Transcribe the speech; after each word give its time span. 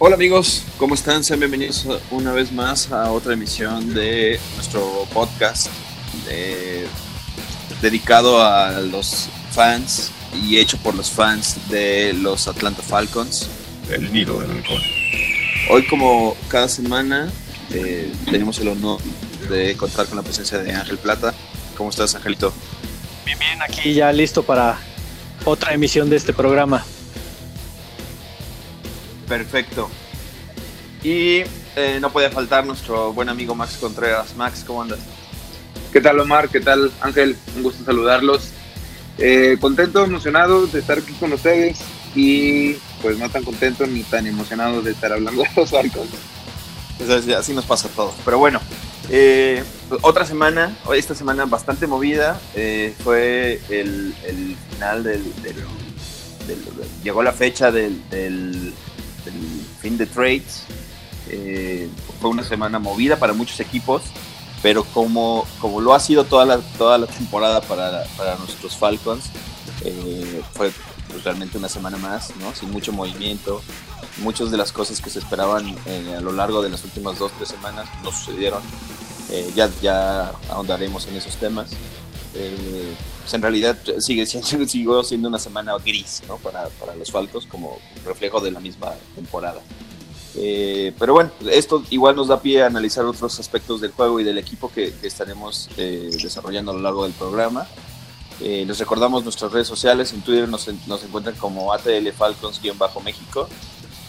Hola 0.00 0.14
amigos, 0.14 0.62
¿cómo 0.76 0.94
están? 0.94 1.24
Sean 1.24 1.40
bienvenidos 1.40 1.84
una 2.12 2.30
vez 2.32 2.52
más 2.52 2.92
a 2.92 3.10
otra 3.10 3.32
emisión 3.32 3.94
de 3.94 4.38
nuestro 4.54 5.08
podcast 5.12 5.66
dedicado 7.82 8.40
a 8.40 8.80
los 8.80 9.28
fans 9.50 10.12
y 10.40 10.58
hecho 10.58 10.78
por 10.78 10.94
los 10.94 11.10
fans 11.10 11.68
de 11.68 12.12
los 12.12 12.46
Atlanta 12.46 12.80
Falcons. 12.80 13.48
El 13.90 14.12
nido 14.12 14.38
del 14.38 14.52
halcón. 14.52 14.80
Hoy 15.68 15.84
como 15.88 16.36
cada 16.46 16.68
semana 16.68 17.28
eh, 17.72 18.12
tenemos 18.26 18.60
el 18.60 18.68
honor 18.68 19.00
de 19.50 19.76
contar 19.76 20.06
con 20.06 20.16
la 20.16 20.22
presencia 20.22 20.58
de 20.58 20.74
Ángel 20.74 20.98
Plata. 20.98 21.34
¿Cómo 21.76 21.90
estás 21.90 22.14
Angelito? 22.14 22.52
Bien, 23.26 23.36
bien, 23.36 23.60
aquí 23.62 23.94
ya 23.94 24.12
listo 24.12 24.44
para 24.44 24.78
otra 25.44 25.74
emisión 25.74 26.08
de 26.08 26.14
este 26.14 26.32
programa. 26.32 26.84
Perfecto. 29.28 29.90
Y 31.02 31.42
eh, 31.76 31.98
no 32.00 32.10
puede 32.10 32.30
faltar 32.30 32.66
nuestro 32.66 33.12
buen 33.12 33.28
amigo 33.28 33.54
Max 33.54 33.76
Contreras. 33.78 34.34
Max, 34.36 34.64
¿cómo 34.66 34.82
andas? 34.82 34.98
¿Qué 35.92 36.00
tal 36.00 36.18
Omar? 36.18 36.48
¿Qué 36.48 36.60
tal 36.60 36.90
Ángel? 37.00 37.36
Un 37.56 37.62
gusto 37.62 37.84
saludarlos. 37.84 38.50
Eh, 39.18 39.58
contento, 39.60 40.04
emocionado 40.04 40.66
de 40.66 40.80
estar 40.80 40.98
aquí 40.98 41.12
con 41.14 41.32
ustedes 41.32 41.78
y 42.14 42.74
pues 43.02 43.18
no 43.18 43.28
tan 43.28 43.44
contento 43.44 43.86
ni 43.86 44.02
tan 44.02 44.26
emocionado 44.26 44.80
de 44.80 44.92
estar 44.92 45.12
hablando 45.12 45.42
de 45.42 45.48
los 45.56 45.70
barcos. 45.70 46.06
Pues 46.96 47.10
así 47.10 47.52
nos 47.52 47.64
pasa 47.64 47.88
a 47.88 47.90
todos. 47.90 48.14
Pero 48.24 48.38
bueno, 48.38 48.60
eh, 49.10 49.62
otra 50.02 50.24
semana, 50.24 50.76
esta 50.94 51.14
semana 51.14 51.44
bastante 51.44 51.86
movida, 51.86 52.40
fue 53.04 53.60
el, 53.68 54.14
final 54.72 55.04
del, 55.04 55.22
Llegó 57.04 57.22
la 57.22 57.32
fecha 57.32 57.70
del 57.70 58.72
fin 59.80 59.96
de 59.96 60.06
trades. 60.06 60.64
Eh, 61.30 61.88
fue 62.20 62.30
una 62.30 62.42
semana 62.42 62.78
movida 62.78 63.16
para 63.18 63.32
muchos 63.32 63.60
equipos, 63.60 64.02
pero 64.62 64.84
como, 64.84 65.46
como 65.60 65.80
lo 65.80 65.94
ha 65.94 66.00
sido 66.00 66.24
toda 66.24 66.44
la, 66.44 66.58
toda 66.78 66.98
la 66.98 67.06
temporada 67.06 67.60
para, 67.60 68.04
para 68.16 68.36
nuestros 68.36 68.76
Falcons, 68.76 69.26
eh, 69.84 70.42
fue 70.54 70.72
pues, 71.08 71.24
realmente 71.24 71.58
una 71.58 71.68
semana 71.68 71.96
más, 71.98 72.34
¿no? 72.36 72.54
sin 72.54 72.70
mucho 72.70 72.92
movimiento. 72.92 73.62
Muchas 74.18 74.50
de 74.50 74.56
las 74.56 74.72
cosas 74.72 75.00
que 75.00 75.10
se 75.10 75.20
esperaban 75.20 75.76
eh, 75.86 76.14
a 76.16 76.20
lo 76.20 76.32
largo 76.32 76.60
de 76.60 76.70
las 76.70 76.82
últimas 76.82 77.18
dos, 77.18 77.30
tres 77.36 77.50
semanas 77.50 77.88
no 78.02 78.10
sucedieron. 78.10 78.62
ya, 79.54 79.70
ya 79.80 80.32
ahondaremos 80.50 81.06
en 81.06 81.16
esos 81.16 81.36
temas. 81.36 81.70
Pues 82.32 83.34
en 83.34 83.42
realidad 83.42 83.76
sigue 83.98 84.26
siendo, 84.26 85.02
siendo 85.04 85.28
una 85.28 85.38
semana 85.38 85.76
gris 85.78 86.22
¿no? 86.28 86.36
para, 86.36 86.68
para 86.68 86.94
los 86.94 87.10
Falcos 87.10 87.46
como 87.46 87.78
reflejo 88.04 88.40
de 88.40 88.50
la 88.50 88.60
misma 88.60 88.92
temporada. 89.14 89.60
Eh, 90.40 90.92
pero 90.98 91.14
bueno, 91.14 91.30
esto 91.50 91.82
igual 91.90 92.14
nos 92.14 92.28
da 92.28 92.40
pie 92.40 92.62
a 92.62 92.66
analizar 92.66 93.04
otros 93.04 93.40
aspectos 93.40 93.80
del 93.80 93.90
juego 93.90 94.20
y 94.20 94.24
del 94.24 94.38
equipo 94.38 94.70
que, 94.70 94.94
estaremos 95.02 95.68
eh, 95.76 96.10
desarrollando 96.22 96.70
a 96.70 96.74
lo 96.74 96.80
largo 96.80 97.04
del 97.04 97.12
programa. 97.12 97.66
Eh, 98.40 98.64
les 98.66 98.78
recordamos 98.78 99.24
nuestras 99.24 99.50
redes 99.50 99.66
sociales, 99.66 100.12
en 100.12 100.20
Twitter 100.20 100.48
nos, 100.48 100.68
nos 100.86 101.02
encuentran 101.02 101.34
como 101.36 101.72
ATL 101.72 102.08
Falcons-México 102.16 103.48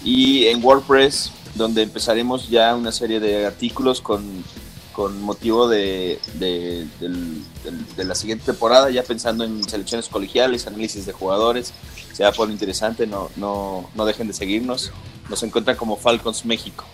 y 0.03 0.45
en 0.45 0.63
WordPress, 0.63 1.31
donde 1.55 1.81
empezaremos 1.81 2.47
ya 2.47 2.75
una 2.75 2.91
serie 2.91 3.19
de 3.19 3.47
artículos 3.47 4.01
con 4.01 4.43
con 4.93 5.21
motivo 5.21 5.67
de, 5.67 6.19
de, 6.35 6.87
la 7.97 8.15
siguiente 8.15 8.45
temporada, 8.45 8.89
ya 8.89 9.03
pensando 9.03 9.43
en 9.43 9.63
selecciones 9.67 10.07
colegiales, 10.07 10.67
análisis 10.67 11.05
de 11.05 11.13
jugadores, 11.13 11.73
sea 12.13 12.31
por 12.31 12.47
lo 12.47 12.53
interesante, 12.53 13.07
no, 13.07 13.29
no, 13.35 13.89
no 13.95 14.05
dejen 14.05 14.27
de 14.27 14.33
seguirnos. 14.33 14.91
Nos 15.29 15.43
encuentran 15.43 15.77
como 15.77 15.95
Falcons 15.95 16.45
México. 16.45 16.85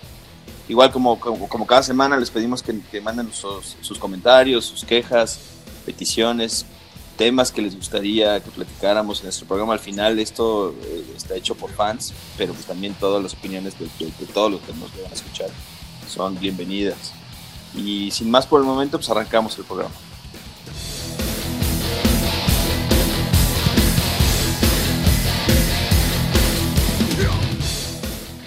Igual 0.67 0.91
como, 0.91 1.19
como, 1.19 1.67
cada 1.67 1.83
semana 1.83 2.17
les 2.17 2.31
pedimos 2.31 2.63
que, 2.63 2.79
que 2.91 2.99
manden 2.99 3.31
sus, 3.31 3.77
sus, 3.81 3.99
comentarios, 3.99 4.65
sus 4.65 4.83
quejas, 4.83 5.39
peticiones, 5.85 6.65
temas 7.17 7.51
que 7.51 7.61
les 7.61 7.75
gustaría 7.75 8.39
que 8.43 8.49
platicáramos 8.49 9.19
en 9.19 9.25
nuestro 9.25 9.47
programa. 9.47 9.73
Al 9.73 9.79
final 9.79 10.19
esto 10.19 10.75
eh, 10.83 11.05
está 11.15 11.35
hecho 11.35 11.55
por 11.55 11.71
fans, 11.71 12.13
pero 12.37 12.53
pues 12.53 12.65
también 12.65 12.93
todas 12.95 13.21
las 13.21 13.33
opiniones 13.33 13.77
de, 13.79 13.85
de 13.85 14.25
todos 14.33 14.51
los 14.51 14.61
que 14.61 14.73
nos 14.73 14.91
van 15.01 15.11
a 15.11 15.15
escuchar 15.15 15.49
son 16.07 16.39
bienvenidas. 16.39 17.13
Y 17.75 18.11
sin 18.11 18.31
más 18.31 18.45
por 18.45 18.61
el 18.61 18.65
momento, 18.65 18.97
pues 18.97 19.09
arrancamos 19.09 19.57
el 19.57 19.65
programa. 19.65 19.93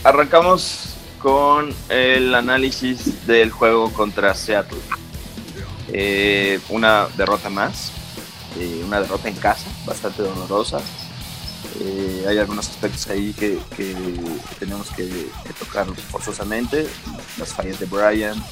Arrancamos 0.05 0.95
con 1.19 1.75
el 1.89 2.35
análisis 2.35 3.27
del 3.27 3.51
juego 3.51 3.93
contra 3.93 4.35
Seattle. 4.35 4.79
Eh, 5.93 6.61
una 6.69 7.09
derrota 7.17 7.51
más, 7.51 7.93
eh, 8.59 8.83
una 8.87 9.01
derrota 9.01 9.29
en 9.29 9.35
casa, 9.35 9.69
bastante 9.85 10.23
dolorosa. 10.23 10.81
Eh, 11.81 12.25
hay 12.29 12.39
algunos 12.39 12.69
aspectos 12.69 13.09
ahí 13.09 13.33
que, 13.33 13.59
tenemos 14.59 14.89
que, 14.91 15.09
que, 15.45 15.53
tocar 15.59 15.87
forzosamente. 15.95 16.89
Las 17.37 17.53
fallas 17.53 17.79
de 17.79 17.87
Brian, 17.87 18.43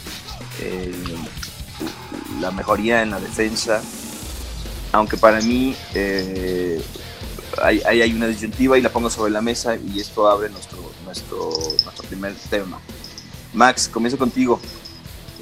eh, 0.61 0.93
la 2.41 2.51
mejoría 2.51 3.03
en 3.03 3.11
la 3.11 3.21
defensa, 3.21 3.83
aunque 4.93 5.17
para 5.17 5.41
mí 5.41 5.77
eh, 5.95 6.83
hay, 7.63 7.81
hay, 7.83 8.13
una 8.13 8.27
disyuntiva 8.27 8.79
y 8.79 8.83
la 8.83 8.91
pongo 8.91 9.11
sobre 9.11 9.33
la 9.33 9.43
mesa 9.43 9.77
y 9.77 10.01
esto 10.01 10.29
abre 10.29 10.49
nuestro, 10.49 10.79
nuestro, 11.05 11.51
nuestro 11.85 12.05
primer 12.09 12.35
tema. 12.51 12.81
Max, 13.53 13.89
comienzo 13.89 14.19
contigo. 14.19 14.61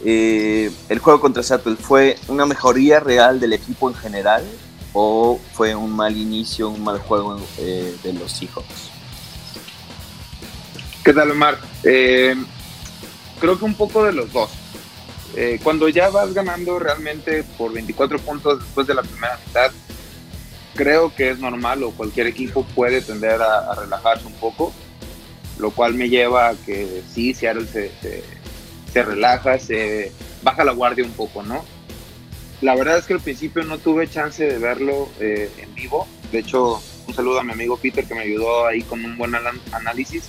Eh, 0.04 0.70
¿El 0.88 0.98
juego 0.98 1.20
contra 1.20 1.42
Seattle 1.42 1.76
fue 1.76 2.18
una 2.28 2.46
mejoría 2.46 3.00
real 3.00 3.40
del 3.40 3.52
equipo 3.52 3.88
en 3.88 3.94
general 3.94 4.44
o 4.92 5.40
fue 5.54 5.74
un 5.74 5.94
mal 5.94 6.16
inicio, 6.16 6.68
un 6.68 6.82
mal 6.84 6.98
juego 6.98 7.40
de 7.56 8.12
los 8.12 8.32
Seahawks? 8.32 8.90
¿Qué 11.04 11.12
tal, 11.12 11.30
Omar? 11.30 11.58
creo 11.82 13.58
que 13.58 13.64
un 13.64 13.74
poco 13.74 14.04
de 14.04 14.12
los 14.12 14.32
dos. 14.32 14.50
Eh, 15.36 15.58
cuando 15.62 15.88
ya 15.88 16.10
vas 16.10 16.32
ganando 16.32 16.78
realmente 16.78 17.42
por 17.58 17.72
24 17.72 18.18
puntos 18.20 18.60
después 18.60 18.86
de 18.86 18.94
la 18.94 19.02
primera 19.02 19.38
mitad, 19.46 19.72
creo 20.74 21.14
que 21.14 21.30
es 21.30 21.38
normal 21.38 21.82
o 21.82 21.90
cualquier 21.90 22.26
equipo 22.26 22.64
puede 22.74 23.00
tender 23.00 23.40
a, 23.42 23.74
relajarse 23.74 24.26
un 24.26 24.34
poco, 24.34 24.72
lo 25.58 25.70
cual 25.70 25.94
me 25.94 26.08
lleva 26.08 26.50
a 26.50 26.54
que 26.54 27.02
sí, 27.12 27.34
Seattle 27.34 27.66
se, 27.66 27.90
se, 28.92 29.02
relaja, 29.02 29.58
se 29.58 30.12
baja 30.42 30.64
la 30.64 30.72
guardia 30.72 31.04
un 31.04 31.12
poco, 31.12 31.42
¿no? 31.42 31.64
La 32.60 32.76
verdad 32.76 32.98
es 32.98 33.06
que 33.06 33.14
al 33.14 33.20
principio 33.20 33.64
no 33.64 33.78
tuve 33.78 34.08
chance 34.08 34.44
de 34.44 34.58
verlo 34.58 35.08
eh, 35.20 35.50
en 35.58 35.74
vivo, 35.74 36.06
de 36.30 36.38
hecho 36.40 36.80
un 37.06 37.14
saludo 37.14 37.40
a 37.40 37.44
mi 37.44 37.52
amigo 37.52 37.76
Peter 37.76 38.04
que 38.04 38.14
me 38.14 38.22
ayudó 38.22 38.66
ahí 38.66 38.82
con 38.82 39.04
un 39.04 39.16
buen 39.18 39.32
análisis, 39.72 40.24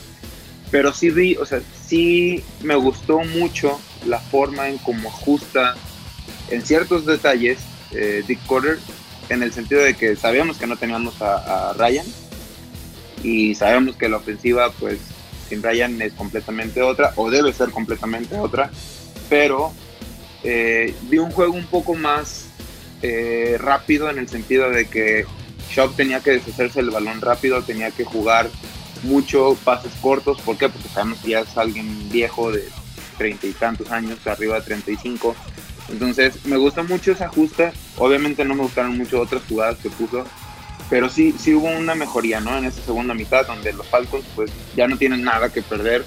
pero 0.71 0.91
sí 0.91 1.09
vi, 1.09 1.38
o 1.38 1.45
sea, 1.45 1.61
sí 1.88 2.44
me 2.63 2.75
gustó 2.75 3.19
mucho 3.19 3.79
la 4.05 4.19
forma 4.19 4.69
en 4.69 4.77
cómo 4.77 5.09
ajusta 5.09 5.75
en 6.49 6.61
ciertos 6.66 7.05
detalles 7.05 7.59
eh, 7.91 8.23
Dick 8.27 8.39
Carter, 8.47 8.77
en 9.29 9.43
el 9.43 9.51
sentido 9.51 9.81
de 9.81 9.95
que 9.95 10.16
sabíamos 10.16 10.57
que 10.57 10.67
no 10.67 10.77
teníamos 10.77 11.21
a, 11.21 11.73
Ryan 11.77 12.05
y 13.23 13.55
sabemos 13.55 13.95
que 13.95 14.09
la 14.09 14.17
ofensiva 14.17 14.71
pues 14.79 14.99
sin 15.49 15.63
Ryan 15.63 16.01
es 16.01 16.13
completamente 16.13 16.81
otra 16.81 17.13
o 17.15 17.29
debe 17.29 17.53
ser 17.53 17.69
completamente 17.69 18.38
otra, 18.38 18.69
pero 19.29 19.73
eh, 20.44 20.94
vi 21.03 21.17
un 21.17 21.31
juego 21.31 21.53
un 21.53 21.65
poco 21.65 21.95
más 21.95 22.47
eh, 23.01 23.57
rápido 23.59 24.09
en 24.09 24.19
el 24.19 24.27
sentido 24.27 24.69
de 24.69 24.88
que 24.88 25.25
Shock 25.71 25.95
tenía 25.95 26.19
que 26.19 26.31
deshacerse 26.31 26.80
el 26.80 26.91
balón 26.91 27.21
rápido, 27.21 27.63
tenía 27.63 27.91
que 27.91 28.06
jugar 28.06 28.50
mucho 29.03 29.57
pases 29.63 29.94
cortos, 30.01 30.41
¿por 30.41 30.57
qué? 30.57 30.69
Porque 30.69 30.89
sabemos 30.89 31.19
que 31.19 31.31
ya 31.31 31.41
es 31.41 31.57
alguien 31.57 32.09
viejo 32.09 32.51
de 32.51 32.68
treinta 33.17 33.47
y 33.47 33.53
tantos 33.53 33.91
años, 33.91 34.25
arriba 34.27 34.56
de 34.56 34.65
35. 34.65 35.35
Entonces 35.89 36.45
me 36.45 36.57
gusta 36.57 36.83
mucho 36.83 37.12
esa 37.12 37.25
ajuste. 37.25 37.71
Obviamente 37.97 38.44
no 38.45 38.56
me 38.56 38.63
gustaron 38.63 38.97
mucho 38.97 39.21
otras 39.21 39.44
jugadas 39.47 39.77
que 39.77 39.89
puso, 39.89 40.25
pero 40.89 41.09
sí, 41.09 41.33
sí 41.38 41.53
hubo 41.53 41.67
una 41.67 41.95
mejoría, 41.95 42.39
¿no? 42.39 42.57
En 42.57 42.65
esa 42.65 42.81
segunda 42.81 43.13
mitad, 43.13 43.45
donde 43.47 43.73
los 43.73 43.88
Falcons 43.88 44.25
pues 44.35 44.51
ya 44.75 44.88
no 44.88 44.97
tienen 44.97 45.23
nada 45.23 45.50
que 45.50 45.62
perder 45.62 46.06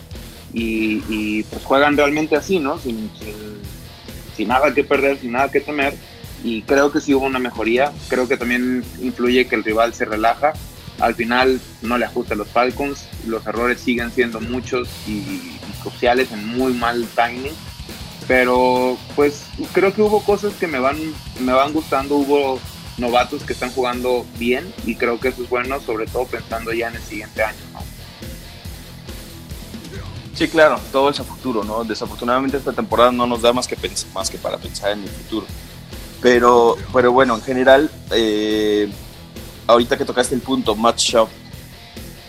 y, 0.52 1.42
pues 1.44 1.64
juegan 1.64 1.96
realmente 1.96 2.36
así, 2.36 2.58
¿no? 2.58 2.78
Sin, 2.78 3.10
sin, 4.36 4.48
nada 4.48 4.72
que 4.72 4.84
perder, 4.84 5.18
sin 5.18 5.32
nada 5.32 5.50
que 5.50 5.60
temer. 5.60 5.94
Y 6.44 6.62
creo 6.62 6.92
que 6.92 7.00
sí 7.00 7.12
hubo 7.14 7.26
una 7.26 7.40
mejoría. 7.40 7.92
Creo 8.08 8.28
que 8.28 8.36
también 8.36 8.84
influye 9.00 9.48
que 9.48 9.56
el 9.56 9.64
rival 9.64 9.92
se 9.94 10.04
relaja. 10.04 10.52
Al 11.00 11.14
final 11.14 11.60
no 11.82 11.96
le 11.98 12.04
ajusta 12.04 12.34
a 12.34 12.36
los 12.36 12.48
Falcons. 12.48 13.06
Los 13.26 13.46
errores 13.46 13.80
siguen 13.80 14.10
siendo 14.10 14.40
muchos 14.40 14.88
y 15.06 15.58
sociales 15.82 16.32
en 16.32 16.46
muy 16.46 16.72
mal 16.72 17.06
timing. 17.14 17.52
Pero 18.26 18.98
pues 19.16 19.44
creo 19.72 19.94
que 19.94 20.02
hubo 20.02 20.22
cosas 20.22 20.52
que 20.54 20.66
me 20.66 20.78
van, 20.78 20.98
me 21.40 21.52
van 21.52 21.72
gustando, 21.72 22.16
hubo 22.16 22.60
novatos 22.98 23.42
que 23.44 23.52
están 23.52 23.70
jugando 23.70 24.26
bien 24.38 24.72
y 24.84 24.96
creo 24.96 25.18
que 25.18 25.28
eso 25.28 25.42
es 25.42 25.48
bueno, 25.48 25.80
sobre 25.80 26.06
todo 26.06 26.26
pensando 26.26 26.72
ya 26.72 26.88
en 26.88 26.96
el 26.96 27.02
siguiente 27.02 27.42
año. 27.42 27.56
Sí, 30.34 30.46
claro, 30.46 30.78
todo 30.92 31.10
es 31.10 31.18
a 31.18 31.24
futuro, 31.24 31.64
¿no? 31.64 31.82
Desafortunadamente 31.82 32.58
esta 32.58 32.72
temporada 32.72 33.10
no 33.10 33.26
nos 33.26 33.42
da 33.42 33.52
más 33.52 33.66
que, 33.66 33.76
más 34.14 34.30
que 34.30 34.38
para 34.38 34.56
pensar 34.58 34.92
en 34.92 35.02
el 35.02 35.08
futuro. 35.08 35.46
Pero, 36.20 36.76
pero 36.92 37.12
bueno, 37.12 37.34
en 37.34 37.42
general, 37.42 37.90
eh, 38.12 38.88
ahorita 39.68 39.96
que 39.96 40.04
tocaste 40.04 40.34
el 40.34 40.40
punto, 40.40 40.74
match 40.74 41.10
Shop, 41.10 41.28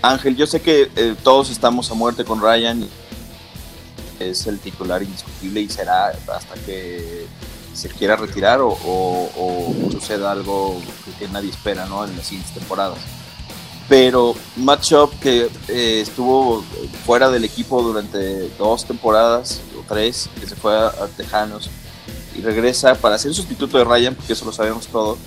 Ángel, 0.03 0.35
yo 0.35 0.45
sé 0.45 0.61
que 0.61 0.91
eh, 0.95 1.15
todos 1.23 1.49
estamos 1.49 1.89
a 1.89 1.95
muerte 1.95 2.23
con 2.23 2.39
Ryan, 2.39 2.87
es 4.19 4.45
el 4.45 4.59
titular 4.59 5.01
indiscutible 5.01 5.61
y 5.61 5.69
será 5.69 6.13
hasta 6.31 6.53
que 6.65 7.25
se 7.73 7.89
quiera 7.89 8.15
retirar 8.15 8.59
o, 8.61 9.73
suceda 9.91 10.31
algo 10.31 10.79
que, 11.17 11.27
nadie 11.29 11.49
espera 11.49 11.85
¿no? 11.87 12.05
en 12.05 12.15
las 12.15 12.27
siguientes 12.27 12.53
temporadas 12.53 12.99
pero 13.89 14.35
Matchup 14.55 15.19
que 15.19 15.49
eh, 15.67 16.01
estuvo 16.01 16.63
fuera 17.05 17.29
del 17.31 17.43
equipo 17.43 17.81
durante 17.81 18.47
dos 18.49 18.85
temporadas 18.85 19.61
o 19.77 19.83
tres, 19.91 20.29
que 20.39 20.47
se 20.47 20.55
fue 20.55 20.77
a, 20.77 20.91
Tejanos 21.17 21.69
y 22.37 22.41
regresa 22.41 22.93
para 22.93 23.17
ser 23.17 23.33
sustituto 23.33 23.79
de 23.79 23.83
Ryan, 23.83 24.13
porque 24.13 24.33
eso 24.33 24.45
lo 24.45 24.51
sabemos 24.51 24.85
todo, 24.87 25.17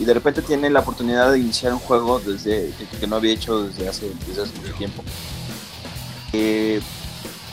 y 0.00 0.04
de 0.06 0.14
repente 0.14 0.40
tiene 0.40 0.70
la 0.70 0.80
oportunidad 0.80 1.30
de 1.30 1.38
iniciar 1.38 1.74
un 1.74 1.78
juego 1.78 2.18
desde 2.20 2.72
que, 2.98 3.06
no 3.06 3.16
había 3.16 3.34
hecho 3.34 3.64
desde 3.64 3.86
hace, 3.86 4.10
desde 4.26 4.42
hace 4.42 4.58
mucho 4.58 4.72
tiempo. 4.74 5.04
Eh, 6.32 6.80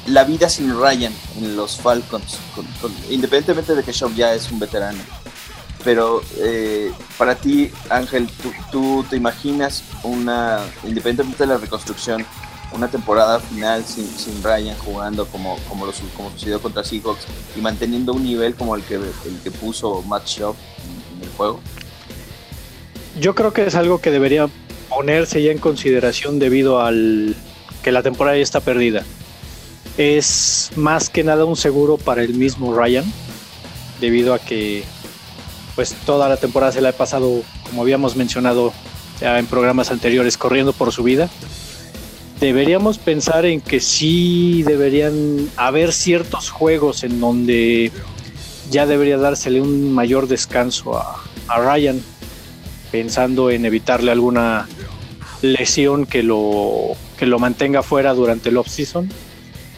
la 0.07 0.23
vida 0.23 0.49
sin 0.49 0.79
Ryan 0.79 1.13
en 1.37 1.57
los 1.57 1.75
Falcons, 1.75 2.37
independientemente 3.09 3.75
de 3.75 3.83
que 3.83 3.91
Shop 3.91 4.15
ya 4.15 4.33
es 4.33 4.49
un 4.49 4.59
veterano, 4.59 4.99
pero 5.83 6.21
eh, 6.37 6.93
para 7.17 7.35
ti, 7.35 7.69
Ángel, 7.89 8.29
¿tú, 8.71 9.05
te 9.09 9.17
imaginas 9.17 9.83
una, 10.03 10.61
independientemente 10.83 11.43
de 11.43 11.47
la 11.47 11.57
reconstrucción, 11.57 12.25
una 12.71 12.87
temporada 12.87 13.39
final 13.39 13.83
sin, 13.83 14.07
sin 14.07 14.41
Ryan 14.41 14.77
jugando 14.77 15.25
como, 15.27 15.57
como, 15.67 15.85
lo, 15.85 15.91
como 16.15 16.31
sucedió 16.31 16.61
contra 16.61 16.83
Seahawks 16.83 17.25
y 17.57 17.61
manteniendo 17.61 18.13
un 18.13 18.23
nivel 18.23 18.55
como 18.55 18.75
el 18.75 18.83
que, 18.83 18.95
el 18.95 19.39
que 19.43 19.51
puso 19.51 20.01
Matt 20.03 20.27
Schaub 20.27 20.55
en, 21.17 21.23
el 21.23 21.29
juego? 21.35 21.59
Yo 23.19 23.35
creo 23.35 23.53
que 23.53 23.65
es 23.65 23.75
algo 23.75 23.99
que 23.99 24.11
debería 24.11 24.47
ponerse 24.89 25.41
ya 25.41 25.51
en 25.51 25.57
consideración 25.57 26.39
debido 26.39 26.81
al 26.81 27.35
que 27.83 27.91
la 27.91 28.03
temporada 28.03 28.37
ya 28.37 28.43
está 28.43 28.59
perdida. 28.59 29.03
Es 29.97 30.71
más 30.75 31.09
que 31.09 31.23
nada 31.23 31.45
un 31.45 31.55
seguro 31.55 31.97
para 31.97 32.21
el 32.21 32.33
mismo 32.35 32.75
Ryan, 32.75 33.05
debido 33.99 34.33
a 34.33 34.39
que 34.39 34.83
pues 35.75 35.93
toda 36.05 36.29
la 36.29 36.37
temporada 36.37 36.71
se 36.71 36.81
la 36.81 36.89
ha 36.89 36.93
pasado, 36.93 37.43
como 37.63 37.81
habíamos 37.81 38.15
mencionado 38.15 38.73
en 39.21 39.45
programas 39.47 39.91
anteriores, 39.91 40.37
corriendo 40.37 40.73
por 40.73 40.91
su 40.91 41.03
vida. 41.03 41.29
Deberíamos 42.39 42.99
pensar 42.99 43.45
en 43.45 43.61
que 43.61 43.79
sí 43.79 44.63
deberían 44.63 45.49
haber 45.55 45.91
ciertos 45.91 46.51
juegos 46.51 47.03
en 47.03 47.19
donde 47.19 47.91
ya 48.69 48.85
debería 48.85 49.17
dársele 49.17 49.61
un 49.61 49.91
mayor 49.93 50.27
descanso 50.27 50.97
a, 50.97 51.23
Ryan, 51.57 52.01
pensando 52.97 53.51
en 53.51 53.63
evitarle 53.63 54.09
alguna 54.09 54.67
lesión 55.43 56.07
que 56.07 56.23
lo, 56.23 56.93
que 57.15 57.27
lo 57.27 57.37
mantenga 57.37 57.83
fuera 57.83 58.15
durante 58.15 58.49
el 58.49 58.57
off-season 58.57 59.07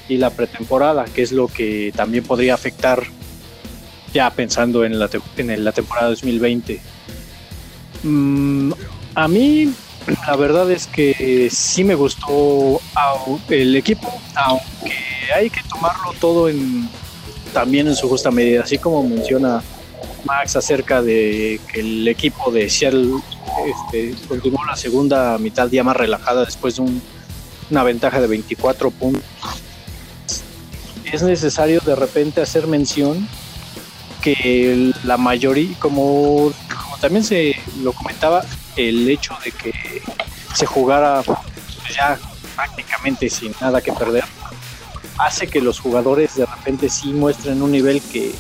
y 0.07 0.15
la 0.15 0.29
pretemporada, 0.29 1.03
que 1.03 1.21
es 1.21 1.33
lo 1.33 1.49
que 1.49 1.91
también 1.93 2.23
podría 2.23 2.53
afectar 2.53 3.03
ya 4.13 4.29
pensando 4.29 4.85
en 4.85 4.97
la, 4.97 5.09
en 5.35 5.65
la 5.65 5.73
temporada 5.73 6.07
2020. 6.07 6.79
Mm, 8.03 8.71
a 9.15 9.27
mí, 9.27 9.73
la 10.25 10.37
verdad 10.37 10.71
es 10.71 10.87
que 10.87 11.49
sí 11.51 11.83
me 11.83 11.95
gustó 11.95 12.79
el 13.49 13.75
equipo, 13.75 14.09
aunque 14.33 14.95
hay 15.35 15.49
que 15.49 15.59
tomarlo 15.63 16.13
todo 16.21 16.47
en, 16.47 16.87
también 17.51 17.89
en 17.89 17.97
su 17.97 18.07
justa 18.07 18.31
medida, 18.31 18.63
así 18.63 18.77
como 18.77 19.03
menciona 19.03 19.61
Max 20.25 20.55
acerca 20.55 21.01
de 21.01 21.59
que 21.71 21.79
el 21.81 22.07
equipo 22.07 22.51
de 22.51 22.69
Seattle 22.69 23.11
este, 23.67 24.15
continuó 24.27 24.65
la 24.65 24.75
segunda 24.75 25.37
mitad 25.37 25.69
ya 25.69 25.83
más 25.83 25.97
relajada 25.97 26.45
después 26.45 26.75
de 26.75 26.85
una 27.69 27.83
ventaja 27.83 28.21
de 28.21 28.27
24 28.27 28.91
puntos. 28.91 29.23
Es 31.11 31.23
necesario 31.23 31.79
de 31.81 31.95
repente 31.95 32.41
hacer 32.41 32.67
mención 32.67 33.27
que 34.21 34.91
la 35.03 35.17
mayoría, 35.17 35.75
como, 35.79 36.51
también 37.01 37.23
se 37.23 37.55
lo 37.81 37.93
comentaba, 37.93 38.43
el 38.75 39.09
hecho 39.09 39.35
de 39.43 39.51
que 39.51 39.73
se 40.53 40.65
jugara 40.65 41.23
ya 41.95 42.19
prácticamente 42.55 43.29
sin 43.29 43.53
nada 43.61 43.81
que 43.81 43.93
perder, 43.93 44.23
hace 45.17 45.47
que 45.47 45.61
los 45.61 45.79
jugadores 45.79 46.35
de 46.35 46.45
repente 46.45 46.89
sí 46.89 47.11
muestren 47.11 47.61
un 47.61 47.71
nivel 47.71 48.01
que, 48.01 48.33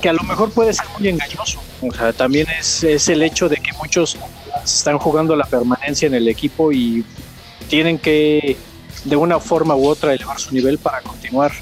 que, 0.00 0.08
a, 0.08 0.12
lo 0.12 0.22
mejor 0.22 0.50
puede 0.50 0.72
ser 0.72 0.86
muy 0.98 1.08
engañoso. 1.08 1.62
O 1.80 1.92
sea, 1.92 2.12
también 2.12 2.46
es, 2.58 2.84
es 2.84 3.08
el 3.08 3.22
hecho 3.22 3.48
de 3.48 3.56
que 3.56 3.72
muchos 3.74 4.16
están 4.64 4.98
jugando 4.98 5.36
la 5.36 5.44
permanencia 5.44 6.06
en 6.06 6.14
el 6.14 6.28
equipo 6.28 6.72
y 6.72 7.04
tienen 7.68 7.98
que 7.98 8.56
de 9.04 9.16
una 9.16 9.40
forma 9.40 9.74
u 9.74 9.86
otra 9.88 10.14
elevar 10.14 10.38
su 10.38 10.54
nivel 10.54 10.78
para 10.78 11.00
continuar 11.00 11.52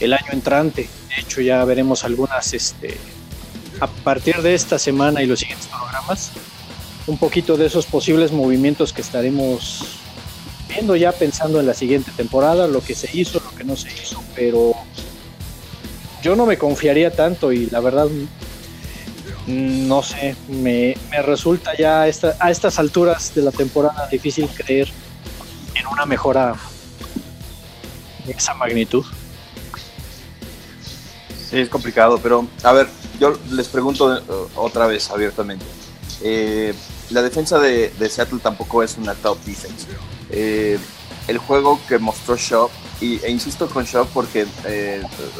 el 0.00 0.12
año 0.12 0.28
entrante. 0.32 0.88
De 1.08 1.22
hecho, 1.22 1.40
ya 1.40 1.64
veremos 1.64 2.04
algunas, 2.04 2.52
este, 2.54 2.96
a 3.80 3.86
partir 3.86 4.36
de 4.42 4.54
esta 4.54 4.78
semana 4.78 5.22
y 5.22 5.26
los 5.26 5.40
siguientes 5.40 5.66
programas, 5.66 6.32
un 7.06 7.18
poquito 7.18 7.56
de 7.56 7.66
esos 7.66 7.86
posibles 7.86 8.32
movimientos 8.32 8.92
que 8.92 9.02
estaremos 9.02 10.00
viendo 10.68 10.96
ya 10.96 11.12
pensando 11.12 11.60
en 11.60 11.66
la 11.66 11.74
siguiente 11.74 12.10
temporada, 12.16 12.66
lo 12.66 12.80
que 12.82 12.94
se 12.94 13.08
hizo, 13.16 13.40
lo 13.40 13.50
que 13.56 13.64
no 13.64 13.76
se 13.76 13.88
hizo, 13.92 14.22
pero 14.34 14.74
yo 16.26 16.34
no 16.34 16.44
me 16.44 16.58
confiaría 16.58 17.12
tanto 17.12 17.52
y 17.52 17.66
la 17.66 17.78
verdad 17.78 18.08
no 19.46 20.02
sé, 20.02 20.34
me, 20.48 20.96
resulta 21.24 21.76
ya 21.76 22.02
a 22.02 22.08
estas 22.08 22.78
alturas 22.80 23.32
de 23.32 23.42
la 23.42 23.52
temporada 23.52 24.08
difícil 24.08 24.48
creer 24.48 24.88
en 25.76 25.86
una 25.86 26.04
mejora 26.04 26.56
de 28.26 28.32
esa 28.32 28.54
magnitud. 28.54 29.04
Sí, 31.48 31.60
es 31.60 31.68
complicado, 31.68 32.18
pero 32.20 32.44
a 32.64 32.72
ver, 32.72 32.88
yo 33.20 33.38
les 33.52 33.68
pregunto 33.68 34.16
eh, 34.16 34.22
otra 34.56 34.88
vez 34.88 35.08
abiertamente. 35.10 35.64
Eh, 36.22 36.74
la 37.10 37.22
defensa 37.22 37.60
de, 37.60 37.92
Seattle 38.10 38.40
tampoco 38.42 38.82
es 38.82 38.96
una 38.96 39.14
top 39.14 39.38
defense. 39.44 39.86
Eh, 40.30 40.76
el 41.28 41.38
juego 41.38 41.78
que 41.88 41.98
mostró 41.98 42.36
Shaw, 42.36 42.68
y, 43.00 43.18
e 43.24 43.30
insisto 43.30 43.68
con 43.68 43.84
Shaw 43.84 44.06
porque 44.12 44.46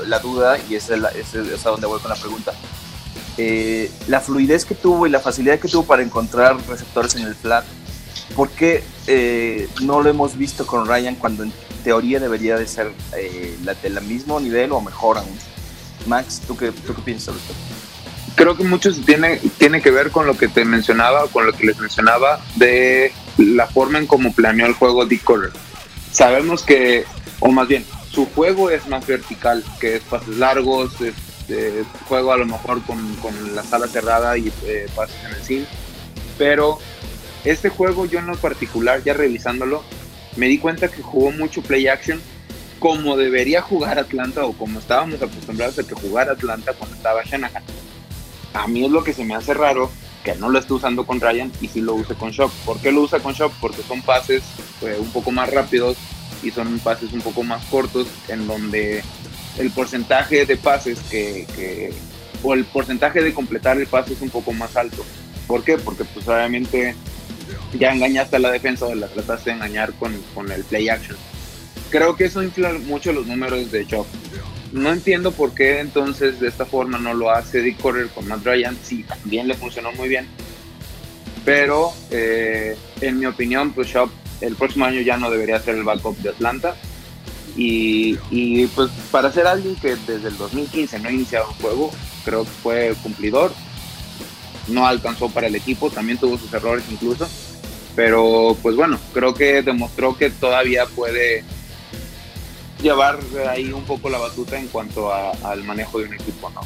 la 0.07 0.19
duda, 0.19 0.59
y 0.69 0.75
es, 0.75 0.91
es, 0.91 1.67
a 1.67 1.71
donde 1.71 1.87
voy 1.87 2.01
con 2.01 2.11
la 2.11 2.17
pregunta, 2.17 2.53
la 4.09 4.21
fluidez 4.21 4.65
que 4.65 4.75
tuvo 4.75 5.07
y 5.07 5.11
la 5.11 5.21
facilidad 5.21 5.59
que 5.59 5.69
tuvo 5.69 5.85
para 5.85 6.03
encontrar 6.03 6.57
receptores 6.69 7.15
en 7.17 7.23
el 7.23 7.35
flat, 7.35 7.65
¿por 8.35 8.49
qué 8.51 8.83
no 9.83 10.03
lo 10.03 10.11
hemos 10.11 10.37
visto 10.37 10.67
con 10.67 10.87
Ryan 10.87 11.17
cuando 11.17 11.43
en 11.43 11.53
teoría 11.85 12.21
debería 12.21 12.57
de 12.57 12.67
ser 12.67 12.93
la, 13.65 13.75
del 13.75 14.01
mismo 14.03 14.41
nivel 14.41 14.73
o 14.73 14.81
mejor 14.81 15.19
aún? 15.19 15.39
Max, 16.07 16.43
¿tú 16.47 16.57
qué, 16.57 16.71
tú 16.73 16.95
qué 16.95 17.03
piensas 17.03 17.35
Creo 18.37 18.55
que 18.55 18.65
mucho 18.65 18.93
tiene, 18.93 19.41
tiene 19.57 19.81
que 19.81 19.91
ver 19.91 20.11
con 20.11 20.27
lo 20.27 20.37
que 20.37 20.47
te 20.47 20.65
mencionaba, 20.65 21.27
con 21.29 21.47
lo 21.47 21.53
que 21.55 21.67
les 21.67 21.79
mencionaba, 21.79 22.39
de 22.57 23.11
la 23.39 23.67
forma 23.67 23.99
en 23.99 24.07
cómo 24.07 24.33
planeó 24.33 24.67
el 24.67 24.75
juego 24.75 25.07
Dick. 25.07 25.25
Sabemos 26.13 26.63
que, 26.63 27.07
o 27.41 27.51
más 27.51 27.69
bien, 27.69 27.85
su 28.11 28.27
juego 28.27 28.71
es 28.71 28.87
más 28.89 29.07
vertical, 29.07 29.65
que 29.81 29.97
es 29.97 30.03
pases 30.03 30.37
largos, 30.37 31.01
es, 31.01 31.15
juego 32.09 32.33
a 32.33 32.37
lo 32.37 32.47
mejor 32.47 32.83
con, 32.83 33.15
con 33.17 33.55
la 33.55 33.63
sala 33.63 33.87
cerrada 33.87 34.37
y 34.37 34.53
eh, 34.65 34.87
pases 34.95 35.17
en 35.25 35.33
el 35.33 35.43
sim. 35.43 35.65
Pero 36.39 36.79
este 37.45 37.69
juego 37.69 38.07
yo 38.07 38.19
en 38.19 38.27
lo 38.27 38.37
particular, 38.37 39.03
ya 39.05 39.15
revisándolo, 39.15 39.85
me 40.37 40.47
di 40.49 40.59
cuenta 40.59 40.89
que 40.89 41.03
jugó 41.03 41.31
mucho 41.31 41.63
play 41.63 41.87
action 41.89 42.21
como 42.79 43.17
debería 43.17 43.63
jugar 43.63 43.99
Atlanta 43.99 44.45
o 44.45 44.53
como 44.53 44.79
estábamos 44.79 45.23
acostumbrados 45.23 45.79
a 45.79 45.85
que 45.85 45.95
jugara 45.95 46.33
Atlanta 46.33 46.73
cuando 46.73 46.97
estaba 46.97 47.23
Shanahan. 47.25 47.63
A 48.53 48.67
mí 48.67 48.85
es 48.85 48.91
lo 48.91 49.05
que 49.05 49.13
se 49.13 49.25
me 49.25 49.35
hace 49.35 49.55
raro 49.55 49.91
que 50.25 50.35
no 50.35 50.49
lo 50.49 50.59
esté 50.59 50.73
usando 50.73 51.07
con 51.07 51.21
Ryan 51.21 51.53
y 51.61 51.69
sí 51.69 51.81
lo 51.81 51.95
use 51.95 52.15
con 52.15 52.33
Shock. 52.33 52.53
¿Por 52.65 52.81
qué 52.81 52.91
lo 52.91 53.03
usa 53.03 53.21
con 53.21 53.33
Shock? 53.33 53.53
Porque 53.61 53.83
son 53.83 54.03
pases 54.03 54.43
eh, 54.83 54.97
un 54.99 55.11
poco 55.11 55.31
más 55.31 55.51
rápidos 55.53 55.97
y 56.43 56.51
son 56.51 56.79
pases 56.79 57.13
un 57.13 57.21
poco 57.21 57.43
más 57.43 57.65
cortos 57.67 58.09
en 58.29 58.47
donde 58.47 59.03
el 59.59 59.71
porcentaje 59.71 60.47
de 60.47 60.57
pases 60.57 60.99
que, 61.11 61.93
o 62.43 62.55
el 62.55 62.65
porcentaje 62.65 63.23
de 63.23 63.33
completar 63.33 63.79
el 63.79 63.87
pase 63.87 64.15
es 64.15 64.21
un 64.21 64.31
poco 64.31 64.53
más 64.53 64.77
alto. 64.77 65.05
¿Por 65.47 65.65
qué? 65.65 65.79
Porque 65.79 66.05
pues 66.05 66.27
obviamente 66.29 66.95
ya 67.79 67.93
engañaste 67.93 68.37
a 68.37 68.41
la 68.41 68.51
defensa 68.51 68.87
o 68.87 68.95
la 68.95 69.07
trataste 69.07 69.51
de 69.51 69.57
engañar 69.57 69.93
con, 69.95 70.13
con 70.35 70.51
el 70.51 70.65
play 70.65 70.89
action 70.89 71.17
creo 71.91 72.17
que 72.17 72.25
eso 72.25 72.43
infla 72.43 72.73
mucho 72.73 73.13
los 73.13 73.27
números 73.27 73.71
de 73.71 73.87
Chop. 73.87 74.07
No 74.73 74.93
entiendo 74.93 75.33
por 75.33 75.55
qué 75.55 75.81
entonces 75.81 76.41
de 76.41 76.49
esta 76.49 76.67
forma 76.67 76.99
no 76.99 77.15
lo 77.15 77.31
hace 77.31 77.63
Dick 77.63 77.81
Correr 77.81 78.09
con 78.09 78.27
Matt 78.29 78.45
Ryan. 78.45 78.77
Sí, 78.83 79.05
también 79.05 79.49
le 79.49 79.55
funcionó 79.55 79.93
muy 79.93 80.09
bien. 80.09 80.27
Pero 81.45 81.93
eh, 82.11 82.77
en 83.01 83.19
mi 83.19 83.27
opinión, 83.27 83.73
pues 83.73 83.89
Chop 83.89 84.11
el 84.41 84.57
próximo 84.57 84.85
año 84.85 85.01
ya 85.01 85.17
no 85.17 85.31
debería 85.31 85.61
ser 85.61 85.77
el 85.77 85.85
backup 85.85 86.17
de 86.19 86.31
Atlanta. 86.31 86.77
Y, 87.57 88.19
y, 88.31 88.67
pues 88.69 88.91
para 89.11 89.33
ser 89.33 89.47
alguien 89.47 89.77
que 89.77 89.97
desde 89.97 90.29
el 90.29 90.37
2015 90.37 90.99
no 90.99 91.09
ha 91.09 91.13
iniciado 91.13 91.49
un 91.49 91.55
juego, 91.55 91.91
creo 92.25 92.45
que 92.45 92.51
fue 92.63 92.95
cumplidor. 93.03 93.53
No 94.69 94.87
alcanzó 94.87 95.29
para 95.31 95.47
el 95.47 95.55
equipo, 95.55 95.91
también 95.91 96.19
tuvo 96.19 96.37
sus 96.37 96.53
errores 96.53 96.85
incluso. 96.91 97.29
Pero 97.95 98.57
pues 98.63 98.77
bueno, 98.77 98.99
creo 99.15 99.33
que 99.33 99.63
demostró 99.63 100.17
que 100.17 100.29
todavía 100.29 100.85
puede 100.87 101.45
llevar 102.83 103.19
ahí 103.49 103.73
un 103.73 103.85
poco 103.85 104.11
la 104.11 104.19
batuta 104.19 104.59
en 104.59 104.69
cuanto 104.69 105.13
al 105.13 105.65
manejo 105.65 105.99
de 105.99 106.05
un 106.05 106.15
equipo, 106.15 106.51
¿no? 106.51 106.61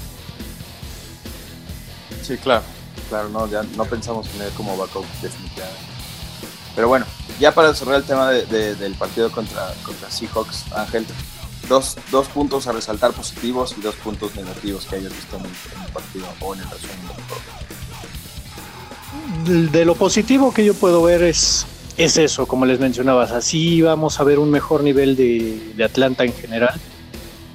Sí, 2.22 2.36
claro, 2.36 2.64
claro, 3.08 3.28
no, 3.28 3.48
ya 3.48 3.62
no 3.76 3.84
pensamos 3.84 4.28
en 4.34 4.42
él 4.42 4.50
como 4.56 4.76
backup 4.76 5.06
definitivamente. 5.22 5.80
Pero 6.74 6.88
bueno, 6.88 7.06
ya 7.40 7.52
para 7.52 7.74
cerrar 7.74 7.96
el 7.96 8.04
tema 8.04 8.30
del 8.30 8.94
partido 8.94 9.32
contra, 9.32 9.72
contra 9.82 10.10
Seahawks, 10.10 10.66
Ángel, 10.72 11.06
dos, 11.68 11.96
dos, 12.10 12.28
puntos 12.28 12.66
a 12.66 12.72
resaltar 12.72 13.12
positivos 13.12 13.74
y 13.78 13.80
dos 13.80 13.94
puntos 13.96 14.34
negativos 14.36 14.84
que 14.84 14.96
hayas 14.96 15.12
visto 15.12 15.38
en 15.38 15.46
el, 15.46 15.92
partido 15.92 16.26
o 16.40 16.54
en 16.54 16.60
el 16.60 16.66
resumen 16.70 16.98
del 19.44 19.72
De 19.72 19.84
lo 19.86 19.94
positivo 19.94 20.52
que 20.52 20.66
yo 20.66 20.74
puedo 20.74 21.02
ver 21.02 21.22
es, 21.22 21.66
es 21.96 22.18
eso, 22.18 22.46
como 22.46 22.66
les 22.66 22.78
mencionabas, 22.78 23.32
así 23.32 23.80
vamos 23.80 24.20
a 24.20 24.24
ver 24.24 24.38
un 24.38 24.50
mejor 24.50 24.82
nivel 24.84 25.16
de, 25.16 25.72
de 25.74 25.84
Atlanta 25.84 26.24
en 26.24 26.34
general, 26.34 26.78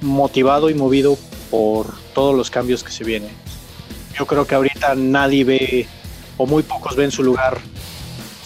motivado 0.00 0.68
y 0.68 0.74
movido 0.74 1.16
por 1.48 1.94
todos 2.12 2.34
los 2.34 2.50
cambios 2.50 2.82
que 2.82 2.90
se 2.90 3.04
vienen. 3.04 3.30
Yo 4.18 4.26
creo 4.26 4.46
que 4.46 4.56
ahorita 4.56 4.96
nadie 4.96 5.44
ve, 5.44 5.88
o 6.38 6.46
muy 6.46 6.64
pocos 6.64 6.96
ven 6.96 7.12
su 7.12 7.22
lugar 7.22 7.60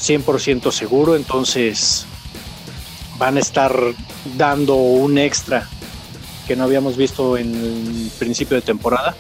100% 0.01 0.73
seguro, 0.73 1.15
entonces 1.15 2.07
van 3.19 3.37
a 3.37 3.41
estar 3.41 3.79
dando 4.37 4.75
un 4.75 5.19
extra 5.19 5.69
que 6.47 6.57
no 6.57 6.65
habíamos 6.65 6.97
visto 6.97 7.37
en 7.37 7.55
el 7.55 8.11
principio 8.19 8.57
de 8.57 8.63
temporada 8.63 9.15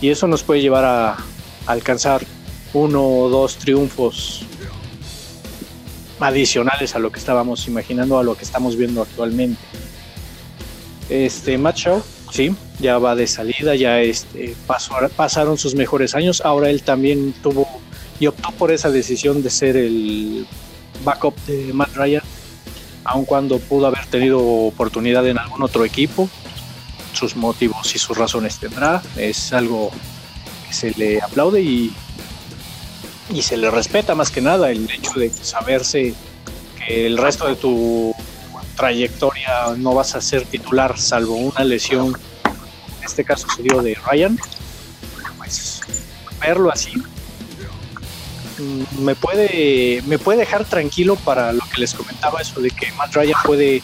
y 0.00 0.10
eso 0.10 0.26
nos 0.26 0.42
puede 0.42 0.60
llevar 0.60 0.84
a, 0.84 1.16
alcanzar 1.66 2.22
uno 2.72 3.06
o 3.06 3.28
dos 3.28 3.56
triunfos 3.56 4.42
adicionales 6.18 6.94
a 6.94 6.98
lo 6.98 7.12
que 7.12 7.18
estábamos 7.18 7.68
imaginando, 7.68 8.18
a 8.18 8.24
lo 8.24 8.36
que 8.36 8.44
estamos 8.44 8.76
viendo 8.76 9.02
actualmente. 9.02 9.60
Este 11.08 11.58
Matt 11.58 11.78
sí, 12.30 12.54
ya 12.80 12.98
va 12.98 13.14
de 13.14 13.26
salida, 13.26 13.74
ya 13.74 14.00
este, 14.00 14.56
pasaron 15.16 15.58
sus 15.58 15.74
mejores 15.74 16.14
años, 16.14 16.40
ahora 16.40 16.70
él 16.70 16.82
también 16.82 17.32
tuvo 17.42 17.68
y 18.22 18.28
optó 18.28 18.52
por 18.52 18.70
esa 18.70 18.88
decisión 18.88 19.42
de 19.42 19.50
ser 19.50 19.76
el 19.76 20.46
backup 21.04 21.34
de 21.46 21.72
Matt 21.72 21.96
Ryan, 21.96 22.22
aun 23.02 23.24
cuando 23.24 23.58
pudo 23.58 23.88
haber 23.88 24.06
tenido 24.06 24.38
oportunidad 24.38 25.26
en 25.26 25.38
algún 25.38 25.60
otro 25.64 25.84
equipo. 25.84 26.30
Sus 27.14 27.34
motivos 27.34 27.92
y 27.96 27.98
sus 27.98 28.16
razones 28.16 28.60
tendrá, 28.60 29.02
es 29.16 29.52
algo 29.52 29.90
que 30.68 30.72
se 30.72 30.92
le 30.92 31.20
aplaude 31.20 31.62
y, 31.62 31.92
y 33.34 33.42
se 33.42 33.56
le 33.56 33.72
respeta 33.72 34.14
más 34.14 34.30
que 34.30 34.40
nada 34.40 34.70
el 34.70 34.88
hecho 34.88 35.18
de 35.18 35.28
saberse 35.28 36.14
que 36.78 37.08
el 37.08 37.18
resto 37.18 37.48
de 37.48 37.56
tu 37.56 38.14
trayectoria 38.76 39.74
no 39.78 39.94
vas 39.94 40.14
a 40.14 40.20
ser 40.20 40.44
titular 40.44 40.96
salvo 40.96 41.34
una 41.34 41.64
lesión, 41.64 42.16
en 42.46 43.04
este 43.04 43.24
caso 43.24 43.48
se 43.56 43.64
dio 43.64 43.82
de 43.82 43.96
Ryan, 43.96 44.38
pues 45.38 45.80
verlo 46.40 46.70
así 46.70 46.92
me 48.98 49.14
puede, 49.14 50.02
me 50.06 50.18
puede 50.18 50.40
dejar 50.40 50.64
tranquilo 50.64 51.14
para 51.16 51.52
lo 51.52 51.62
que 51.72 51.80
les 51.80 51.94
comentaba, 51.94 52.40
eso 52.40 52.60
de 52.60 52.70
que 52.70 52.90
Matt 52.92 53.14
Ryan 53.14 53.38
puede 53.44 53.82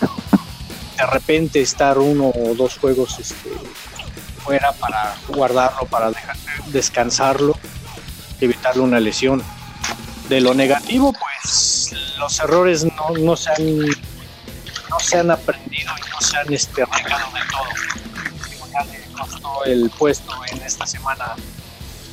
de 0.99 1.07
repente 1.07 1.61
estar 1.61 1.99
uno 1.99 2.33
o 2.35 2.55
dos 2.55 2.79
juegos 2.79 3.19
este, 3.21 3.51
fuera 4.45 4.73
para 4.73 5.15
guardarlo, 5.29 5.87
para 5.87 6.11
dejar, 6.11 6.37
descansarlo, 6.67 7.57
evitarle 8.41 8.83
una 8.83 9.01
lesión. 9.01 9.43
De 10.29 10.43
lo 10.43 10.53
negativo, 10.53 11.15
pues 11.15 11.95
los 12.19 12.39
errores 12.41 12.85
no, 12.85 13.09
no, 13.19 13.35
se, 13.35 13.49
han, 13.51 13.81
no 13.81 15.01
se 15.01 15.19
han 15.19 15.31
aprendido 15.31 15.91
y 15.97 16.01
no 16.11 16.21
se 16.21 16.37
han 16.37 16.53
este, 16.53 16.83
arreglado 16.83 17.31
de 17.33 17.41
todo. 17.51 17.65
el 19.65 19.89
puesto 19.91 20.31
en 20.53 20.61
esta 20.63 20.87
semana 20.87 21.35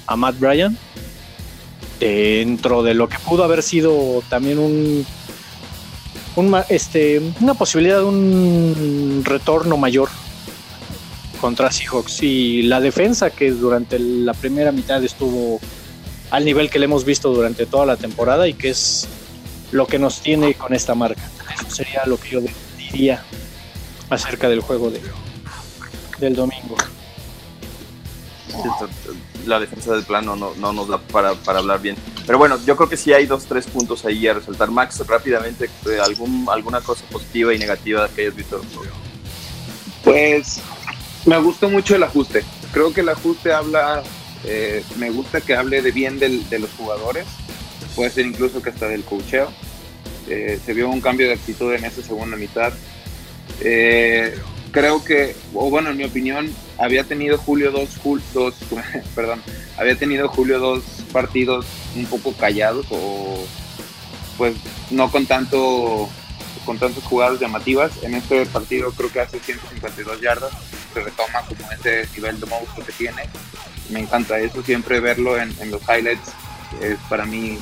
a 0.08 0.16
Matt 0.16 0.40
Bryan 0.40 0.78
dentro 2.00 2.84
de 2.84 2.94
lo 2.94 3.08
que 3.08 3.18
pudo 3.20 3.44
haber 3.44 3.64
sido 3.64 4.24
también 4.30 4.60
un, 4.60 5.06
este, 6.70 7.22
una 7.40 7.54
posibilidad 7.54 8.00
de 8.00 8.04
un 8.04 9.22
retorno 9.24 9.78
mayor 9.78 10.10
contra 11.40 11.72
Seahawks 11.72 12.24
y 12.24 12.64
la 12.64 12.80
defensa 12.80 13.30
que 13.30 13.52
durante 13.52 14.00
la 14.00 14.34
primera 14.34 14.72
mitad 14.72 15.04
estuvo 15.04 15.60
al 16.32 16.44
nivel 16.46 16.70
que 16.70 16.80
le 16.80 16.86
hemos 16.86 17.06
visto 17.06 17.34
durante 17.34 17.66
toda 17.66 17.86
la 17.86 17.98
temporada 17.98 18.48
y 18.48 18.54
que 18.54 18.70
es 18.70 19.08
lo 19.72 19.88
que 19.88 20.00
nos 20.00 20.22
tiene 20.22 20.54
con 20.56 20.74
esta 20.74 20.96
marca. 20.96 21.30
Eso 21.54 21.70
sería 21.70 22.02
lo 22.06 22.20
que 22.20 22.30
yo 22.30 22.42
diría 22.78 23.24
acerca 24.10 24.50
del 24.50 24.62
juego 24.62 24.90
de, 24.90 25.02
del 26.20 26.36
domingo 26.36 26.76
la 29.46 29.60
defensa 29.60 29.94
del 29.94 30.04
plano 30.04 30.36
no, 30.36 30.54
no 30.56 30.74
nos 30.74 30.88
da 30.88 30.98
para, 30.98 31.34
para, 31.34 31.60
hablar 31.60 31.82
bien. 31.82 31.96
Pero 32.26 32.38
bueno, 32.38 32.60
yo 32.66 32.76
creo 32.76 32.90
que 32.90 32.98
sí 32.98 33.14
hay 33.14 33.26
dos, 33.26 33.46
tres 33.46 33.68
puntos 33.68 34.06
ahí 34.06 34.28
a 34.28 34.34
resaltar. 34.34 34.72
Max, 34.72 35.02
rápidamente, 35.08 35.66
eh, 35.66 36.00
algún, 36.04 36.48
alguna 36.50 36.82
cosa 36.82 37.06
positiva 37.12 37.54
y 37.54 37.60
negativa 37.60 38.10
que 38.10 38.22
hayas 38.22 38.36
visto. 38.36 38.62
Pues 40.04 40.62
me 41.26 41.38
gustó 41.40 41.70
mucho 41.70 41.96
el 41.96 42.04
ajuste. 42.04 42.44
Creo 42.72 42.94
que 42.94 43.02
el 43.02 43.10
ajuste 43.10 43.54
habla, 43.54 44.04
eh, 44.44 44.84
me 44.98 45.10
gusta 45.10 45.42
que 45.42 45.56
hable 45.56 45.82
de 45.82 45.92
bien 45.92 46.20
del, 46.20 46.48
de 46.50 46.60
los 46.60 46.70
jugadores. 46.72 47.26
Puede 47.96 48.10
ser 48.10 48.26
incluso 48.26 48.62
que 48.62 48.70
hasta 48.70 48.88
del 48.88 49.04
cocheo. 49.04 49.52
Eh, 50.28 50.60
se 50.64 50.74
vio 50.74 50.90
un 50.90 51.02
cambio 51.02 51.28
de 51.28 51.34
actitud 51.34 51.74
en 51.74 51.86
esa 51.86 52.02
segunda 52.02 52.36
mitad. 52.36 52.74
Eh, 53.62 54.36
creo 54.72 55.04
que, 55.04 55.36
o 55.54 55.70
bueno, 55.70 55.92
en 55.92 55.98
mi 55.98 56.04
opinión, 56.04 56.52
había 56.78 57.04
tenido 57.04 57.38
Julio 57.38 57.72
dos, 57.72 57.90
dos 58.34 58.56
perdón, 59.16 59.42
había 59.78 59.96
tenido 59.96 60.28
Julio 60.28 60.60
dos 60.60 60.84
partidos 61.12 61.66
un 61.96 62.06
poco 62.06 62.34
callados 62.34 62.86
o 62.90 63.46
pues 64.38 64.56
no 64.92 65.10
con 65.10 65.26
tanto 65.26 66.10
con 66.66 66.80
tantas 66.80 67.04
jugadas 67.04 67.40
llamativas. 67.40 67.92
En 68.04 68.16
este 68.16 68.46
partido 68.48 68.92
creo 68.92 69.12
que 69.12 69.20
hace 69.22 69.40
152 69.40 70.20
yardas, 70.20 70.52
se 70.94 71.02
retoma 71.02 71.42
como 71.48 71.72
ese 71.72 72.10
nivel 72.16 72.40
de 72.40 72.48
monstruo 72.48 72.86
que 72.86 72.92
tiene. 72.92 73.24
Me 73.90 74.00
encanta 74.00 74.40
eso, 74.40 74.64
siempre 74.64 75.00
verlo 75.00 75.40
en, 75.40 75.54
los 75.70 75.82
highlights 75.84 76.32
es 76.82 76.98
para 77.08 77.26
mí 77.26 77.58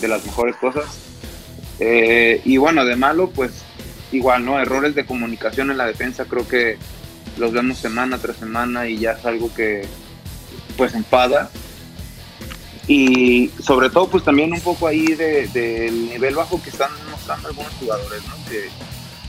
de 0.00 0.08
las 0.08 0.24
mejores 0.24 0.56
cosas. 0.56 0.84
Eh, 1.80 2.40
y 2.44 2.56
bueno, 2.56 2.84
de 2.84 2.94
malo, 2.94 3.28
pues 3.30 3.64
igual, 4.12 4.44
¿no? 4.44 4.60
Errores 4.60 4.94
de 4.94 5.04
comunicación 5.04 5.72
en 5.72 5.76
la 5.76 5.86
defensa 5.86 6.24
creo 6.24 6.46
que 6.46 6.78
los 7.36 7.52
vemos 7.52 7.78
semana 7.78 8.18
tras 8.18 8.36
semana 8.36 8.88
y 8.88 8.98
ya 8.98 9.12
es 9.12 9.24
algo 9.24 9.52
que 9.54 9.86
pues 10.76 10.94
enfada. 10.94 11.50
Y 12.86 13.50
sobre 13.62 13.88
todo 13.88 14.08
pues 14.08 14.24
también 14.24 14.52
un 14.52 14.60
poco 14.60 14.86
ahí 14.86 15.06
del 15.06 15.52
de, 15.52 15.90
nivel 15.90 16.34
bajo 16.34 16.62
que 16.62 16.70
están 16.70 16.90
mostrando 17.10 17.48
algunos 17.48 17.72
jugadores, 17.74 18.22
¿no? 18.26 18.34
Que 18.50 18.68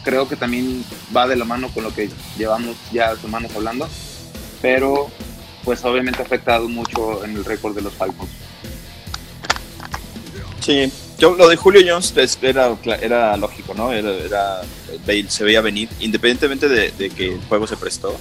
creo 0.03 0.27
que 0.27 0.35
también 0.35 0.83
va 1.15 1.27
de 1.27 1.35
la 1.35 1.45
mano 1.45 1.69
con 1.69 1.83
lo 1.83 1.93
que 1.93 2.09
llevamos 2.37 2.75
ya 2.91 3.15
semanas 3.15 3.51
hablando, 3.55 3.89
pero 4.61 5.09
pues 5.63 5.83
obviamente 5.83 6.21
ha 6.21 6.25
afectado 6.25 6.67
mucho 6.67 7.23
en 7.23 7.35
el 7.35 7.45
récord 7.45 7.73
de 7.75 7.81
los 7.81 7.93
Falcons. 7.93 8.29
Sí, 10.59 10.91
yo, 11.17 11.35
lo 11.35 11.47
de 11.47 11.55
Julio 11.55 11.81
Jones 11.87 12.13
era, 12.41 12.75
era 13.01 13.37
lógico, 13.37 13.73
¿no? 13.73 13.93
Era, 13.93 14.61
se 15.27 15.43
veía 15.43 15.61
venir, 15.61 15.87
independientemente 15.99 16.67
de, 16.67 17.09
que 17.09 17.33
el 17.33 17.41
juego 17.47 17.67
se 17.67 17.77
prestó. 17.77 18.15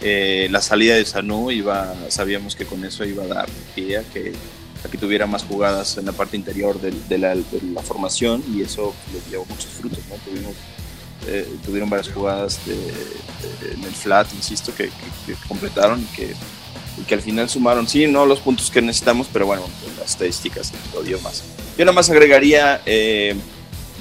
Eh, 0.00 0.48
la 0.50 0.60
salida 0.60 0.96
de 0.96 1.04
Sanu 1.04 1.50
iba, 1.50 1.94
sabíamos 2.08 2.56
que 2.56 2.66
con 2.66 2.84
eso 2.84 3.04
iba 3.04 3.24
a 3.24 3.26
dar 3.26 3.48
pie 3.74 3.98
a 3.98 4.02
que, 4.02 4.32
a 4.84 4.88
que 4.88 4.98
tuviera 4.98 5.26
más 5.26 5.44
jugadas 5.44 5.96
en 5.96 6.06
la 6.06 6.12
parte 6.12 6.36
interior 6.36 6.78
de, 6.80 7.18
la, 7.18 7.34
formación 7.82 8.42
y 8.54 8.62
eso 8.62 8.94
le 9.12 9.30
llevó 9.30 9.44
muchos 9.46 9.66
frutos, 9.66 10.00
¿no? 10.08 10.16
Tuvimos, 10.16 10.54
eh, 11.26 11.48
tuvieron 11.64 11.88
varias 11.88 12.12
jugadas 12.12 12.60
en 12.66 13.84
el 13.84 13.94
flat, 13.94 14.32
insisto, 14.34 14.74
que, 14.74 14.90
completaron 15.46 16.00
y 16.00 16.16
que, 16.16 16.34
y 17.00 17.04
que 17.06 17.14
al 17.14 17.22
final 17.22 17.48
sumaron, 17.48 17.86
sí, 17.86 18.06
no 18.06 18.24
los 18.24 18.40
puntos 18.40 18.70
que 18.70 18.80
necesitamos, 18.80 19.28
pero 19.32 19.46
bueno, 19.46 19.62
las 19.98 20.10
estadísticas 20.10 20.72
lo 20.94 21.02
dio 21.02 21.20
más. 21.20 21.44
Yo 21.76 21.84
nada 21.84 21.94
más 21.94 22.08
agregaría 22.10 22.80
eh, 22.86 23.34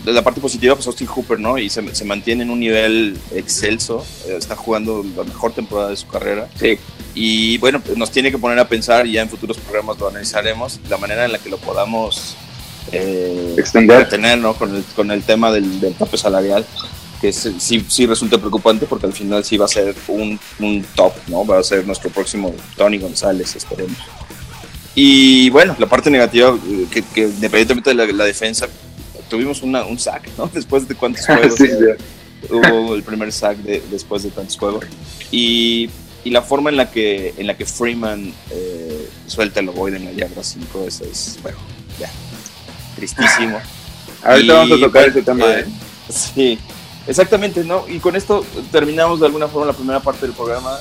de 0.04 0.12
la 0.12 0.22
parte 0.22 0.42
positiva, 0.42 0.76
pues 0.76 0.86
Austin 0.88 1.08
Hooper, 1.08 1.40
¿no? 1.40 1.58
Y 1.58 1.70
se, 1.70 1.96
se 1.96 2.06
mantiene 2.06 2.44
en 2.44 2.50
un 2.50 2.60
nivel 2.60 3.18
excelso, 3.34 4.06
eh, 4.28 4.36
está 4.38 4.56
jugando 4.56 5.04
la 5.16 5.24
mejor 5.24 5.54
temporada 5.54 5.90
de 5.90 5.96
su 5.96 6.08
carrera. 6.08 6.50
Sí. 6.60 6.78
Y 7.16 7.58
bueno, 7.60 7.80
pues 7.80 7.98
nos 7.98 8.12
tiene 8.12 8.32
que 8.32 8.38
poner 8.38 8.60
a 8.60 8.68
pensar, 8.68 9.08
y 9.08 9.14
ya 9.14 9.22
en 9.22 9.30
futuros 9.30 9.58
programas 9.58 9.98
lo 10.00 10.10
analizaremos, 10.10 10.80
la 10.90 10.98
manera 10.98 11.26
en 11.26 11.32
la 11.32 11.40
que 11.40 11.50
lo 11.50 11.58
podamos 11.58 12.36
eh, 12.92 13.56
extender, 13.58 14.10
tener, 14.10 14.38
¿no? 14.38 14.56
Con 14.56 14.76
el, 14.76 14.84
con 14.96 15.10
el 15.12 15.24
tema 15.24 15.52
del, 15.52 15.80
del 15.80 15.94
tope 15.94 16.18
salarial, 16.18 16.66
que 17.22 17.32
sí, 17.32 17.86
sí 17.88 18.06
resulta 18.06 18.38
preocupante 18.38 18.86
porque 18.86 19.06
al 19.06 19.14
final 19.14 19.46
sí 19.46 19.56
va 19.56 19.66
a 19.66 19.70
ser 19.70 19.96
un, 20.10 20.38
un 20.60 20.86
top, 20.96 21.14
¿no? 21.28 21.46
Va 21.46 21.60
a 21.60 21.64
ser 21.64 21.88
nuestro 21.88 22.10
próximo 22.10 22.54
Tony 22.76 22.98
González, 22.98 23.56
esperemos. 23.56 23.98
Y 24.96 25.50
bueno, 25.50 25.76
la 25.80 25.88
parte 25.88 26.10
negativa, 26.10 26.58
eh, 26.68 26.86
que, 26.92 27.02
que 27.02 27.22
independientemente 27.22 27.96
de 27.96 28.14
la, 28.14 28.26
defensa, 28.26 28.68
tuvimos 29.30 29.64
una, 29.64 29.86
un 29.86 29.98
sack, 29.98 30.30
¿no? 30.38 30.48
Después 30.54 30.88
de 30.88 30.96
cuántos 30.96 31.26
juegos. 31.26 31.60
Hubo 32.50 32.96
el 32.96 33.04
primer 33.04 33.32
sack 33.32 33.58
de, 33.60 33.82
después 33.90 34.22
de 34.24 34.30
tantos 34.30 34.58
juegos. 34.58 34.86
Y, 35.32 35.90
y, 36.26 36.30
la 36.30 36.42
forma 36.42 36.70
en 36.70 36.76
la 36.76 36.92
que, 36.92 37.34
en 37.38 37.48
la 37.48 37.56
que 37.56 37.66
Freeman 37.66 38.34
eh, 38.52 39.10
suelta 39.28 39.62
el 39.62 39.70
ovoide 39.70 39.96
en 39.96 40.06
la 40.06 40.12
yarda 40.12 40.44
5, 40.44 40.84
eso 40.86 41.06
es, 41.06 41.40
bueno, 41.42 41.58
ya, 41.98 42.10
tristísimo. 42.98 43.62
Ahorita 44.24 44.54
vamos 44.56 44.78
a 44.78 44.86
tocar 44.86 45.08
ese 45.08 45.22
tema, 45.22 45.46
¿eh? 45.54 45.66
Sí, 46.10 46.60
exactamente, 47.08 47.64
¿no? 47.64 47.86
Y 47.88 48.00
con 48.00 48.18
esto 48.18 48.46
terminamos 48.74 49.22
de 49.22 49.28
alguna 49.28 49.48
forma 49.48 49.68
la 49.68 49.74
primera 49.74 50.02
parte 50.02 50.26
del 50.26 50.36
programa. 50.36 50.78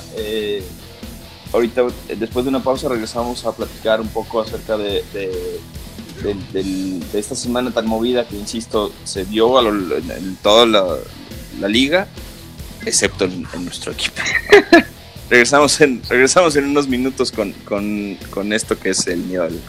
Ahorita, 1.53 1.83
después 2.19 2.45
de 2.45 2.49
una 2.49 2.63
pausa, 2.63 2.89
regresamos 2.89 3.45
a 3.45 3.53
platicar 3.53 4.01
un 4.01 4.09
poco 4.09 4.41
acerca 4.41 4.77
de, 4.77 5.05
de, 5.13 7.01
esta 7.13 7.35
semana 7.35 7.71
tan 7.71 7.87
movida 7.87 8.27
que, 8.27 8.37
insisto, 8.37 8.93
se 9.05 9.25
dio 9.25 9.59
a 9.59 9.69
en, 9.69 10.37
toda 10.43 10.67
la, 10.67 11.69
liga, 11.69 12.09
excepto 12.87 13.27
en, 13.27 13.47
nuestro 13.65 13.93
equipo. 13.93 14.23
regresamos, 15.31 15.81
en, 15.81 16.03
regresamos 16.09 16.57
en 16.57 16.65
unos 16.65 16.89
minutos 16.89 17.31
con, 17.31 17.53
con, 17.53 18.17
con 18.31 18.53
esto 18.53 18.79
que 18.79 18.91
es 18.91 19.07
el 19.07 19.19
miedo 19.19 19.45
al 19.45 19.61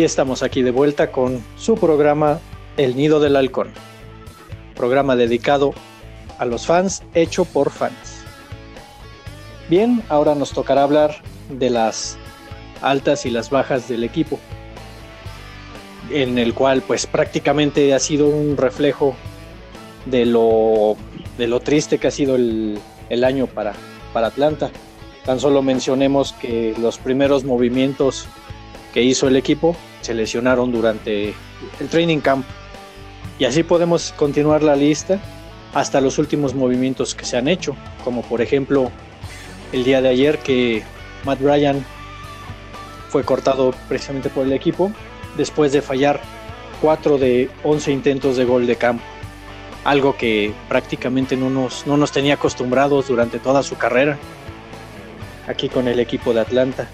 Y 0.00 0.04
estamos 0.04 0.42
aquí 0.42 0.62
de 0.62 0.70
vuelta 0.70 1.12
con 1.12 1.44
su 1.58 1.74
programa 1.74 2.40
El 2.78 2.96
Nido 2.96 3.20
del 3.20 3.36
Halcón. 3.36 3.68
Programa 4.74 5.14
dedicado 5.14 5.74
a 6.38 6.46
los 6.46 6.64
fans, 6.64 7.02
hecho 7.12 7.44
por 7.44 7.68
fans. 7.68 8.22
Bien, 9.68 10.02
ahora 10.08 10.34
nos 10.34 10.52
tocará 10.52 10.84
hablar 10.84 11.16
de 11.50 11.68
las 11.68 12.16
altas 12.80 13.26
y 13.26 13.30
las 13.30 13.50
bajas 13.50 13.90
del 13.90 14.02
equipo, 14.02 14.38
en 16.10 16.38
el 16.38 16.54
cual 16.54 16.80
pues 16.80 17.06
prácticamente 17.06 17.92
ha 17.92 17.98
sido 17.98 18.26
un 18.26 18.56
reflejo 18.56 19.14
de 20.06 20.24
lo, 20.24 20.96
de 21.36 21.46
lo 21.46 21.60
triste 21.60 21.98
que 21.98 22.06
ha 22.06 22.10
sido 22.10 22.36
el, 22.36 22.78
el 23.10 23.22
año 23.22 23.46
para, 23.48 23.74
para 24.14 24.28
Atlanta. 24.28 24.70
Tan 25.26 25.40
solo 25.40 25.60
mencionemos 25.60 26.32
que 26.32 26.74
los 26.80 26.96
primeros 26.96 27.44
movimientos 27.44 28.24
que 28.94 29.02
hizo 29.02 29.28
el 29.28 29.36
equipo 29.36 29.76
se 30.00 30.14
lesionaron 30.14 30.72
durante 30.72 31.34
el 31.80 31.88
training 31.88 32.20
camp. 32.20 32.44
Y 33.38 33.44
así 33.44 33.62
podemos 33.62 34.12
continuar 34.16 34.62
la 34.62 34.76
lista 34.76 35.18
hasta 35.74 36.00
los 36.00 36.18
últimos 36.18 36.54
movimientos 36.54 37.14
que 37.14 37.24
se 37.24 37.36
han 37.36 37.48
hecho, 37.48 37.76
como 38.04 38.22
por 38.22 38.40
ejemplo 38.40 38.90
el 39.72 39.84
día 39.84 40.02
de 40.02 40.08
ayer 40.08 40.38
que 40.38 40.82
Matt 41.24 41.40
Bryan 41.40 41.84
fue 43.08 43.24
cortado 43.24 43.72
precisamente 43.88 44.30
por 44.30 44.46
el 44.46 44.52
equipo 44.52 44.90
después 45.36 45.72
de 45.72 45.82
fallar 45.82 46.20
4 46.80 47.18
de 47.18 47.50
11 47.62 47.92
intentos 47.92 48.36
de 48.36 48.44
gol 48.44 48.66
de 48.66 48.76
campo, 48.76 49.04
algo 49.84 50.16
que 50.16 50.52
prácticamente 50.68 51.36
no 51.36 51.50
nos, 51.50 51.86
no 51.86 51.96
nos 51.96 52.12
tenía 52.12 52.34
acostumbrados 52.34 53.08
durante 53.08 53.38
toda 53.38 53.62
su 53.62 53.76
carrera 53.76 54.18
aquí 55.46 55.68
con 55.68 55.88
el 55.88 56.00
equipo 56.00 56.32
de 56.32 56.40
Atlanta. 56.40 56.88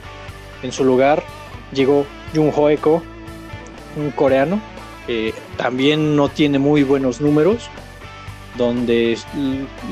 En 0.62 0.72
su 0.72 0.84
lugar 0.84 1.22
llegó 1.72 2.06
Jung 2.34 2.52
Hoeko, 2.54 3.02
un 3.96 4.10
coreano, 4.10 4.60
que 5.06 5.34
también 5.56 6.16
no 6.16 6.28
tiene 6.28 6.58
muy 6.58 6.82
buenos 6.82 7.20
números, 7.20 7.68
donde 8.56 9.18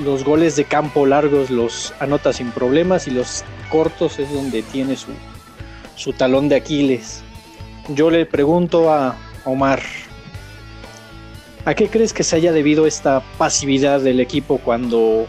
los 0.04 0.24
goles 0.24 0.56
de 0.56 0.64
campo 0.64 1.06
largos 1.06 1.50
los 1.50 1.92
anota 2.00 2.32
sin 2.32 2.50
problemas 2.50 3.06
y 3.06 3.10
los 3.10 3.44
cortos 3.70 4.18
es 4.18 4.32
donde 4.32 4.62
tiene 4.62 4.96
su, 4.96 5.12
su 5.96 6.12
talón 6.12 6.48
de 6.48 6.56
Aquiles. 6.56 7.22
Yo 7.88 8.10
le 8.10 8.24
pregunto 8.24 8.90
a 8.92 9.16
Omar, 9.44 9.82
¿a 11.64 11.74
qué 11.74 11.88
crees 11.88 12.12
que 12.12 12.24
se 12.24 12.36
haya 12.36 12.52
debido 12.52 12.86
esta 12.86 13.22
pasividad 13.36 14.00
del 14.00 14.20
equipo 14.20 14.58
cuando 14.58 15.26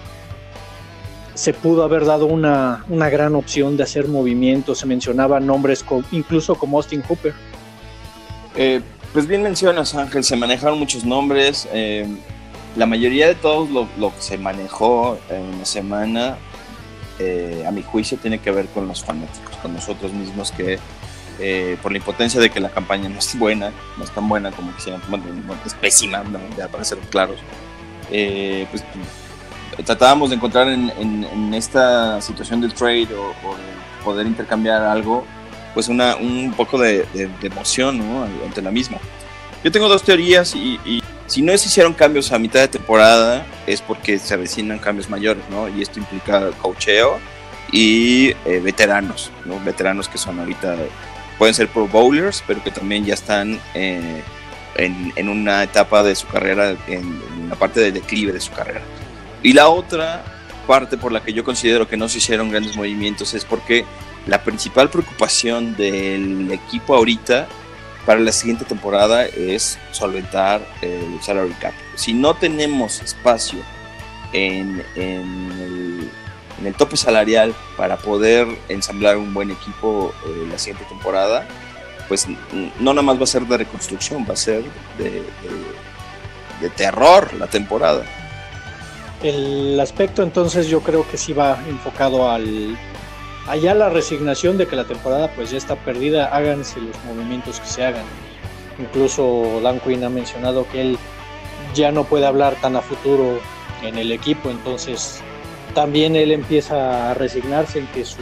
se 1.35 1.53
pudo 1.53 1.83
haber 1.83 2.05
dado 2.05 2.25
una, 2.25 2.83
gran 2.87 3.35
opción 3.35 3.77
de 3.77 3.83
hacer 3.83 4.07
movimientos, 4.07 4.79
se 4.79 4.85
mencionaban 4.85 5.45
nombres 5.45 5.85
incluso 6.11 6.55
como 6.55 6.77
Austin 6.77 7.03
Hooper. 7.03 7.33
Eh, 8.55 8.81
pues 9.13 9.27
bien 9.27 9.43
mencionas 9.43 9.93
Ángel, 9.95 10.23
se 10.23 10.35
manejaron 10.37 10.79
muchos 10.79 11.05
nombres, 11.05 11.67
eh, 11.73 12.07
la 12.75 12.85
mayoría 12.85 13.27
de 13.27 13.35
todos 13.35 13.69
lo, 13.69 14.15
que 14.15 14.21
se 14.21 14.37
manejó 14.37 15.17
en 15.29 15.59
la 15.59 15.65
semana, 15.65 16.37
eh, 17.19 17.63
a 17.67 17.71
mi 17.71 17.83
juicio, 17.83 18.17
tiene 18.17 18.39
que 18.39 18.51
ver 18.51 18.67
con 18.67 18.87
los 18.87 19.03
fanáticos, 19.03 19.55
con 19.57 19.73
nosotros 19.73 20.11
mismos 20.13 20.51
que 20.51 20.79
por 21.81 21.91
la 21.91 21.97
impotencia 21.97 22.39
de 22.39 22.49
que 22.49 22.61
la 22.61 22.69
campaña 22.69 23.09
no 23.09 23.19
es 23.19 23.37
buena, 23.37 23.73
no 23.97 24.05
es 24.05 24.11
tan 24.11 24.29
buena 24.29 24.51
como 24.51 24.73
quisieran, 24.73 25.01
es 25.65 25.73
pésima, 25.73 26.23
ya 26.57 26.69
para 26.69 26.85
ser 26.85 26.97
claros, 27.09 27.35
pues 28.07 28.85
tratábamos 29.85 30.29
de 30.29 30.35
encontrar 30.37 30.67
en, 30.69 31.53
esta 31.53 32.21
situación 32.21 32.61
del 32.61 32.73
trade 32.73 33.07
o, 33.15 33.33
poder 34.03 34.27
intercambiar 34.27 34.83
algo, 34.83 35.25
pues 35.73 35.87
una, 35.87 36.15
un 36.15 36.53
poco 36.55 36.77
de, 36.77 37.07
emoción 37.41 37.97
¿no? 37.97 38.23
ante 38.45 38.61
la 38.61 38.71
misma. 38.71 38.99
Yo 39.63 39.71
tengo 39.71 39.89
dos 39.89 40.03
teorías 40.03 40.55
y, 40.55 41.01
si 41.27 41.41
no 41.41 41.57
se 41.57 41.67
hicieron 41.67 41.93
cambios 41.93 42.31
a 42.31 42.37
mitad 42.37 42.59
de 42.59 42.67
temporada 42.67 43.47
es 43.65 43.81
porque 43.81 44.19
se 44.19 44.35
avecinan 44.35 44.77
cambios 44.77 45.09
mayores, 45.09 45.43
¿no? 45.49 45.67
Y 45.67 45.81
esto 45.81 45.97
implica 45.97 46.51
cocheo 46.61 47.19
y 47.71 48.29
eh, 48.45 48.61
veteranos, 48.63 49.31
¿no? 49.43 49.59
Veteranos 49.59 50.07
que 50.07 50.19
son 50.19 50.39
ahorita, 50.39 50.75
pueden 51.39 51.55
ser 51.55 51.67
pro 51.67 51.87
bowlers, 51.87 52.43
pero 52.45 52.63
que 52.63 52.69
también 52.69 53.05
ya 53.05 53.15
están 53.15 53.59
eh, 53.73 54.21
en, 54.75 55.13
en, 55.15 55.29
una 55.29 55.63
etapa 55.63 56.03
de 56.03 56.13
su 56.15 56.27
carrera, 56.27 56.75
en, 56.85 57.19
en 57.39 57.49
la 57.49 57.55
parte 57.55 57.79
de 57.79 57.91
declive 57.91 58.31
de 58.31 58.39
su 58.39 58.51
carrera. 58.51 58.81
Y 59.45 59.53
la 59.53 59.69
otra 59.69 60.23
parte 60.65 60.97
por 60.97 61.11
la 61.11 61.21
que 61.21 61.31
yo 61.31 61.43
considero 61.43 61.87
que 61.87 61.97
no 61.97 62.09
se 62.09 62.17
hicieron 62.17 62.49
grandes 62.49 62.75
movimientos 62.75 63.35
es 63.35 63.45
porque 63.45 63.85
la 64.25 64.43
principal 64.43 64.89
preocupación 64.89 65.75
del 65.75 66.51
equipo 66.51 66.95
ahorita 66.95 67.47
para 68.07 68.19
la 68.21 68.31
siguiente 68.31 68.65
temporada 68.65 69.27
es 69.27 69.77
solventar 69.91 70.67
el 70.81 71.21
salary 71.21 71.53
cap. 71.61 71.73
Si 71.93 72.11
no 72.15 72.33
tenemos 72.33 73.03
espacio 73.03 73.59
en, 74.33 74.83
el, 74.95 76.09
tope 76.75 76.97
salarial 76.97 77.53
para 77.77 77.97
poder 77.97 78.47
ensamblar 78.67 79.15
un 79.15 79.31
buen 79.31 79.51
equipo 79.51 80.11
eh, 80.25 80.47
la 80.49 80.57
siguiente 80.57 80.85
temporada, 80.89 81.47
pues 82.07 82.25
no 82.27 82.93
nada 82.95 83.03
más 83.03 83.19
va 83.19 83.25
a 83.25 83.27
ser 83.27 83.45
de 83.45 83.57
reconstrucción, 83.57 84.25
va 84.27 84.33
a 84.33 84.37
ser 84.37 84.63
de 84.97 86.69
terror 86.75 87.31
la 87.35 87.45
temporada. 87.45 88.03
El 89.25 89.79
aspecto 89.79 90.21
entonces 90.21 90.67
yo 90.67 90.81
creo 90.81 91.03
que 91.09 91.17
sí 91.17 91.33
va 91.33 91.57
enfocado 91.67 92.29
al 92.29 92.77
allá 93.47 93.73
la 93.73 93.89
resignación 93.89 94.55
de 94.55 94.67
que 94.67 94.75
la 94.75 94.85
temporada 94.85 95.31
pues 95.35 95.49
ya 95.49 95.57
está 95.57 95.75
perdida, 95.75 96.27
háganse 96.27 96.79
los 96.79 96.95
movimientos 97.05 97.59
que 97.59 97.65
se 97.65 97.83
hagan. 97.83 98.05
Incluso 98.77 99.61
Dan 99.63 99.79
Quinn 99.79 100.03
ha 100.03 100.09
mencionado 100.09 100.67
que 100.71 100.79
él 100.79 100.99
ya 101.73 101.91
no 101.91 102.03
puede 102.03 102.27
hablar 102.27 102.53
tan 102.61 102.75
a 102.75 102.81
futuro 102.81 103.39
en 103.81 103.97
el 103.97 104.11
equipo, 104.11 104.51
entonces 104.51 105.21
también 105.73 106.15
él 106.15 106.31
empieza 106.31 107.09
a 107.09 107.15
resignarse 107.15 107.79
en 107.79 107.87
que 107.87 108.05
su 108.05 108.21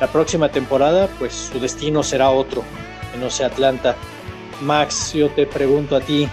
la 0.00 0.06
próxima 0.06 0.48
temporada 0.48 1.10
pues 1.18 1.50
su 1.52 1.60
destino 1.60 2.02
será 2.02 2.30
otro, 2.30 2.64
que 3.12 3.18
no 3.18 3.28
sea 3.28 3.48
Atlanta. 3.48 3.96
Max, 4.62 5.12
yo 5.12 5.28
te 5.28 5.46
pregunto 5.46 5.94
a 5.94 6.00
ti, 6.00 6.26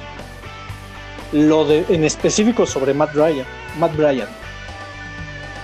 lo 1.32 1.65
de, 1.65 1.86
en 1.89 2.04
específico 2.04 2.65
sobre 2.65 2.94
Matt 2.94 3.13
Bryan, 3.13 3.46
Matt 3.80 3.96
Bryan, 3.96 4.28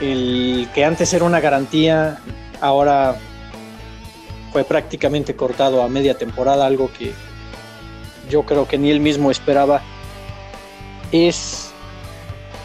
el 0.02 0.70
que 0.74 0.86
antes 0.86 1.14
era 1.14 1.26
una 1.26 1.40
garantía, 1.40 2.20
ahora 2.62 3.18
fue 4.52 4.64
prácticamente 4.64 5.36
cortado 5.36 5.84
a 5.84 5.90
media 5.90 6.18
temporada, 6.18 6.66
algo 6.66 6.90
que 6.98 7.14
yo 8.30 8.44
creo 8.44 8.68
que 8.68 8.78
ni 8.78 8.92
él 8.92 9.00
mismo 9.00 9.32
esperaba, 9.32 9.82
es 11.12 11.72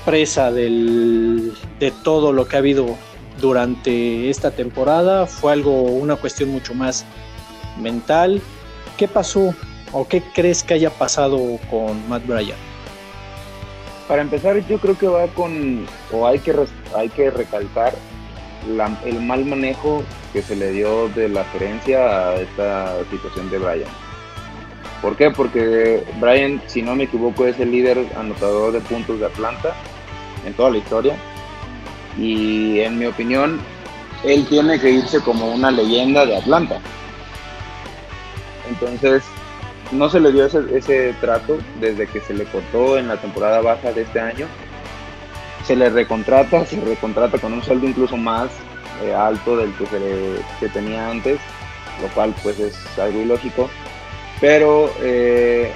presa 0.04 0.50
del, 0.50 1.54
de 1.78 1.90
todo 1.90 2.32
lo 2.32 2.48
que 2.48 2.56
ha 2.56 2.58
habido 2.58 2.96
durante 3.40 4.30
esta 4.30 4.50
temporada, 4.50 5.26
fue 5.26 5.52
algo, 5.52 5.82
una 5.82 6.16
cuestión 6.16 6.50
mucho 6.50 6.74
más 6.74 7.04
mental. 7.80 8.40
¿Qué 8.96 9.08
pasó 9.08 9.54
o 9.92 10.06
qué 10.06 10.22
crees 10.34 10.62
que 10.62 10.74
haya 10.74 10.90
pasado 10.90 11.38
con 11.70 12.08
Matt 12.08 12.26
Bryan? 12.26 12.71
Para 14.08 14.22
empezar, 14.22 14.58
yo 14.66 14.78
creo 14.78 14.98
que 14.98 15.06
va 15.06 15.26
con, 15.28 15.86
o 16.10 16.26
hay 16.26 16.38
que, 16.38 16.54
hay 16.96 17.08
que 17.08 17.30
recalcar 17.30 17.94
el 19.04 19.20
mal 19.20 19.44
manejo 19.44 20.02
que 20.32 20.42
se 20.42 20.56
le 20.56 20.70
dio 20.70 21.08
de 21.08 21.28
la 21.28 21.44
gerencia 21.46 22.28
a 22.28 22.34
esta 22.36 23.04
situación 23.10 23.50
de 23.50 23.58
Brian. 23.58 23.88
¿Por 25.00 25.16
qué? 25.16 25.30
Porque 25.30 26.04
Brian, 26.20 26.62
si 26.66 26.80
no 26.80 26.94
me 26.94 27.04
equivoco, 27.04 27.46
es 27.46 27.58
el 27.58 27.72
líder 27.72 28.06
anotador 28.16 28.72
de 28.72 28.80
puntos 28.80 29.18
de 29.18 29.26
Atlanta 29.26 29.74
en 30.46 30.54
toda 30.54 30.70
la 30.70 30.78
historia. 30.78 31.16
Y 32.16 32.80
en 32.80 32.98
mi 32.98 33.06
opinión, 33.06 33.60
él 34.24 34.46
tiene 34.46 34.78
que 34.78 34.90
irse 34.90 35.20
como 35.20 35.52
una 35.52 35.70
leyenda 35.70 36.24
de 36.24 36.36
Atlanta. 36.36 36.78
Entonces, 38.68 39.24
no 39.92 40.08
se 40.08 40.20
le 40.20 40.32
dio 40.32 40.46
ese, 40.46 41.14
trato 41.20 41.58
desde 41.78 42.06
que 42.06 42.20
se 42.20 42.34
le 42.34 42.44
cortó 42.46 42.98
en 42.98 43.08
la 43.08 43.18
temporada 43.18 43.60
baja 43.60 43.92
de 43.92 44.02
este 44.02 44.20
año. 44.20 44.46
Se 45.64 45.76
le 45.76 45.90
recontrata, 45.90 46.66
se 46.66 46.80
recontrata 46.80 47.38
con 47.38 47.52
un 47.52 47.62
sueldo 47.62 47.86
incluso 47.86 48.16
más 48.16 48.50
eh, 49.04 49.14
alto 49.14 49.56
del 49.56 49.72
que, 49.74 49.86
se 50.58 50.68
tenía 50.70 51.10
antes, 51.10 51.38
lo 52.00 52.08
cual 52.08 52.34
pues 52.42 52.58
es 52.58 52.98
algo 52.98 53.20
ilógico. 53.20 53.68
Pero 54.40 54.90
eh, 55.00 55.70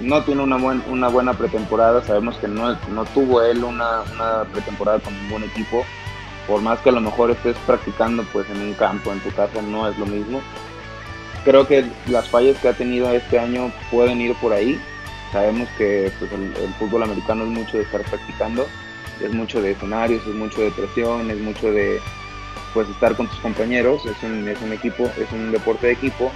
no 0.00 0.22
tiene 0.22 0.42
una, 0.42 0.56
una 0.56 1.08
buena 1.08 1.32
pretemporada, 1.32 2.02
sabemos 2.04 2.36
que 2.36 2.46
no, 2.46 2.76
no 2.90 3.04
tuvo 3.06 3.42
él 3.42 3.64
una, 3.64 4.02
una 4.14 4.44
pretemporada 4.52 5.00
con 5.00 5.14
ningún 5.22 5.44
equipo, 5.44 5.84
por 6.46 6.60
más 6.60 6.78
que 6.80 6.90
a 6.90 6.92
lo 6.92 7.00
mejor 7.00 7.30
estés 7.30 7.56
practicando 7.66 8.22
pues 8.32 8.48
en 8.50 8.60
un 8.60 8.74
campo, 8.74 9.10
en 9.10 9.20
tu 9.20 9.30
casa, 9.30 9.62
no 9.62 9.88
es 9.88 9.98
lo 9.98 10.06
mismo 10.06 10.42
creo 11.44 11.66
que 11.66 11.84
las 12.08 12.28
fallas 12.28 12.56
que 12.58 12.68
ha 12.68 12.72
tenido 12.72 13.10
este 13.12 13.38
año 13.38 13.72
pueden 13.90 14.20
ir 14.20 14.34
por 14.36 14.52
ahí. 14.52 14.80
Sabemos 15.32 15.68
que 15.76 16.10
pues, 16.18 16.30
el, 16.32 16.74
fútbol 16.78 17.02
americano 17.02 17.44
es 17.44 17.50
mucho 17.50 17.76
de 17.76 17.82
estar 17.82 18.02
practicando, 18.02 18.66
es 19.20 19.32
mucho 19.32 19.60
de 19.60 19.72
escenarios, 19.72 20.26
es 20.26 20.34
mucho 20.34 20.60
de 20.60 20.70
presión, 20.70 21.30
es 21.30 21.40
mucho 21.40 21.70
de 21.70 22.00
pues 22.72 22.88
estar 22.88 23.16
con 23.16 23.28
tus 23.28 23.38
compañeros, 23.38 24.04
es 24.04 24.20
un, 24.22 24.48
es 24.48 24.60
un 24.60 24.72
equipo, 24.72 25.04
es 25.04 25.30
un 25.32 25.52
deporte 25.52 25.88
de 25.88 25.92
equipo. 25.92 26.32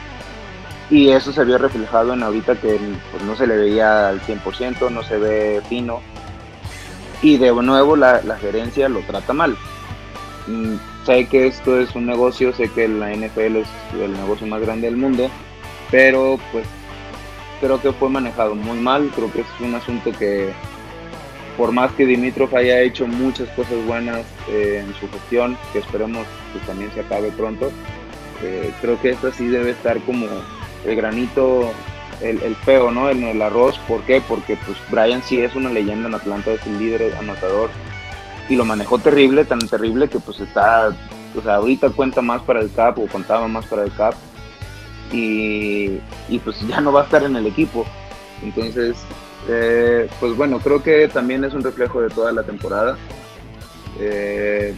Y 0.91 1.11
eso 1.11 1.33
se 1.33 1.45
vio 1.45 1.59
reflejado 1.59 2.15
en 2.15 2.23
ahorita 2.23 2.55
que 2.57 2.79
pues, 3.11 3.23
no 3.25 3.37
se 3.37 3.47
le 3.47 3.57
veía 3.57 4.09
al 4.09 4.21
100%, 4.23 4.91
no 4.91 5.03
se 5.03 5.19
ve 5.19 5.61
fino. 5.69 6.01
Y 7.21 7.37
de 7.37 7.53
nuevo 7.53 7.97
la, 7.97 8.23
la 8.23 8.37
gerencia 8.37 8.89
lo 8.89 9.01
trata 9.01 9.33
mal. 9.33 9.57
Mm, 10.47 10.77
sé 11.09 11.27
que 11.27 11.47
esto 11.47 11.81
es 11.81 11.95
un 11.95 12.05
negocio, 12.05 12.53
sé 12.53 12.69
que 12.69 12.87
la 12.87 13.11
NFL 13.15 13.57
es 13.57 13.69
el 13.95 14.13
negocio 14.13 14.47
más 14.47 14.61
grande 14.61 14.89
del 14.89 14.99
mundo, 14.99 15.31
pero 15.91 16.39
pues 16.53 16.67
creo 17.63 17.81
que 17.81 17.93
fue 17.93 18.11
manejado 18.11 18.55
muy 18.55 18.79
mal, 18.79 19.11
creo 19.15 19.33
que 19.33 19.41
es 19.41 19.47
un 19.61 19.75
asunto 19.75 20.13
que 20.13 20.51
por 21.57 21.73
más 21.73 21.91
que 21.93 22.05
Dimitrov 22.05 22.55
haya 22.55 22.83
hecho 22.83 23.07
muchas 23.07 23.49
cosas 23.51 23.83
buenas 23.87 24.21
eh, 24.51 24.85
en 24.85 24.95
su 25.01 25.11
gestión, 25.11 25.57
que 25.73 25.79
esperemos 25.79 26.27
que 26.53 26.59
también 26.67 26.93
se 26.93 27.01
acabe 27.01 27.31
pronto, 27.31 27.73
eh, 28.43 28.71
creo 28.83 29.01
que 29.01 29.11
esto 29.11 29.33
sí 29.33 29.47
debe 29.49 29.71
estar 29.71 29.99
como 30.01 30.27
el 30.85 30.95
granito, 30.95 31.73
el, 32.21 32.43
el 32.43 32.55
feo, 32.55 32.91
¿no? 32.91 33.09
El, 33.09 33.25
el 33.25 33.41
arroz, 33.41 33.79
¿por 33.89 34.03
qué? 34.03 34.21
Porque 34.21 34.59
pues 34.67 34.77
Brian 34.91 35.23
sí 35.23 35.41
es 35.41 35.55
una 35.55 35.71
leyenda 35.71 36.07
en 36.07 36.17
Atlanta, 36.17 36.53
es 36.53 36.67
el 36.67 36.79
líder 36.79 37.17
anotador, 37.17 37.71
y 38.49 38.57
lo 38.57 38.65
manejó 38.65 38.99
terrible, 38.99 39.45
tan 39.45 39.61
terrible 39.61 40.09
que 40.09 40.19
pues 40.19 40.41
está, 40.41 40.89
o 41.37 41.43
sea, 41.43 41.57
ahorita 41.57 41.91
cuenta 41.91 42.23
más 42.23 42.43
para 42.43 42.61
el 42.61 42.73
CAP 42.73 42.99
o 42.99 43.07
contaba 43.07 43.47
más 43.49 43.67
para 43.67 43.85
el 43.85 43.93
CAP 43.93 44.15
y, 45.13 45.99
pues 46.45 46.57
ya 46.67 46.81
no 46.81 46.93
va 46.93 47.03
a 47.03 47.05
estar 47.05 47.23
en 47.23 47.37
el 47.37 47.47
equipo. 47.47 47.87
Entonces, 48.43 48.97
eh, 49.49 50.09
pues 50.21 50.37
bueno, 50.37 50.59
creo 50.61 50.83
que 50.83 51.09
también 51.09 51.45
es 51.45 51.55
un 51.55 51.63
reflejo 51.63 52.01
de 52.01 52.11
toda 52.11 52.33
la 52.33 52.43
temporada. 52.43 52.97
Eh, 54.01 54.75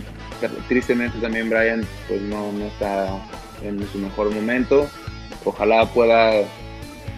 tristemente 0.69 1.19
también 1.19 1.51
Brian 1.51 1.87
pues 2.09 2.23
no, 2.23 2.51
no 2.53 2.65
está 2.65 3.21
en 3.63 3.87
su 3.91 3.99
mejor 3.99 4.31
momento. 4.35 4.87
Ojalá 5.45 5.87
pueda 5.87 6.33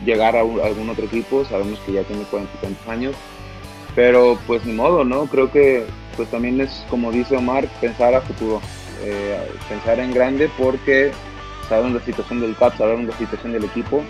llegar 0.04 0.36
a, 0.36 0.40
algún 0.40 0.90
otro 0.90 1.04
equipo, 1.04 1.44
sabemos 1.44 1.78
que 1.80 1.92
ya 1.92 2.02
tiene 2.02 2.24
40 2.24 2.90
años, 2.90 3.14
pero 3.94 4.38
pues 4.46 4.64
ni 4.64 4.72
modo, 4.72 5.04
¿no? 5.04 5.26
Creo 5.26 5.50
que 5.50 5.86
pues 6.16 6.30
también 6.30 6.60
es, 6.60 6.84
como 6.90 7.12
dice 7.12 7.36
Omar, 7.36 7.66
pensar 7.80 8.14
a 8.14 8.20
futuro, 8.20 8.60
eh, 9.02 9.38
pensar 9.68 9.98
en 10.00 10.12
grande 10.12 10.50
porque 10.58 11.12
sabemos 11.68 11.92
la 11.92 12.04
situación 12.04 12.40
del 12.40 12.56
CAP, 12.56 12.76
sabemos 12.78 13.06
la 13.06 13.18
situación 13.18 13.52
del 13.52 13.64
equipo 13.64 14.02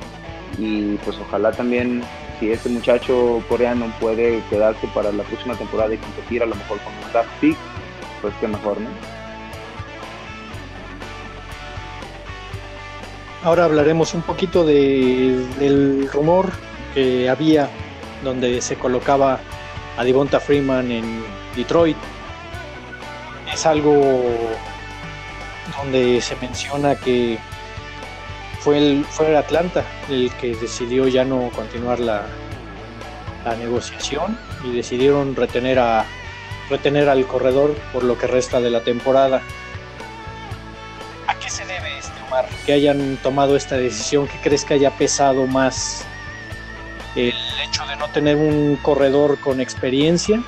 y 0.58 0.96
pues 0.96 1.16
ojalá 1.18 1.52
también 1.52 2.02
si 2.38 2.50
este 2.50 2.68
muchacho 2.68 3.42
coreano 3.48 3.92
puede 4.00 4.42
quedarse 4.50 4.86
para 4.88 5.12
la 5.12 5.22
próxima 5.22 5.54
temporada 5.54 5.94
y 5.94 5.98
competir 5.98 6.42
a 6.42 6.46
lo 6.46 6.54
mejor 6.54 6.78
con 6.78 6.92
un 6.92 7.26
pick, 7.40 7.56
pues 8.20 8.34
que 8.40 8.48
mejor, 8.48 8.80
¿no? 8.80 8.88
Ahora 13.44 13.64
hablaremos 13.64 14.14
un 14.14 14.22
poquito 14.22 14.64
de, 14.64 15.44
del 15.58 16.08
rumor 16.12 16.50
que 16.94 17.28
había 17.28 17.68
donde 18.22 18.60
se 18.60 18.76
colocaba 18.76 19.40
a 19.96 20.04
Devonta 20.04 20.38
Freeman 20.38 20.92
en 20.92 21.22
Detroit. 21.56 21.96
Es 23.52 23.66
algo 23.66 24.22
donde 25.76 26.20
se 26.20 26.36
menciona 26.36 26.94
que 26.96 27.38
fue 28.60 28.78
el, 28.78 29.04
fue 29.04 29.36
Atlanta 29.36 29.84
el 30.08 30.30
que 30.40 30.54
decidió 30.54 31.08
ya 31.08 31.24
no 31.24 31.50
continuar 31.54 31.98
la, 32.00 32.26
la 33.44 33.56
negociación 33.56 34.38
y 34.64 34.72
decidieron 34.72 35.34
retener 35.34 35.78
a 35.78 36.04
retener 36.70 37.08
al 37.08 37.26
corredor 37.26 37.74
por 37.92 38.04
lo 38.04 38.16
que 38.16 38.26
resta 38.26 38.60
de 38.60 38.70
la 38.70 38.80
temporada. 38.82 39.42
¿A 41.26 41.34
qué 41.34 41.50
se 41.50 41.66
debe 41.66 41.98
este 41.98 42.20
Omar 42.28 42.48
que 42.64 42.72
hayan 42.72 43.16
tomado 43.22 43.56
esta 43.56 43.76
decisión? 43.76 44.28
¿Qué 44.28 44.38
crees 44.42 44.64
que 44.64 44.74
haya 44.74 44.96
pesado 44.96 45.46
más 45.46 46.04
el 47.16 47.34
hecho 47.62 47.84
de 47.86 47.96
no 47.96 48.08
tener 48.08 48.36
un 48.36 48.76
corredor 48.76 49.38
con 49.40 49.60
experiencia 49.60 50.42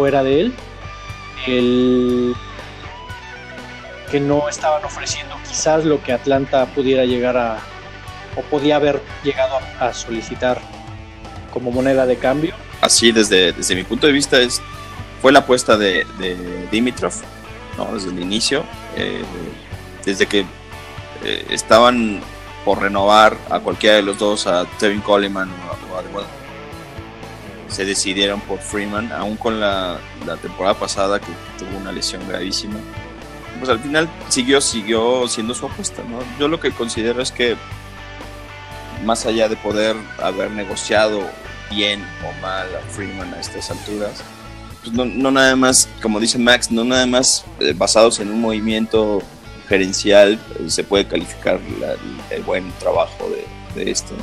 fuera 0.00 0.22
de 0.22 0.40
él, 0.40 0.54
que 4.10 4.18
no 4.18 4.48
estaban 4.48 4.82
ofreciendo 4.82 5.36
quizás 5.46 5.84
lo 5.84 6.02
que 6.02 6.14
Atlanta 6.14 6.64
pudiera 6.74 7.04
llegar 7.04 7.36
a 7.36 7.58
o 8.34 8.40
podía 8.40 8.76
haber 8.76 9.02
llegado 9.22 9.58
a, 9.78 9.92
solicitar 9.92 10.58
como 11.52 11.70
moneda 11.70 12.06
de 12.06 12.16
cambio. 12.16 12.54
Así 12.80 13.12
desde, 13.12 13.52
desde 13.52 13.74
mi 13.74 13.84
punto 13.84 14.06
de 14.06 14.14
vista 14.14 14.40
es 14.40 14.62
fue 15.20 15.32
la 15.32 15.40
apuesta 15.40 15.76
de, 15.76 16.06
Dimitrov, 16.70 17.12
¿no? 17.76 17.92
desde 17.92 18.08
el 18.08 18.20
inicio, 18.20 18.64
eh, 18.96 19.20
desde 20.06 20.24
que 20.24 20.46
eh, 21.24 21.44
estaban 21.50 22.22
por 22.64 22.80
renovar 22.80 23.36
a 23.50 23.60
cualquiera 23.60 23.96
de 23.96 24.02
los 24.02 24.16
dos, 24.18 24.46
a 24.46 24.64
Tevin 24.78 25.02
Coleman 25.02 25.50
o 25.90 25.94
a, 25.94 26.39
se 27.70 27.84
decidieron 27.84 28.40
por 28.40 28.58
Freeman, 28.58 29.12
aún 29.12 29.36
con 29.36 29.60
la, 29.60 29.98
temporada 30.42 30.78
pasada 30.78 31.20
que 31.20 31.32
tuvo 31.58 31.76
una 31.78 31.92
lesión 31.92 32.26
gravísima. 32.28 32.76
Pues 33.58 33.70
al 33.70 33.80
final 33.80 34.08
siguió, 34.28 34.60
siguió 34.60 35.28
siendo 35.28 35.54
su 35.54 35.66
apuesta. 35.66 36.02
¿no? 36.08 36.18
Yo 36.38 36.48
lo 36.48 36.60
que 36.60 36.70
considero 36.70 37.22
es 37.22 37.30
que 37.30 37.56
más 39.04 39.26
allá 39.26 39.48
de 39.48 39.56
poder 39.56 39.96
haber 40.22 40.50
negociado 40.50 41.22
bien 41.70 42.04
o 42.26 42.40
mal 42.42 42.68
a 42.74 42.80
Freeman 42.90 43.32
a 43.34 43.40
estas 43.40 43.70
alturas, 43.70 44.22
pues 44.82 44.92
no, 44.92 45.04
no, 45.04 45.30
nada 45.30 45.56
más, 45.56 45.88
como 46.02 46.20
dice 46.20 46.38
Max, 46.38 46.70
no 46.70 46.84
nada 46.84 47.06
más 47.06 47.44
eh, 47.60 47.74
basados 47.76 48.18
en 48.20 48.30
un 48.30 48.40
movimiento 48.40 49.22
gerencial 49.68 50.40
eh, 50.58 50.68
se 50.68 50.82
puede 50.82 51.06
calificar 51.06 51.60
el 52.30 52.42
buen 52.42 52.72
trabajo 52.78 53.28
de, 53.28 53.80
de 53.80 53.90
esto. 53.90 54.14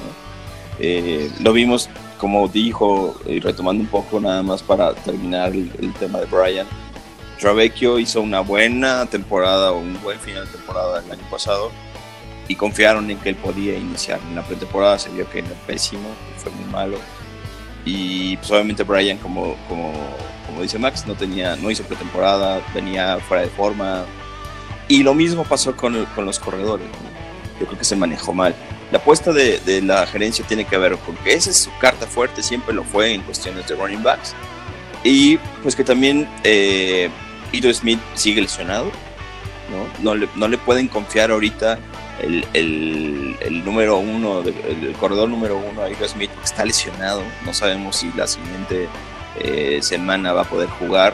Eh, 0.79 1.31
lo 1.39 1.53
vimos, 1.53 1.89
como 2.17 2.47
dijo, 2.47 3.15
y 3.25 3.39
retomando 3.39 3.83
un 3.83 3.89
poco 3.89 4.19
nada 4.19 4.43
más 4.43 4.63
para 4.63 4.93
terminar 4.93 5.53
el, 5.53 5.93
tema 5.99 6.19
de 6.19 6.25
Brian, 6.25 6.67
Travecchio 7.39 7.99
hizo 7.99 8.21
una 8.21 8.39
buena 8.39 9.05
temporada 9.05 9.71
o 9.71 9.79
un 9.79 10.01
buen 10.01 10.19
final 10.19 10.45
de 10.45 10.51
temporada 10.51 11.03
el 11.05 11.11
año 11.11 11.29
pasado 11.29 11.71
y 12.47 12.55
confiaron 12.55 13.09
en 13.11 13.17
que 13.19 13.29
él 13.29 13.35
podía 13.35 13.77
iniciar. 13.77 14.19
En 14.27 14.35
la 14.35 14.43
pretemporada 14.43 14.97
se 14.97 15.09
vio 15.09 15.29
que 15.29 15.39
era 15.39 15.49
pésimo, 15.67 16.09
fue 16.37 16.51
muy 16.51 16.65
malo. 16.71 16.97
Y 17.85 18.37
pues 18.37 18.51
obviamente 18.51 18.83
Brian, 18.83 19.17
como, 19.17 19.55
como, 19.67 19.93
como 20.47 20.61
dice 20.61 20.79
Max, 20.79 21.05
no, 21.05 21.15
tenía, 21.15 21.55
no 21.55 21.69
hizo 21.69 21.83
pretemporada, 21.83 22.61
venía 22.73 23.17
fuera 23.19 23.43
de 23.43 23.49
forma, 23.49 24.05
y 24.87 25.03
lo 25.03 25.13
mismo 25.13 25.43
pasó 25.43 25.75
con, 25.75 26.05
con 26.15 26.25
los 26.25 26.39
corredores. 26.39 26.87
Yo 27.59 27.65
creo 27.65 27.77
que 27.77 27.85
se 27.85 27.95
manejó 27.95 28.33
mal. 28.33 28.55
La 28.91 28.99
apuesta 28.99 29.33
de, 29.33 29.59
de, 29.59 29.81
la 29.81 30.05
gerencia 30.07 30.45
tiene 30.47 30.65
que 30.65 30.77
ver 30.77 30.97
con 30.97 31.15
que 31.17 31.33
esa 31.33 31.49
es 31.49 31.57
su 31.57 31.71
carta 31.79 32.07
fuerte, 32.07 32.41
siempre 32.41 32.73
lo 32.73 32.83
fue 32.83 33.13
en 33.13 33.21
cuestiones 33.21 33.67
de 33.67 33.75
running 33.75 34.03
backs. 34.03 34.33
Y 35.03 35.37
pues 35.61 35.75
que 35.75 35.83
también 35.83 36.27
eh, 36.43 37.09
Ito 37.51 37.73
Smith 37.73 37.99
sigue 38.13 38.41
lesionado. 38.41 38.91
¿no? 39.69 40.03
No, 40.03 40.15
le, 40.15 40.29
no 40.35 40.47
le 40.47 40.57
pueden 40.57 40.87
confiar 40.87 41.31
ahorita 41.31 41.77
el, 42.21 42.45
el, 42.53 43.35
el 43.41 43.65
número 43.65 43.97
uno, 43.97 44.41
el, 44.41 44.93
corredor 44.99 45.29
número 45.29 45.57
uno 45.57 45.83
a 45.83 45.89
Ito 45.89 46.07
Smith, 46.07 46.29
porque 46.31 46.45
está 46.45 46.65
lesionado. 46.65 47.21
No 47.45 47.53
sabemos 47.53 47.97
si 47.97 48.11
la 48.13 48.27
siguiente 48.27 48.87
eh, 49.39 49.79
semana 49.81 50.33
va 50.33 50.41
a 50.41 50.45
poder 50.45 50.69
jugar. 50.69 51.13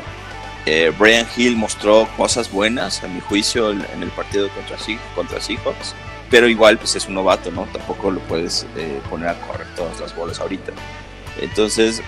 Eh, 0.66 0.94
Brian 0.98 1.28
Hill 1.36 1.58
mostró 1.58 2.08
cosas 2.16 2.50
buenas, 2.50 3.04
a 3.04 3.08
mi 3.08 3.20
juicio, 3.20 3.72
en 3.72 4.02
el 4.02 4.10
partido 4.12 4.50
contra, 4.50 4.78
contra 5.14 5.42
Seahawks, 5.42 5.94
pero 6.30 6.48
igual 6.48 6.78
pues 6.78 6.96
es 6.96 7.08
un 7.08 7.16
novato, 7.16 7.52
¿no? 7.52 7.64
Tampoco 7.74 8.12
lo 8.12 8.20
puedes 8.22 8.66
eh, 8.76 9.00
poner 9.10 9.30
a 9.30 9.40
correr 9.42 9.68
todas 9.76 10.00
las 10.00 10.16
bolas 10.16 10.40
ahorita. 10.40 10.72
Entonces, 11.40 12.02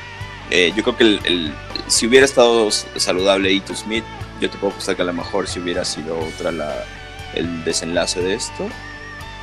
yo 0.51 0.83
creo 0.83 0.95
que 0.95 1.03
el, 1.03 1.53
si 1.87 2.07
hubiera 2.07 2.25
estado 2.25 2.69
saludable 2.71 3.51
Ito 3.51 3.75
Smith, 3.75 4.03
yo 4.39 4.49
te 4.49 4.57
puedo 4.57 4.73
apostar 4.73 4.95
que 4.95 5.01
a 5.01 5.05
lo 5.05 5.13
mejor 5.13 5.47
si 5.47 5.59
hubiera 5.59 5.83
sido 5.83 6.19
otra 6.19 6.51
la, 6.51 6.83
el 7.33 7.63
desenlace 7.63 8.21
de 8.21 8.35
esto. 8.35 8.69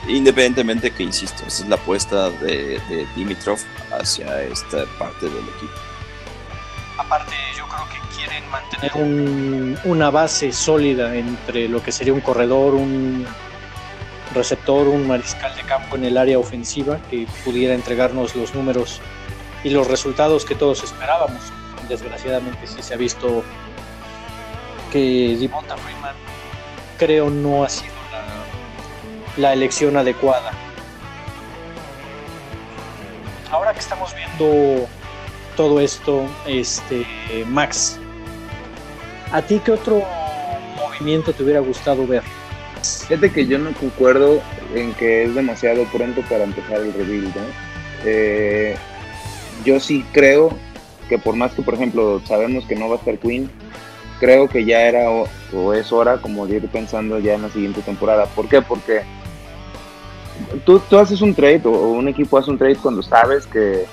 Independientemente 0.08 0.90
que, 0.90 1.02
insisto, 1.02 1.44
esa 1.46 1.62
es 1.62 1.68
la 1.68 1.76
apuesta 1.76 2.30
de, 2.30 2.80
de 2.88 3.06
Dimitrov 3.14 3.58
hacia 3.92 4.42
esta 4.42 4.84
parte 4.98 5.26
del 5.26 5.44
equipo. 5.56 5.72
Aparte, 6.98 7.34
yo 7.56 7.66
creo 7.68 7.88
que 7.88 8.16
quieren 8.16 8.48
mantener 8.50 9.80
una 9.84 10.10
base 10.10 10.52
sólida 10.52 11.14
entre 11.14 11.68
lo 11.68 11.82
que 11.82 11.92
sería 11.92 12.12
un 12.12 12.20
corredor, 12.20 12.74
un 12.74 13.26
receptor, 14.34 14.88
un 14.88 15.06
mariscal 15.06 15.54
de 15.56 15.62
campo 15.62 15.96
en 15.96 16.04
el 16.04 16.16
área 16.16 16.38
ofensiva 16.38 16.98
que 17.10 17.26
pudiera 17.44 17.74
entregarnos 17.74 18.34
los 18.34 18.54
números 18.54 19.00
y 19.64 19.70
los 19.70 19.86
resultados 19.86 20.44
que 20.44 20.54
todos 20.54 20.82
esperábamos. 20.82 21.40
Desgraciadamente 21.88 22.66
sí 22.66 22.82
se 22.82 22.94
ha 22.94 22.96
visto 22.96 23.42
que 24.90 25.36
Devonta 25.38 25.76
Freeman 25.76 26.14
creo 26.98 27.30
no 27.30 27.64
ha 27.64 27.68
sido 27.68 27.92
la, 29.36 29.52
elección 29.52 29.96
adecuada. 29.96 30.52
Ahora 33.50 33.72
que 33.72 33.80
estamos 33.80 34.14
viendo 34.14 34.86
todo 35.56 35.80
esto, 35.80 36.24
este 36.46 37.04
Max, 37.48 37.98
¿a 39.32 39.42
ti 39.42 39.60
qué 39.64 39.72
otro 39.72 40.02
movimiento 40.76 41.32
te 41.32 41.42
hubiera 41.42 41.60
gustado 41.60 42.06
ver? 42.06 42.22
Fíjate 42.82 43.32
que 43.32 43.46
yo 43.46 43.58
no 43.58 43.72
concuerdo 43.74 44.40
en 44.74 44.94
que 44.94 45.24
es 45.24 45.34
demasiado 45.34 45.84
pronto 45.84 46.22
para 46.22 46.44
empezar 46.44 46.80
el 46.80 46.92
rebuild. 46.92 47.34
Eh, 48.04 48.76
yo 49.64 49.78
sí 49.80 50.04
creo 50.12 50.56
que 51.08 51.18
por 51.18 51.36
más 51.36 51.52
que, 51.52 51.62
por 51.62 51.74
ejemplo, 51.74 52.20
sabemos 52.26 52.64
que 52.64 52.74
no 52.74 52.88
va 52.88 52.96
a 52.96 52.98
estar 52.98 53.18
Queen, 53.18 53.50
creo 54.18 54.48
que 54.48 54.64
ya 54.64 54.82
era 54.82 55.10
o, 55.10 55.74
es 55.74 55.92
hora 55.92 56.18
como 56.18 56.46
de 56.46 56.56
ir 56.56 56.68
pensando 56.68 57.18
ya 57.18 57.34
en 57.34 57.42
la 57.42 57.50
siguiente 57.50 57.82
temporada. 57.82 58.26
¿Por 58.26 58.48
qué? 58.48 58.62
Porque 58.62 59.02
tú, 60.64 60.78
tú 60.78 60.98
haces 60.98 61.20
un 61.20 61.34
trade 61.34 61.62
o, 61.64 61.70
un 61.70 62.08
equipo 62.08 62.38
hace 62.38 62.50
un 62.50 62.58
trade 62.58 62.76
cuando 62.76 63.02
sabes 63.02 63.46
que 63.46 63.84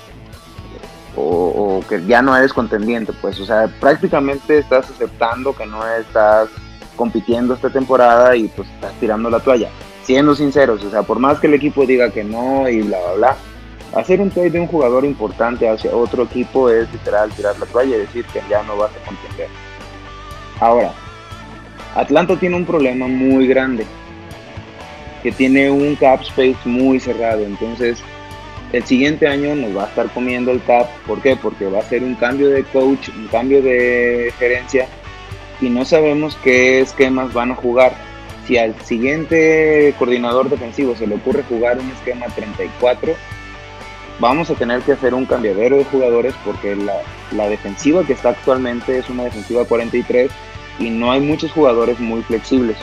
o, 1.16 1.82
que 1.88 2.04
ya 2.06 2.22
no 2.22 2.36
eres 2.36 2.52
contendiente, 2.52 3.12
pues, 3.20 3.38
o 3.40 3.44
sea, 3.44 3.66
prácticamente 3.80 4.58
estás 4.58 4.88
aceptando 4.88 5.54
que 5.54 5.66
no 5.66 5.86
estás 5.94 6.48
compitiendo 7.00 7.54
esta 7.54 7.70
temporada 7.70 8.36
y 8.36 8.46
pues 8.48 8.68
estás 8.68 8.92
tirando 9.00 9.30
la 9.30 9.40
toalla. 9.40 9.70
Siendo 10.02 10.34
sinceros, 10.34 10.84
o 10.84 10.90
sea, 10.90 11.02
por 11.02 11.18
más 11.18 11.38
que 11.40 11.46
el 11.46 11.54
equipo 11.54 11.86
diga 11.86 12.10
que 12.10 12.22
no 12.22 12.68
y 12.68 12.82
bla, 12.82 12.98
bla, 12.98 13.14
bla, 13.14 13.36
hacer 13.98 14.20
un 14.20 14.28
trade 14.28 14.50
de 14.50 14.60
un 14.60 14.66
jugador 14.66 15.06
importante 15.06 15.66
hacia 15.66 15.96
otro 15.96 16.24
equipo 16.24 16.68
es 16.68 16.92
literal 16.92 17.30
tirar 17.30 17.58
la 17.58 17.64
toalla 17.64 17.96
y 17.96 18.00
decir 18.00 18.26
que 18.26 18.42
ya 18.50 18.62
no 18.64 18.76
vas 18.76 18.90
a 18.90 19.06
contender. 19.06 19.48
Ahora, 20.60 20.92
Atlanta 21.94 22.36
tiene 22.38 22.56
un 22.56 22.66
problema 22.66 23.08
muy 23.08 23.46
grande, 23.46 23.86
que 25.22 25.32
tiene 25.32 25.70
un 25.70 25.96
cap 25.96 26.20
space 26.20 26.58
muy 26.66 27.00
cerrado, 27.00 27.40
entonces 27.46 28.02
el 28.74 28.84
siguiente 28.84 29.26
año 29.26 29.54
nos 29.54 29.74
va 29.74 29.84
a 29.84 29.88
estar 29.88 30.10
comiendo 30.10 30.50
el 30.50 30.62
cap, 30.64 30.86
¿por 31.06 31.22
qué? 31.22 31.34
Porque 31.34 31.64
va 31.64 31.78
a 31.78 31.82
ser 31.82 32.02
un 32.02 32.14
cambio 32.14 32.50
de 32.50 32.62
coach, 32.64 33.08
un 33.08 33.26
cambio 33.28 33.62
de 33.62 34.34
gerencia 34.38 34.86
y 35.60 35.68
no 35.68 35.84
sabemos 35.84 36.36
qué 36.42 36.80
esquemas 36.80 37.32
van 37.32 37.52
a 37.52 37.56
jugar. 37.56 37.94
Si 38.46 38.56
al 38.56 38.74
siguiente 38.82 39.94
coordinador 39.98 40.48
defensivo 40.48 40.96
se 40.96 41.06
le 41.06 41.16
ocurre 41.16 41.42
jugar 41.44 41.78
un 41.78 41.90
esquema 41.90 42.26
34, 42.26 43.14
vamos 44.18 44.50
a 44.50 44.54
tener 44.54 44.80
que 44.82 44.92
hacer 44.92 45.14
un 45.14 45.26
cambiadero 45.26 45.76
de 45.76 45.84
jugadores 45.84 46.34
porque 46.44 46.76
la, 46.76 47.48
defensiva 47.48 48.04
que 48.04 48.12
está 48.12 48.30
actualmente 48.30 48.98
es 48.98 49.08
una 49.08 49.24
defensiva 49.24 49.64
43 49.64 50.30
y 50.78 50.90
no 50.90 51.12
hay 51.12 51.20
muchos 51.20 51.52
jugadores 51.52 52.00
muy 52.00 52.22
flexibles, 52.22 52.76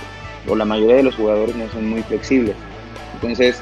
o 0.47 0.55
la 0.55 0.65
mayoría 0.65 0.97
de 0.97 1.03
los 1.03 1.15
jugadores 1.15 1.55
no 1.55 1.67
son 1.69 1.89
muy 1.89 2.03
flexibles. 2.03 2.55
Entonces, 3.15 3.59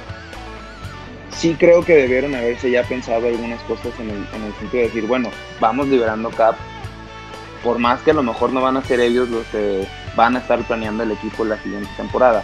sí 1.31 1.55
creo 1.57 1.83
que 1.83 1.95
debieron 1.95 2.35
haberse 2.35 2.69
ya 2.69 2.83
pensado 2.83 3.27
algunas 3.27 3.61
cosas 3.63 3.93
en 3.99 4.09
el, 4.09 4.17
en 4.33 4.43
el 4.43 4.53
sentido 4.59 4.81
de 4.81 4.87
decir, 4.87 5.07
bueno, 5.07 5.29
vamos 5.59 5.87
liberando 5.87 6.29
cap, 6.31 6.55
por 7.65 7.79
más 7.79 8.01
que 8.01 8.11
a 8.11 8.13
lo 8.13 8.23
mejor 8.23 8.53
no 8.53 8.61
van 8.61 8.77
a 8.77 8.83
ser 8.83 9.01
ellos 9.01 9.27
los 9.27 9.45
que 9.47 9.85
van 10.15 10.37
a 10.37 10.39
estar 10.39 10.59
planeando 10.65 11.03
el 11.03 11.11
equipo 11.11 11.43
la 11.43 11.61
siguiente 11.61 11.89
temporada. 11.97 12.43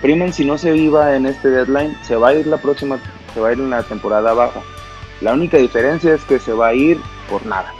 Primen, 0.00 0.32
si 0.32 0.44
no 0.44 0.56
se 0.56 0.76
iba 0.76 1.16
en 1.16 1.26
este 1.26 1.48
deadline, 1.48 1.96
se 2.02 2.14
va 2.14 2.28
a 2.28 2.34
ir 2.34 2.46
la 2.46 2.58
próxima, 2.58 3.00
se 3.34 3.40
va 3.40 3.48
a 3.48 3.52
ir 3.52 3.58
en 3.58 3.70
la 3.70 3.82
temporada 3.82 4.32
baja. 4.34 4.60
La 5.20 5.32
única 5.32 5.56
diferencia 5.56 6.14
es 6.14 6.22
que 6.24 6.38
se 6.38 6.52
va 6.52 6.68
a 6.68 6.74
ir 6.74 7.00
por 7.28 7.44
nada 7.44 7.72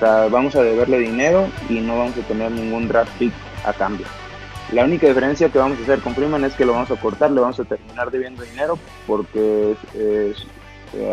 vamos 0.00 0.54
a 0.54 0.62
deberle 0.62 0.98
dinero 0.98 1.48
y 1.68 1.80
no 1.80 1.98
vamos 1.98 2.16
a 2.16 2.26
tener 2.26 2.50
ningún 2.52 2.88
draft 2.88 3.10
pick 3.18 3.32
a 3.64 3.72
cambio. 3.72 4.06
La 4.72 4.84
única 4.84 5.06
diferencia 5.06 5.48
que 5.48 5.58
vamos 5.58 5.78
a 5.78 5.82
hacer 5.82 6.00
con 6.00 6.14
Freeman 6.14 6.44
es 6.44 6.54
que 6.54 6.64
lo 6.64 6.72
vamos 6.72 6.90
a 6.90 6.96
cortar, 6.96 7.30
le 7.30 7.40
vamos 7.40 7.58
a 7.58 7.64
terminar 7.64 8.10
debiendo 8.10 8.42
dinero 8.42 8.78
porque 9.06 9.74
eh, 9.94 10.34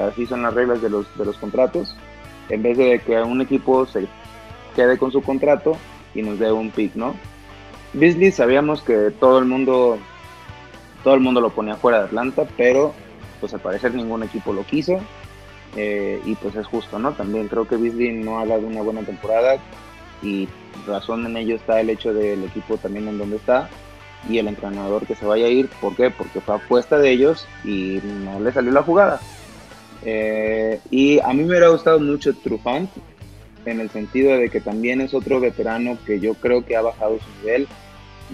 así 0.09 0.25
son 0.25 0.43
las 0.43 0.53
reglas 0.53 0.81
de 0.81 0.89
los, 0.89 1.17
de 1.17 1.25
los 1.25 1.37
contratos. 1.37 1.95
En 2.49 2.61
vez 2.61 2.77
de 2.77 2.99
que 2.99 3.19
un 3.21 3.41
equipo 3.41 3.85
se 3.85 4.07
quede 4.75 4.97
con 4.97 5.11
su 5.11 5.21
contrato 5.21 5.77
y 6.13 6.21
nos 6.21 6.39
dé 6.39 6.51
un 6.51 6.71
pick, 6.71 6.95
¿no? 6.95 7.15
Beasley 7.93 8.31
sabíamos 8.31 8.81
que 8.81 9.11
todo 9.19 9.39
el 9.39 9.45
mundo 9.45 9.97
todo 11.03 11.13
el 11.13 11.21
mundo 11.21 11.39
lo 11.39 11.51
ponía 11.51 11.75
fuera 11.75 11.99
de 11.99 12.05
Atlanta, 12.05 12.45
pero 12.57 12.93
pues 13.39 13.53
al 13.53 13.59
parecer 13.59 13.93
ningún 13.93 14.23
equipo 14.23 14.53
lo 14.53 14.63
quiso 14.63 14.99
eh, 15.75 16.19
y 16.25 16.35
pues 16.35 16.55
es 16.55 16.65
justo, 16.65 16.97
¿no? 16.99 17.11
También 17.13 17.47
creo 17.47 17.67
que 17.67 17.77
Beasley 17.77 18.11
no 18.11 18.39
ha 18.39 18.45
dado 18.45 18.65
una 18.65 18.81
buena 18.81 19.01
temporada 19.01 19.57
y 20.23 20.47
razón 20.87 21.25
en 21.25 21.37
ello 21.37 21.55
está 21.55 21.79
el 21.79 21.89
hecho 21.89 22.13
del 22.13 22.43
equipo 22.43 22.77
también 22.77 23.07
en 23.07 23.17
donde 23.17 23.37
está 23.37 23.69
y 24.29 24.39
el 24.39 24.47
entrenador 24.47 25.05
que 25.05 25.15
se 25.15 25.25
vaya 25.25 25.45
a 25.45 25.49
ir. 25.49 25.69
¿Por 25.81 25.95
qué? 25.95 26.09
Porque 26.09 26.41
fue 26.41 26.55
apuesta 26.55 26.97
de 26.97 27.11
ellos 27.11 27.47
y 27.63 27.99
no 28.23 28.39
le 28.39 28.51
salió 28.51 28.71
la 28.71 28.83
jugada. 28.83 29.19
Eh, 30.03 30.79
y 30.89 31.19
a 31.19 31.27
mí 31.29 31.43
me 31.43 31.49
hubiera 31.49 31.69
gustado 31.69 31.99
mucho 31.99 32.33
Trufant 32.33 32.89
en 33.65 33.79
el 33.79 33.89
sentido 33.89 34.37
de 34.37 34.49
que 34.49 34.61
también 34.61 35.01
es 35.01 35.13
otro 35.13 35.39
veterano 35.39 35.97
que 36.05 36.19
yo 36.19 36.33
creo 36.35 36.65
que 36.65 36.75
ha 36.75 36.81
bajado 36.81 37.17
su 37.19 37.41
nivel. 37.41 37.67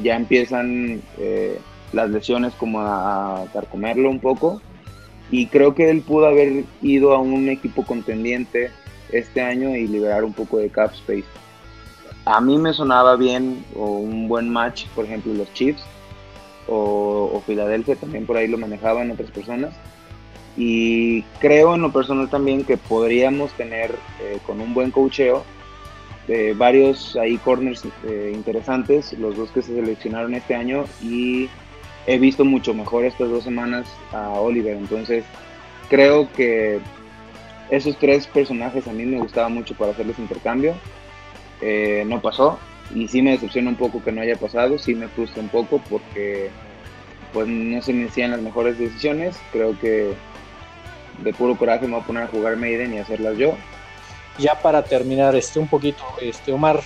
Ya 0.04 0.16
empiezan 0.16 1.02
eh, 1.18 1.60
las 1.94 2.10
lesiones 2.10 2.54
como 2.54 2.82
a, 2.82 3.42
a 3.42 3.46
carcomerlo 3.48 4.10
un 4.10 4.20
poco 4.20 4.62
y 5.32 5.48
creo 5.48 5.74
que 5.76 5.90
él 5.90 6.02
pudo 6.02 6.28
haber 6.28 6.66
ido 6.82 7.14
a 7.14 7.20
un 7.20 7.50
equipo 7.50 7.86
contendiente 7.86 8.72
este 9.12 9.42
año 9.42 9.76
y 9.76 9.88
liberar 9.88 10.24
un 10.24 10.34
poco 10.34 10.58
de 10.58 10.70
cap 10.70 10.92
space. 10.94 11.26
A 12.26 12.40
mí 12.40 12.58
me 12.58 12.74
sonaba 12.74 13.16
bien 13.16 13.66
o 13.76 13.86
un 13.98 14.28
buen 14.28 14.50
match, 14.50 14.86
por 14.96 15.06
ejemplo, 15.06 15.34
los 15.34 15.52
Chiefs 15.54 15.82
o, 16.68 17.32
o 17.34 17.42
Filadelfia, 17.46 17.96
también 17.96 18.26
por 18.26 18.38
ahí 18.38 18.48
lo 18.48 18.58
manejaban 18.58 19.10
otras 19.12 19.32
personas. 19.32 19.74
Y 20.58 21.22
creo 21.40 21.76
en 21.76 21.82
lo 21.82 21.92
personal 21.92 22.30
también 22.30 22.66
que 22.66 22.78
podríamos 22.78 23.52
tener 23.54 23.92
eh, 24.22 24.38
con 24.46 24.60
un 24.60 24.74
buen 24.74 24.92
cocheo 24.92 25.46
eh, 26.28 26.54
varios 26.56 27.16
ahí 27.16 27.38
corners 27.38 27.84
eh, 28.08 28.32
interesantes, 28.34 29.14
los 29.14 29.36
dos 29.36 29.50
que 29.52 29.62
se 29.62 29.74
seleccionaron 29.74 30.36
este 30.36 30.56
año 30.56 30.86
y 31.02 31.50
he 32.06 32.20
visto 32.20 32.46
mucho 32.46 32.74
mejor 32.74 33.06
estas 33.06 33.30
dos 33.30 33.44
semanas 33.44 33.88
a 34.14 34.30
Oliver. 34.30 34.78
Entonces, 34.78 35.26
creo 35.90 36.32
que 36.32 36.80
esos 37.70 37.98
tres 37.98 38.28
personajes 38.28 38.88
a 38.88 38.94
mí 38.94 39.06
me 39.06 39.18
gustaba 39.18 39.50
mucho 39.50 39.76
para 39.76 39.92
hacerles 39.92 40.20
intercambio. 40.20 40.76
Eh, 41.62 42.04
no 42.08 42.22
pasó 42.22 42.60
y 42.94 43.08
sí 43.08 43.22
me 43.22 43.32
decepciona 43.32 43.70
un 43.70 43.76
poco 43.76 44.04
que 44.04 44.12
no 44.12 44.22
haya 44.22 44.36
pasado, 44.36 44.78
sí 44.78 44.96
me 44.96 45.08
frustra 45.08 45.42
un 45.42 45.50
poco 45.50 45.80
porque 45.90 46.50
pues 47.34 47.48
no 47.48 47.82
se 47.82 47.94
me 47.94 48.06
hacían 48.06 48.32
las 48.32 48.42
mejores 48.42 48.78
decisiones. 48.78 49.38
Creo 49.52 49.78
que 49.80 50.14
de 51.24 51.34
puro 51.34 51.56
coraje 51.58 51.86
me 51.86 51.94
voy 51.94 52.02
a 52.02 52.06
poner 52.06 52.24
a 52.24 52.28
jugar 52.28 52.56
Maiden 52.58 52.94
y 52.94 53.00
hacerlas 53.00 53.38
yo. 53.38 53.56
Ya 54.38 54.60
para 54.62 54.84
terminar 54.84 55.36
este 55.36 55.60
un 55.60 55.68
poquito, 55.68 56.04
este 56.22 56.52
Omar, 56.52 56.82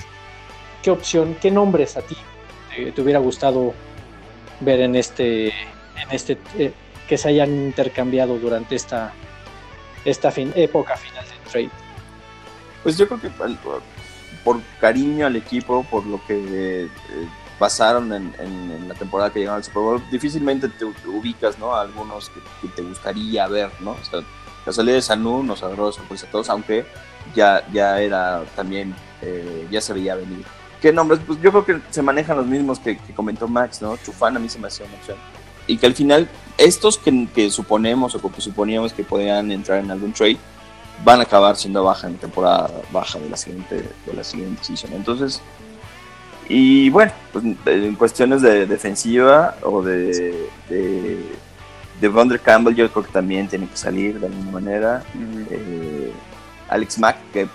¿qué 0.81 0.91
opción, 0.91 1.35
qué 1.41 1.51
nombres 1.51 1.97
a 1.97 2.01
ti 2.01 2.17
te 2.93 3.01
hubiera 3.01 3.19
gustado 3.19 3.73
ver 4.59 4.81
en 4.81 4.95
este, 4.95 5.47
en 5.47 6.11
este 6.11 6.37
eh, 6.57 6.73
que 7.07 7.17
se 7.17 7.29
hayan 7.29 7.51
intercambiado 7.51 8.37
durante 8.37 8.75
esta, 8.75 9.13
esta 10.03 10.33
época 10.35 10.97
final 10.97 11.25
del 11.27 11.51
trade? 11.51 11.69
Pues 12.83 12.97
yo 12.97 13.07
creo 13.07 13.21
que 13.21 13.29
por 14.43 14.61
cariño 14.79 15.25
al 15.25 15.35
equipo, 15.35 15.83
por 15.89 16.05
lo 16.05 16.23
que 16.25 16.83
eh, 16.83 16.87
pasaron 17.59 18.11
en, 18.13 18.87
la 18.87 18.93
temporada 18.95 19.31
que 19.31 19.39
llegaron 19.39 19.57
al 19.57 19.63
Super 19.63 19.81
Bowl, 19.81 20.03
difícilmente 20.11 20.67
te 20.67 20.85
ubicas, 20.85 21.57
¿no? 21.57 21.73
A 21.73 21.81
algunos 21.81 22.29
que, 22.61 22.67
te 22.69 22.81
gustaría 22.81 23.47
ver, 23.47 23.71
¿no? 23.79 23.95
La 24.65 24.73
salida 24.73 24.95
de 24.95 25.01
Sanu 25.01 25.43
nos 25.43 25.63
agarró 25.63 25.91
sorpresa 25.91 26.27
a 26.27 26.31
todos, 26.31 26.49
aunque 26.49 26.85
ya, 27.35 27.65
ya 27.71 28.01
era 28.01 28.43
también, 28.55 28.95
eh, 29.21 29.67
ya 29.71 29.79
se 29.79 29.93
veía 29.93 30.15
venir. 30.15 30.45
¿Qué 30.81 30.91
nombres? 30.91 31.19
Pues 31.25 31.41
yo 31.41 31.51
creo 31.51 31.65
que 31.65 31.81
se 31.89 32.01
manejan 32.01 32.37
los 32.37 32.45
mismos 32.45 32.79
que, 32.79 32.97
comentó 33.15 33.47
Max, 33.47 33.81
¿no? 33.81 33.97
Chufán 33.97 34.35
a 34.35 34.39
mí 34.39 34.49
se 34.49 34.59
me 34.59 34.67
hacía 34.67 34.85
una 34.85 34.95
opción. 34.95 35.17
Y 35.67 35.77
que 35.77 35.85
al 35.85 35.95
final, 35.95 36.29
estos 36.57 36.97
que, 36.97 37.27
que 37.33 37.49
suponemos 37.49 38.13
o 38.15 38.31
que 38.31 38.41
suponíamos 38.41 38.93
que 38.93 39.03
podían 39.03 39.51
entrar 39.51 39.79
en 39.79 39.89
algún 39.89 40.13
trade, 40.13 40.37
van 41.03 41.19
a 41.19 41.23
acabar 41.23 41.55
siendo 41.55 41.83
baja 41.83 42.07
en 42.07 42.17
temporada 42.17 42.69
baja 42.91 43.19
de 43.19 43.29
la 43.29 43.37
siguiente, 43.37 43.83
de 44.05 44.13
la 44.13 44.23
siguiente 44.23 44.63
season. 44.63 44.93
Entonces, 44.93 45.41
y 46.47 46.89
bueno, 46.89 47.11
pues 47.31 47.43
en 47.65 47.95
cuestiones 47.95 48.41
de 48.41 48.65
defensiva 48.65 49.55
o 49.63 49.81
de, 49.81 50.49
de, 50.69 51.19
de 51.99 52.39
Campbell, 52.39 52.75
yo 52.75 52.91
creo 52.91 53.03
que 53.03 53.11
también 53.11 53.47
tiene 53.47 53.67
que 53.67 53.77
salir 53.77 54.19
de 54.19 54.27
alguna 54.27 54.51
manera. 54.51 55.03
Eh, 55.49 56.11
Alex 56.69 56.99
Mack, 56.99 57.17
que 57.31 57.47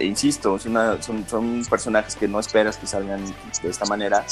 insisto, 0.00 0.58
son, 0.58 1.24
son 1.28 1.64
personajes 1.68 2.16
que 2.16 2.28
no 2.28 2.40
esperas 2.40 2.76
que 2.76 2.86
salgan 2.86 3.24
de 3.24 3.68
esta 3.68 3.84
manera, 3.86 4.24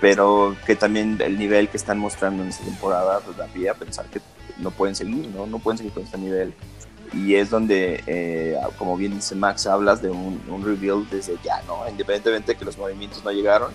pero 0.00 0.56
que 0.64 0.76
también 0.76 1.18
el 1.20 1.38
nivel 1.38 1.68
que 1.68 1.76
están 1.76 1.98
mostrando 1.98 2.42
en 2.42 2.50
esta 2.50 2.64
temporada 2.64 3.20
pues 3.20 3.36
da 3.36 3.46
pie 3.46 3.68
a 3.68 3.74
pensar 3.74 4.06
que 4.06 4.20
no 4.58 4.70
pueden 4.70 4.94
seguir, 4.94 5.28
¿no? 5.28 5.46
No 5.46 5.58
pueden 5.58 5.78
seguir 5.78 5.92
con 5.92 6.04
este 6.04 6.18
nivel 6.18 6.54
y 7.16 7.34
es 7.36 7.50
donde, 7.50 8.02
eh, 8.06 8.58
como 8.78 8.96
bien 8.96 9.14
dice 9.14 9.34
Max, 9.34 9.66
hablas 9.66 10.02
de 10.02 10.10
un, 10.10 10.42
un, 10.48 10.64
reveal 10.64 11.06
desde 11.10 11.36
ya, 11.42 11.62
¿no? 11.66 11.88
Independientemente 11.88 12.52
de 12.52 12.58
que 12.58 12.64
los 12.64 12.76
movimientos 12.76 13.24
no 13.24 13.30
llegaron, 13.30 13.72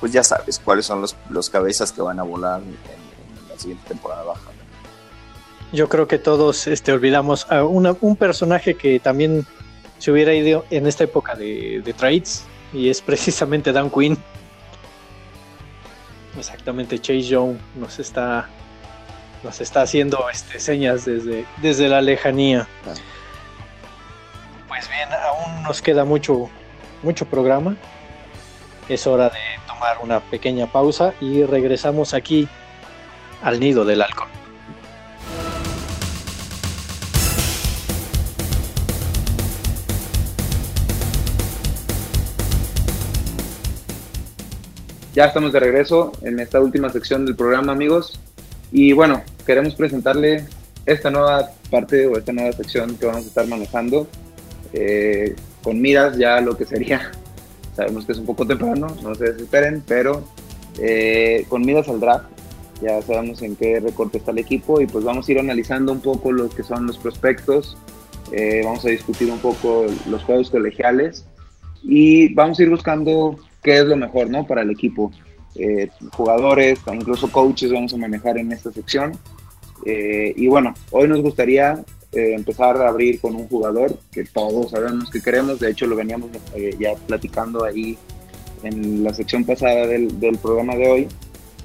pues 0.00 0.12
ya 0.12 0.24
sabes 0.24 0.58
cuáles 0.58 0.86
son 0.86 1.00
los, 1.00 1.14
los 1.28 1.50
cabezas 1.50 1.92
que 1.92 2.02
van 2.02 2.18
a 2.18 2.22
volar 2.22 2.60
en, 2.62 3.48
la 3.48 3.58
siguiente 3.58 3.86
temporada 3.88 4.24
baja. 4.24 4.50
Yo 5.72 5.88
creo 5.88 6.08
que 6.08 6.18
todos 6.18 6.66
este, 6.66 6.92
olvidamos 6.92 7.46
a 7.50 7.62
un 7.62 8.16
personaje 8.16 8.74
que 8.74 8.98
también 8.98 9.46
se 9.98 10.10
hubiera 10.10 10.34
ido 10.34 10.64
en 10.70 10.86
esta 10.86 11.04
época 11.04 11.36
de, 11.36 11.82
de 11.84 11.92
trades 11.92 12.44
y 12.72 12.88
es 12.88 13.00
precisamente 13.02 13.72
Dan 13.72 13.90
Quinn. 13.90 14.18
Exactamente, 16.36 16.98
Chase 16.98 17.22
Young 17.22 17.56
nos 17.76 17.98
está 17.98 18.48
nos 19.42 19.60
está 19.60 19.82
haciendo 19.82 20.28
este, 20.30 20.60
señas 20.60 21.04
desde, 21.04 21.46
desde 21.62 21.88
la 21.88 22.02
lejanía. 22.02 22.66
Pues 24.68 24.88
bien, 24.88 25.08
aún 25.12 25.62
nos 25.62 25.82
queda 25.82 26.04
mucho, 26.04 26.50
mucho 27.02 27.24
programa. 27.26 27.76
Es 28.88 29.06
hora 29.06 29.28
de 29.28 29.38
tomar 29.66 29.98
una 30.02 30.20
pequeña 30.20 30.66
pausa 30.66 31.14
y 31.20 31.44
regresamos 31.44 32.12
aquí 32.12 32.48
al 33.42 33.60
nido 33.60 33.84
del 33.84 34.02
halcón. 34.02 34.28
Ya 45.12 45.24
estamos 45.24 45.52
de 45.52 45.60
regreso 45.60 46.12
en 46.22 46.38
esta 46.38 46.60
última 46.60 46.88
sección 46.88 47.26
del 47.26 47.34
programa, 47.34 47.72
amigos. 47.72 48.20
Y 48.72 48.92
bueno, 48.92 49.22
queremos 49.46 49.74
presentarle 49.74 50.44
esta 50.86 51.10
nueva 51.10 51.50
parte 51.70 52.06
o 52.06 52.16
esta 52.16 52.32
nueva 52.32 52.52
sección 52.52 52.96
que 52.96 53.06
vamos 53.06 53.24
a 53.24 53.28
estar 53.28 53.46
manejando 53.46 54.08
eh, 54.72 55.34
con 55.62 55.80
miras 55.80 56.16
ya 56.16 56.40
lo 56.40 56.56
que 56.56 56.64
sería, 56.64 57.10
sabemos 57.76 58.06
que 58.06 58.12
es 58.12 58.18
un 58.18 58.26
poco 58.26 58.46
temprano, 58.46 58.86
no 59.02 59.14
se 59.14 59.32
desesperen, 59.32 59.82
pero 59.86 60.24
eh, 60.78 61.44
con 61.48 61.62
miras 61.62 61.88
al 61.88 62.00
draft, 62.00 62.26
ya 62.80 63.02
sabemos 63.02 63.42
en 63.42 63.56
qué 63.56 63.80
recorte 63.80 64.18
está 64.18 64.30
el 64.30 64.38
equipo 64.38 64.80
y 64.80 64.86
pues 64.86 65.04
vamos 65.04 65.28
a 65.28 65.32
ir 65.32 65.38
analizando 65.38 65.92
un 65.92 66.00
poco 66.00 66.32
lo 66.32 66.48
que 66.48 66.62
son 66.62 66.86
los 66.86 66.96
prospectos, 66.98 67.76
eh, 68.32 68.62
vamos 68.64 68.84
a 68.84 68.88
discutir 68.88 69.30
un 69.30 69.38
poco 69.38 69.86
los 70.08 70.22
juegos 70.22 70.50
colegiales 70.50 71.26
y 71.82 72.32
vamos 72.34 72.58
a 72.58 72.62
ir 72.62 72.70
buscando 72.70 73.38
qué 73.62 73.78
es 73.78 73.84
lo 73.84 73.96
mejor 73.96 74.30
¿no? 74.30 74.46
para 74.46 74.62
el 74.62 74.70
equipo. 74.70 75.10
Eh, 75.56 75.88
jugadores, 76.12 76.78
incluso 76.92 77.30
coaches 77.30 77.72
vamos 77.72 77.92
a 77.92 77.96
manejar 77.96 78.38
en 78.38 78.52
esta 78.52 78.70
sección. 78.70 79.12
Eh, 79.84 80.32
y 80.36 80.46
bueno, 80.46 80.74
hoy 80.90 81.08
nos 81.08 81.22
gustaría 81.22 81.82
eh, 82.12 82.34
empezar 82.34 82.76
a 82.76 82.88
abrir 82.88 83.20
con 83.20 83.34
un 83.34 83.48
jugador 83.48 83.98
que 84.12 84.24
todos 84.24 84.70
sabemos 84.70 85.10
que 85.10 85.20
queremos, 85.20 85.58
de 85.58 85.70
hecho 85.70 85.86
lo 85.86 85.96
veníamos 85.96 86.30
ya 86.78 86.94
platicando 87.06 87.64
ahí 87.64 87.96
en 88.62 89.02
la 89.02 89.14
sección 89.14 89.44
pasada 89.44 89.86
del, 89.86 90.20
del, 90.20 90.36
programa 90.38 90.76
de 90.76 90.88
hoy. 90.88 91.08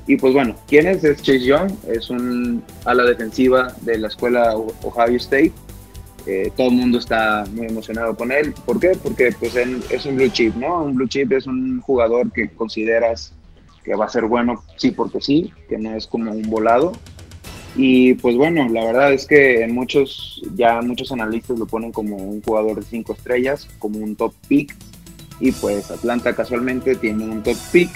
Y 0.08 0.18
pues 0.18 0.34
bueno, 0.34 0.56
¿quién 0.68 0.88
es? 0.88 1.04
Es 1.04 1.22
Chase 1.22 1.46
Young, 1.46 1.72
es 1.88 2.10
un 2.10 2.64
ala 2.86 3.04
defensiva 3.04 3.76
de 3.82 3.98
la 3.98 4.08
escuela 4.08 4.56
Ohio 4.56 5.18
State. 5.18 5.52
todo 6.56 6.68
el 6.68 6.76
mundo 6.76 7.00
está 7.00 7.44
muy 7.52 7.68
emocionado 7.68 8.16
con 8.16 8.32
él. 8.32 8.54
¿Por 8.66 8.80
qué? 8.80 8.92
Porque 9.02 9.32
pues 9.40 9.56
es 9.56 10.06
un 10.06 10.16
blue 10.16 10.30
chip, 10.30 10.56
¿no? 10.56 10.84
Un 10.84 10.96
blue 10.96 11.08
chip 11.08 11.32
es 11.34 11.48
un 11.48 11.82
jugador 11.82 12.32
que 12.32 12.50
consideras 12.50 13.35
que 13.86 13.96
va 13.96 14.06
a 14.06 14.10
ser 14.10 14.26
bueno 14.26 14.64
sí 14.78 14.92
porque 14.92 15.22
sí, 15.22 15.54
que 15.70 15.78
no 15.78 15.96
es 15.96 16.08
como 16.08 16.32
un 16.32 16.42
volado. 16.50 16.94
Y 17.78 18.14
pues 18.16 18.36
bueno, 18.36 18.68
la 18.70 18.86
verdad 18.86 19.14
es 19.14 19.26
que 19.26 19.64
en 19.64 19.74
muchos, 19.74 20.42
ya 20.56 20.82
muchos 20.82 21.12
analistas 21.12 21.60
lo 21.60 21.68
ponen 21.68 21.92
como 21.92 22.16
un 22.16 22.42
jugador 22.42 22.80
de 22.80 22.84
cinco 22.84 23.14
estrellas, 23.14 23.68
como 23.80 24.00
un 24.00 24.16
top 24.16 24.34
pick. 24.48 24.76
Y 25.40 25.52
pues 25.52 25.92
Atlanta 25.92 26.34
casualmente 26.34 26.96
tiene 26.96 27.26
un 27.26 27.44
top 27.44 27.58
pick, 27.72 27.90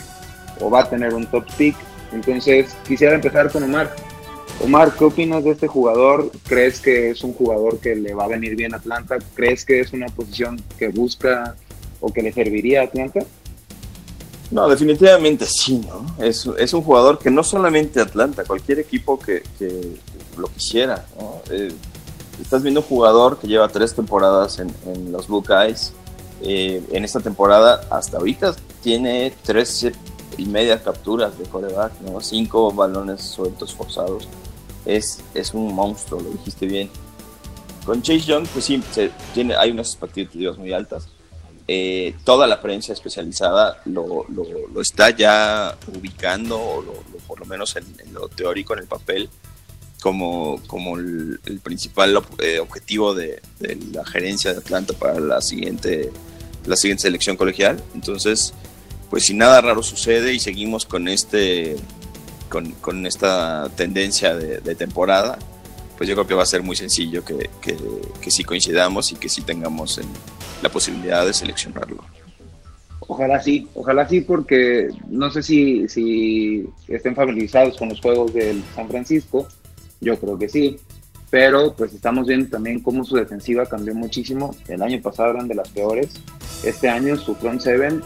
o 0.60 0.70
va 0.70 0.82
a 0.82 0.90
tener 0.90 1.14
un 1.14 1.26
top 1.28 1.46
pick. 1.58 1.76
Entonces 2.12 2.76
quisiera 2.88 3.16
empezar 3.16 3.52
con 3.52 3.64
Omar. 3.64 3.96
Omar, 4.62 4.94
¿qué 4.98 5.06
opinas 5.06 5.46
de 5.46 5.52
este 5.52 5.68
jugador? 5.68 6.30
¿Crees 6.46 6.82
que 6.82 7.12
es 7.12 7.24
un 7.24 7.32
jugador 7.34 7.80
que 7.80 7.96
le 7.96 8.14
va 8.14 8.26
a 8.26 8.28
venir 8.28 8.58
bien 8.58 8.74
a 8.74 8.78
Atlanta? 8.78 9.18
¿Crees 9.34 9.64
que 9.64 9.80
es 9.80 9.94
una 9.94 10.08
posición 10.08 10.62
que 10.78 10.90
busca 10.90 11.56
o 12.02 12.12
que 12.12 12.22
le 12.22 12.34
serviría 12.34 12.82
a 12.82 12.84
Atlanta? 12.86 13.22
No, 14.52 14.68
definitivamente 14.68 15.46
sí, 15.46 15.78
¿no? 15.88 16.06
Es, 16.24 16.50
es 16.58 16.74
un 16.74 16.82
jugador 16.82 17.20
que 17.20 17.30
no 17.30 17.44
solamente 17.44 18.02
Atlanta, 18.02 18.44
cualquier 18.44 18.80
equipo 18.80 19.20
que, 19.20 19.44
que 19.60 19.98
lo 20.38 20.48
quisiera, 20.48 21.06
¿no? 21.20 21.42
Eh, 21.52 21.72
estás 22.42 22.64
viendo 22.64 22.80
un 22.80 22.88
jugador 22.88 23.38
que 23.38 23.48
lleva 23.48 23.68
tres 23.68 23.94
temporadas 23.94 24.60
en, 24.60 25.12
los 25.12 25.28
Buckeyes. 25.28 25.94
Eh, 26.42 26.82
en 26.92 27.04
esta 27.04 27.20
temporada, 27.20 27.82
hasta 27.92 28.18
ahorita, 28.18 28.56
tiene 28.82 29.34
tres 29.44 29.88
y 30.38 30.46
media 30.46 30.82
capturas 30.82 31.38
de 31.38 31.46
coreback, 31.46 32.00
¿no? 32.02 32.20
Cinco 32.22 32.72
balones 32.72 33.22
sueltos 33.22 33.76
forzados. 33.76 34.28
Es, 34.86 35.20
es 35.36 35.54
un 35.54 35.76
monstruo, 35.76 36.22
lo 36.22 36.30
dijiste 36.32 36.66
bien. 36.66 36.90
Con 37.86 38.02
Chase 38.02 38.22
Young, 38.22 38.48
pues 38.48 38.66
sí, 38.66 38.82
tiene, 39.34 39.56
hay 39.56 39.72
unas 39.72 39.90
expectativas 39.90 40.58
muy 40.58 40.74
altas 40.74 41.08
eh, 41.72 42.16
toda 42.24 42.48
la 42.48 42.62
prensa 42.62 42.94
especializada 42.94 43.80
lo, 43.86 44.26
lo, 44.28 44.82
está 44.82 45.12
ya 45.12 45.78
ubicando, 45.96 46.58
o 46.60 46.84
por 47.28 47.40
lo 47.40 47.46
menos 47.46 47.76
en, 47.76 47.86
lo 48.12 48.28
teórico, 48.28 48.74
en 48.74 48.80
el 48.80 48.88
papel, 48.88 49.30
como, 50.02 50.60
como 50.66 50.98
el, 50.98 51.40
principal 51.62 52.24
eh, 52.40 52.58
objetivo 52.58 53.14
de, 53.14 53.40
la 53.94 54.04
gerencia 54.04 54.52
de 54.52 54.58
Atlanta 54.58 54.94
para 54.94 55.20
la 55.20 55.42
siguiente, 55.42 56.12
la 56.66 56.76
siguiente 56.76 57.04
selección 57.04 57.38
colegial. 57.38 57.80
Entonces, 57.94 58.52
pues 59.12 59.26
si 59.26 59.36
nada 59.36 59.62
raro 59.62 59.84
sucede 59.84 60.34
y 60.34 60.40
seguimos 60.40 60.88
con, 60.88 61.08
este, 61.08 61.76
con, 62.50 62.72
con 62.82 63.06
esta 63.06 63.70
tendencia 63.76 64.36
de, 64.36 64.74
temporada, 64.74 65.38
pues 66.00 66.10
yo 66.10 66.16
creo 66.16 66.26
que 66.26 66.34
va 66.34 66.42
a 66.42 66.48
ser 66.48 66.64
muy 66.64 66.76
sencillo 66.76 67.24
que, 67.24 67.48
que, 67.62 67.78
que 68.20 68.32
sí 68.32 68.44
coincidamos 68.44 69.12
y 69.12 69.18
que 69.18 69.30
sí 69.30 69.44
tengamos 69.44 70.00
la 70.62 70.70
posibilidad 70.70 71.26
de 71.26 71.34
seleccionarlo. 71.34 72.04
Ojalá 73.02 73.42
sí, 73.42 73.68
ojalá 73.74 74.08
sí, 74.08 74.22
porque 74.22 74.90
no 75.08 75.32
sé 75.32 75.42
si, 75.42 75.88
si 75.88 76.70
estén 76.88 77.16
familiarizados 77.16 77.78
con 77.78 77.90
los 77.90 78.00
juegos 78.00 78.34
del 78.34 78.64
San 78.76 78.88
Francisco, 78.88 79.48
yo 80.00 80.20
creo 80.20 80.38
que 80.38 80.48
sí, 80.48 80.78
pero 81.30 81.74
pues 81.74 81.94
estamos 81.94 82.28
viendo 82.28 82.50
también 82.50 82.82
cómo 82.82 83.04
su 83.04 83.16
defensiva 83.16 83.66
cambió 83.66 83.96
muchísimo. 83.96 84.56
El 84.68 84.82
año 84.82 85.02
pasado 85.02 85.32
eran 85.32 85.48
de 85.48 85.56
las 85.56 85.70
peores, 85.70 86.22
este 86.64 86.90
año 86.90 87.16
su 87.18 87.36
front 87.36 87.62
seven 87.62 88.02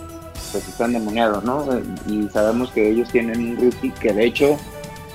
pues 0.51 0.67
están 0.67 0.93
demoniados, 0.93 1.43
¿no? 1.43 1.67
Y 2.07 2.29
sabemos 2.29 2.71
que 2.71 2.91
ellos 2.91 3.09
tienen 3.11 3.39
un 3.39 3.57
rookie 3.57 3.91
que 3.91 4.13
de 4.13 4.25
hecho 4.25 4.57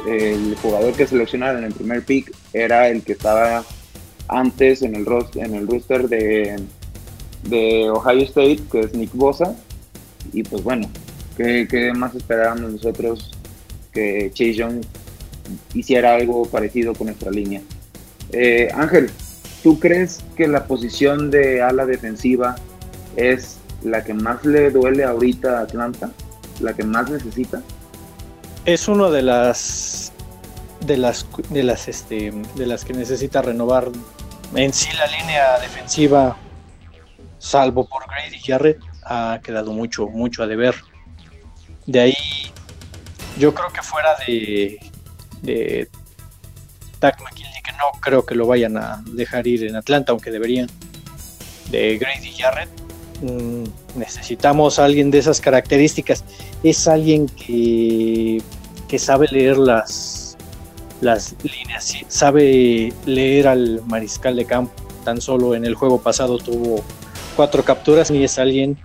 el 0.07 0.57
jugador 0.57 0.93
que 0.95 1.07
seleccionaron 1.07 1.59
en 1.59 1.69
el 1.69 1.75
primer 1.75 2.05
pick 2.05 2.35
era 2.53 2.89
el 2.89 3.03
que 3.03 3.13
estaba 3.13 3.65
antes 4.29 4.83
en 4.83 4.95
el, 4.95 5.07
roster, 5.07 5.45
en 5.45 5.55
el 5.55 5.67
roster 5.67 6.09
de, 6.09 6.57
de 7.45 7.91
Ohio 7.91 8.23
State, 8.25 8.61
que 8.71 8.81
es 8.81 8.95
Nick 8.95 9.13
Bosa. 9.13 9.55
Y 10.33 10.43
pues 10.43 10.63
bueno, 10.63 10.89
¿qué, 11.37 11.93
más 11.95 12.15
esperábamos 12.15 12.73
nosotros 12.73 13.31
que 13.93 14.31
Chase 14.33 14.55
Young 14.55 14.81
hiciera 15.75 16.15
algo 16.15 16.45
parecido 16.47 16.95
con 16.95 17.07
nuestra 17.07 17.31
línea? 17.31 17.63
Eh, 18.33 18.69
Ángel, 18.75 19.11
¿tú 19.63 19.79
crees 19.79 20.21
que 20.37 20.49
la 20.49 20.67
posición 20.67 21.31
de 21.31 21.63
ala 21.63 21.87
defensiva 21.87 22.57
es 23.17 23.59
la 23.83 24.05
que 24.05 24.15
más 24.15 24.45
le 24.45 24.71
duele 24.71 25.05
ahorita 25.05 25.59
a 25.59 25.63
Atlanta? 25.63 26.11
¿La 26.61 26.75
que 26.75 26.85
más 26.85 27.11
necesita? 27.11 27.63
es 28.69 28.87
uno 28.87 29.11
de 29.11 29.23
las 29.23 30.13
de 30.83 30.99
las 30.99 31.27
de 31.49 31.63
las 31.63 31.89
este 31.89 32.33
de 32.55 32.67
las 32.67 32.85
que 32.85 32.93
necesita 32.93 33.41
renovar 33.41 33.89
en 34.55 34.73
sí 34.75 34.91
la 34.95 35.07
línea 35.07 35.59
defensiva, 35.61 36.37
salvo 37.39 37.89
por 37.89 38.05
Grady 38.07 38.39
Jarrett, 38.41 38.79
ha 39.05 39.41
quedado 39.43 39.73
mucho, 39.73 40.07
mucho 40.07 40.43
a 40.43 40.47
deber. 40.47 40.75
De 41.87 42.01
ahí, 42.01 42.15
yo 43.39 43.55
creo 43.55 43.73
que 43.73 43.83
fuera 43.83 44.11
de, 44.27 44.79
de 45.43 45.89
Tack 46.99 47.23
McKinley, 47.23 47.63
que 47.65 47.73
no 47.73 48.01
creo 48.01 48.27
que 48.27 48.35
lo 48.35 48.47
vayan 48.47 48.77
a 48.77 49.03
dejar 49.07 49.47
ir 49.47 49.65
en 49.65 49.77
Atlanta, 49.77 50.13
aunque 50.13 50.31
deberían, 50.31 50.69
de 51.71 51.99
Grady 51.99 52.33
Jarrett, 52.33 52.69
mm, 53.23 53.99
necesitamos 53.99 54.79
a 54.79 54.85
alguien 54.85 55.11
de 55.11 55.19
esas 55.19 55.41
características. 55.41 56.25
Es 56.63 56.89
alguien 56.89 57.27
que, 57.27 58.43
que 58.89 58.99
sabe 58.99 59.29
leer 59.31 59.57
las, 59.57 60.37
las 61.01 61.35
líneas, 61.43 61.95
sabe 62.09 62.93
leer 63.07 63.49
al 63.49 63.83
mariscal 63.87 64.37
de 64.37 64.45
campo. 64.45 64.73
Tan 65.05 65.21
solo 65.21 65.55
en 65.55 65.65
el 65.65 65.75
juego 65.75 66.01
pasado 66.01 66.39
tuvo 66.39 66.85
cuatro 67.39 67.63
capturas 67.63 68.11
y 68.11 68.25
es 68.25 68.37
alguien 68.37 68.77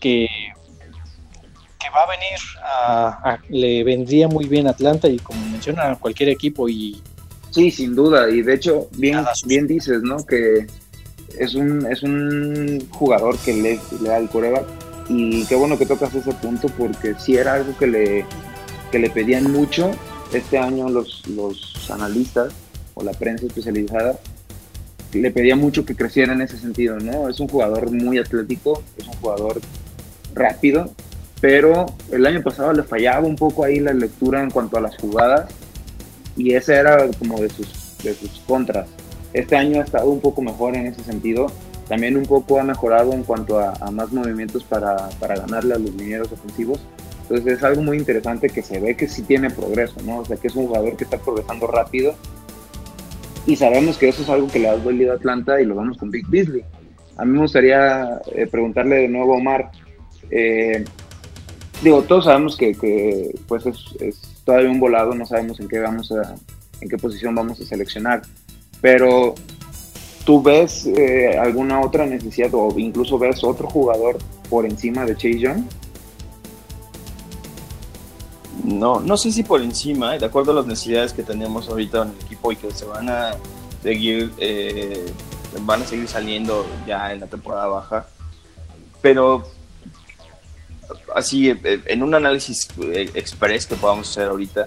que, 0.00 0.26
que 1.78 1.90
va 1.94 2.02
a 2.02 2.10
venir 2.10 2.40
a, 2.64 3.38
le 3.48 3.84
vendría 3.84 4.26
muy 4.26 4.46
bien 4.48 4.66
a 4.66 4.70
Atlanta 4.70 5.06
y 5.06 5.20
como 5.20 5.40
menciona 5.46 5.94
cualquier 5.94 6.30
equipo 6.30 6.68
y 6.68 7.00
sí 7.52 7.70
sin 7.70 7.94
duda. 7.94 8.28
Y 8.28 8.42
de 8.42 8.54
hecho 8.54 8.88
bien 8.96 9.24
bien 9.46 9.68
dices 9.68 10.02
no 10.02 10.16
que 10.26 10.66
es 11.38 11.54
un 11.54 11.86
es 11.86 12.02
un 12.02 12.88
jugador 12.90 13.38
que 13.38 13.52
le, 13.52 13.78
le 14.02 14.08
da 14.08 14.18
el 14.18 14.28
coreback 14.28 14.66
y 15.08 15.46
qué 15.46 15.54
bueno 15.54 15.78
que 15.78 15.86
tocas 15.86 16.12
ese 16.12 16.32
punto 16.32 16.66
porque 16.76 17.14
si 17.20 17.36
era 17.36 17.54
algo 17.54 17.78
que 17.78 17.86
le 17.86 18.26
que 18.90 18.98
le 18.98 19.10
pedían 19.10 19.52
mucho. 19.52 19.92
Este 20.32 20.58
año 20.58 20.88
los 20.88 21.24
los 21.28 21.88
analistas 21.88 22.52
o 22.94 23.04
la 23.04 23.12
prensa 23.12 23.46
especializada 23.46 24.18
le 25.14 25.30
pedía 25.30 25.56
mucho 25.56 25.84
que 25.84 25.94
creciera 25.94 26.32
en 26.32 26.42
ese 26.42 26.58
sentido, 26.58 26.98
¿no? 26.98 27.28
Es 27.28 27.40
un 27.40 27.48
jugador 27.48 27.90
muy 27.90 28.18
atlético, 28.18 28.82
es 28.96 29.06
un 29.06 29.14
jugador 29.14 29.60
rápido, 30.34 30.90
pero 31.40 31.86
el 32.10 32.26
año 32.26 32.42
pasado 32.42 32.72
le 32.72 32.82
fallaba 32.82 33.26
un 33.26 33.36
poco 33.36 33.64
ahí 33.64 33.80
la 33.80 33.92
lectura 33.92 34.42
en 34.42 34.50
cuanto 34.50 34.76
a 34.76 34.80
las 34.80 34.96
jugadas 34.96 35.50
y 36.36 36.54
ese 36.54 36.74
era 36.74 37.08
como 37.18 37.40
de 37.40 37.50
sus, 37.50 37.98
de 38.02 38.14
sus 38.14 38.40
contras. 38.46 38.88
Este 39.32 39.56
año 39.56 39.80
ha 39.80 39.84
estado 39.84 40.10
un 40.10 40.20
poco 40.20 40.42
mejor 40.42 40.76
en 40.76 40.86
ese 40.86 41.02
sentido, 41.02 41.46
también 41.88 42.16
un 42.16 42.24
poco 42.24 42.58
ha 42.58 42.64
mejorado 42.64 43.12
en 43.12 43.24
cuanto 43.24 43.58
a, 43.58 43.90
más 43.90 44.12
movimientos 44.12 44.64
para, 44.64 45.08
para, 45.20 45.36
ganarle 45.36 45.74
a 45.74 45.78
los 45.78 45.94
linieros 45.94 46.32
ofensivos. 46.32 46.80
Entonces 47.22 47.58
es 47.58 47.62
algo 47.62 47.82
muy 47.82 47.98
interesante 47.98 48.48
que 48.48 48.62
se 48.62 48.80
ve 48.80 48.96
que 48.96 49.08
sí 49.08 49.22
tiene 49.22 49.50
progreso, 49.50 49.96
¿no? 50.04 50.18
O 50.18 50.24
sea, 50.24 50.36
que 50.36 50.48
es 50.48 50.54
un 50.54 50.66
jugador 50.66 50.96
que 50.96 51.04
está 51.04 51.18
progresando 51.18 51.66
rápido 51.66 52.14
y 53.46 53.56
sabemos 53.56 53.98
que 53.98 54.08
eso 54.08 54.22
es 54.22 54.28
algo 54.28 54.48
que 54.48 54.58
le 54.58 54.68
ha 54.68 54.76
dolido 54.76 55.12
a 55.12 55.16
Atlanta 55.16 55.60
y 55.60 55.66
lo 55.66 55.74
vamos 55.74 55.98
con 55.98 56.10
Big 56.10 56.26
Beasley. 56.28 56.64
A 57.16 57.24
mí 57.24 57.32
me 57.32 57.40
gustaría 57.40 58.20
eh, 58.34 58.46
preguntarle 58.46 58.96
de 58.96 59.08
nuevo 59.08 59.34
a 59.34 59.36
Omar, 59.36 59.70
eh, 60.30 60.84
digo, 61.82 62.02
todos 62.02 62.24
sabemos 62.24 62.56
que, 62.56 63.34
pues 63.46 63.66
es, 63.66 64.42
todavía 64.44 64.70
un 64.70 64.80
volado, 64.80 65.14
no 65.14 65.26
sabemos 65.26 65.60
en 65.60 65.68
qué 65.68 65.78
vamos 65.78 66.10
a, 66.12 66.34
en 66.80 66.88
qué 66.88 66.96
posición 66.96 67.34
vamos 67.34 67.60
a 67.60 67.64
seleccionar, 67.64 68.22
pero 68.80 69.34
¿tú 70.24 70.42
ves 70.42 70.86
eh, 70.86 71.36
alguna 71.38 71.80
otra 71.80 72.06
necesidad 72.06 72.50
o 72.52 72.76
incluso 72.78 73.18
ves 73.18 73.44
otro 73.44 73.68
jugador 73.68 74.18
por 74.48 74.64
encima 74.64 75.04
de 75.04 75.14
Chase 75.14 75.38
Young? 75.38 75.64
No, 78.64 78.98
no 79.00 79.16
sé 79.16 79.30
si 79.30 79.42
por 79.42 79.60
encima, 79.60 80.16
de 80.18 80.26
acuerdo 80.26 80.52
a 80.52 80.54
las 80.54 80.66
necesidades 80.66 81.12
que 81.12 81.22
tenemos 81.22 81.68
ahorita 81.68 82.02
en 82.02 82.08
el 82.08 82.24
equipo 82.24 82.50
y 82.50 82.56
que 82.56 82.70
se 82.70 82.86
van 82.86 83.08
a 83.08 83.36
seguir, 83.82 84.32
van 85.60 85.82
a 85.82 85.86
seguir 85.86 86.08
saliendo 86.08 86.66
ya 86.86 87.12
en 87.12 87.20
la 87.20 87.26
temporada 87.26 87.66
baja. 87.66 88.06
Pero 89.02 89.44
así, 91.14 91.50
eh, 91.50 91.82
en 91.86 92.02
un 92.02 92.14
análisis 92.14 92.68
eh, 92.80 93.10
express 93.14 93.66
que 93.66 93.76
podamos 93.76 94.10
hacer 94.10 94.28
ahorita, 94.28 94.66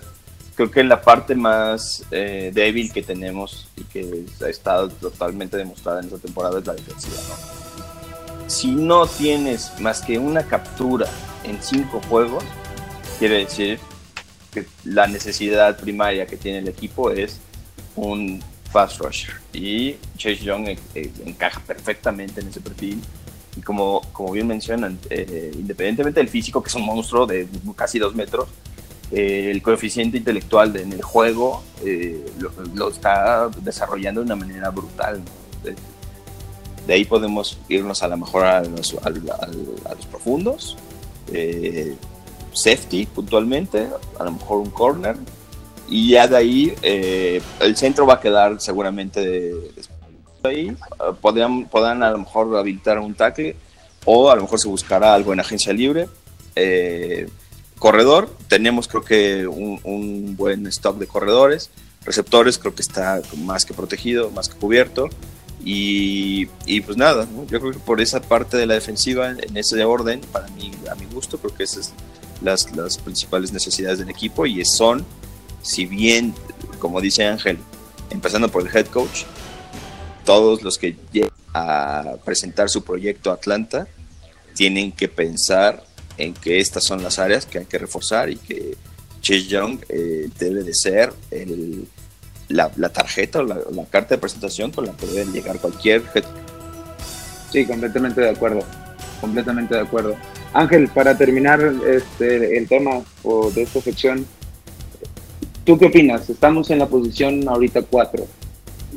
creo 0.56 0.72
que 0.72 0.84
la 0.84 1.02
parte 1.02 1.36
más 1.36 2.04
eh, 2.12 2.52
débil 2.54 2.92
que 2.92 3.04
tenemos 3.04 3.68
y 3.76 3.84
que 3.84 4.26
ha 4.44 4.50
estado 4.50 4.90
totalmente 4.90 5.58
demostrada 5.58 6.00
en 6.00 6.06
esta 6.06 6.20
temporada 6.20 6.60
es 6.60 6.66
la 6.66 6.74
defensiva. 6.74 7.18
Si 8.48 8.72
no 8.72 9.06
tienes 9.06 9.80
más 9.80 10.02
que 10.02 10.18
una 10.18 10.44
captura 10.44 11.08
en 11.44 11.62
cinco 11.62 12.02
juegos, 12.10 12.44
quiere 13.18 13.40
decir 13.40 13.80
que 14.52 14.66
la 14.86 15.08
necesidad 15.08 15.78
primaria 15.80 16.26
que 16.26 16.38
tiene 16.38 16.60
el 16.60 16.68
equipo 16.68 17.12
es 17.12 17.40
un 17.96 18.42
fast 18.72 19.00
rusher. 19.00 19.36
Y 19.54 19.96
Chase 20.18 20.44
Young 20.44 20.78
encaja 21.26 21.60
perfectamente 21.62 22.42
en 22.42 22.48
ese 22.48 22.62
perfil 22.62 23.02
y 23.56 23.62
como, 23.62 24.02
como 24.14 24.32
bien 24.32 24.48
mencionan, 24.48 25.00
eh, 25.10 25.52
independientemente 25.54 26.20
del 26.20 26.30
físico, 26.30 26.62
que 26.62 26.70
es 26.70 26.76
un 26.76 26.86
monstruo 26.86 27.26
de 27.26 27.48
casi 27.76 27.98
dos 27.98 28.14
metros, 28.16 28.48
eh, 29.12 29.50
el 29.52 29.62
coeficiente 29.62 30.18
intelectual 30.18 30.76
en 30.76 30.92
el 30.94 31.02
juego 31.02 31.64
eh, 31.84 32.26
lo, 32.76 32.90
está 32.90 33.50
desarrollando 33.62 34.22
de 34.22 34.26
una 34.26 34.36
manera 34.36 34.70
brutal. 34.70 35.22
De, 35.64 36.94
ahí 36.94 37.04
podemos 37.04 37.58
irnos 37.68 38.04
a 38.04 38.08
lo 38.08 38.18
mejor 38.18 38.46
a 38.46 38.62
los, 38.64 38.96
a, 39.02 39.10
los 39.10 40.06
profundos, 40.10 40.78
safety 42.58 43.06
puntualmente, 43.06 43.88
a 44.20 44.24
lo 44.24 44.32
mejor 44.32 44.60
un 44.60 44.70
corner, 44.70 45.16
y 45.90 46.12
ya 46.12 46.28
de 46.28 46.36
ahí 46.36 46.76
el 46.82 47.78
centro 47.78 48.06
va 48.06 48.16
a 48.16 48.20
quedar 48.20 48.60
seguramente 48.60 49.22
de, 49.22 49.72
ahí, 50.44 50.76
podrían, 51.22 51.66
podrán 51.66 52.04
a 52.04 52.12
lo 52.12 52.20
mejor 52.20 52.56
habilitar 52.58 53.00
un 53.00 53.14
tackle 53.14 53.56
o 54.06 54.32
a 54.32 54.36
lo 54.36 54.44
mejor 54.44 54.60
se 54.60 54.68
buscará 54.68 55.14
algo 55.14 55.34
en 55.34 55.40
agencia 55.40 55.74
libre. 55.74 56.08
Eh, 56.56 57.30
corredor, 57.78 58.30
tenemos 58.48 58.88
creo 58.88 59.04
que 59.04 59.48
un, 59.48 60.36
buen 60.36 60.66
stock 60.68 60.98
de 60.98 61.08
corredores. 61.08 61.70
Receptores 62.06 62.58
creo 62.58 62.74
que 62.74 62.82
está 62.82 63.22
más 63.38 63.66
que 63.66 63.74
protegido, 63.74 64.32
más 64.32 64.50
que 64.50 64.58
cubierto. 64.58 65.10
Y, 65.64 66.46
pues 66.82 66.96
nada, 66.96 67.28
yo 67.50 67.60
creo 67.60 67.74
que 67.74 67.80
por 67.80 68.00
esa 68.00 68.22
parte 68.22 68.56
de 68.56 68.66
la 68.66 68.76
defensiva, 68.76 69.32
en 69.32 69.58
ese 69.58 69.84
orden, 69.84 70.22
para 70.32 70.48
mí, 70.50 70.72
a 70.90 70.96
mi 70.96 71.06
gusto, 71.06 71.38
creo 71.38 71.54
que 71.54 71.64
esas 71.64 71.88
son 71.88 71.96
las, 72.42 72.76
las 72.76 72.98
principales 72.98 73.52
necesidades 73.52 74.00
del 74.00 74.10
equipo 74.10 74.46
y 74.46 74.64
son, 74.66 75.06
si 75.62 75.86
bien, 75.86 76.34
como 76.80 77.02
dice 77.02 77.26
Ángel, 77.26 77.58
empezando 78.10 78.50
por 78.50 78.68
el 78.68 78.76
head 78.76 78.88
coach, 78.88 79.24
todos 80.26 80.62
los 80.62 80.78
que 80.78 80.98
lleguen 81.12 81.32
a 81.54 82.16
presentar 82.26 82.70
su 82.70 82.84
proyecto 82.84 83.32
a 83.32 83.36
Atlanta 83.36 83.88
tienen 84.54 84.92
que 84.92 85.08
pensar 85.08 85.84
en 86.18 86.34
que 86.34 86.60
estas 86.60 86.84
son 86.84 87.04
las 87.04 87.20
áreas 87.20 87.46
que 87.46 87.60
hay 87.60 87.66
que 87.66 87.78
reforzar 87.78 88.30
y 88.30 88.38
que 88.38 88.76
Chase 89.22 89.46
Young 89.46 89.80
eh, 89.90 90.30
debe 90.40 90.64
de 90.64 90.74
ser 90.74 91.14
la, 92.50 92.70
tarjeta 92.90 93.40
o 93.40 93.44
la, 93.44 93.86
carta 93.90 94.16
de 94.16 94.18
presentación 94.18 94.72
con 94.72 94.86
la 94.86 94.94
que 94.94 95.06
debe 95.06 95.32
llegar 95.32 95.60
cualquier 95.60 96.04
Sí, 97.52 97.66
completamente 97.66 98.20
de 98.20 98.30
acuerdo, 98.30 98.60
completamente 99.22 99.76
de 99.76 99.82
acuerdo. 99.82 100.16
Ángel, 100.54 100.88
para 100.90 101.18
terminar 101.18 101.60
este, 101.88 102.58
el 102.58 102.68
tema 102.68 103.02
de 103.56 103.62
esta 103.62 103.82
sección, 103.82 104.26
¿tú 105.66 105.78
qué 105.78 105.86
opinas? 105.86 106.30
Estamos 106.30 106.70
en 106.72 106.80
la 106.80 106.88
posición 106.88 107.48
ahorita 107.48 107.82
4 107.84 108.28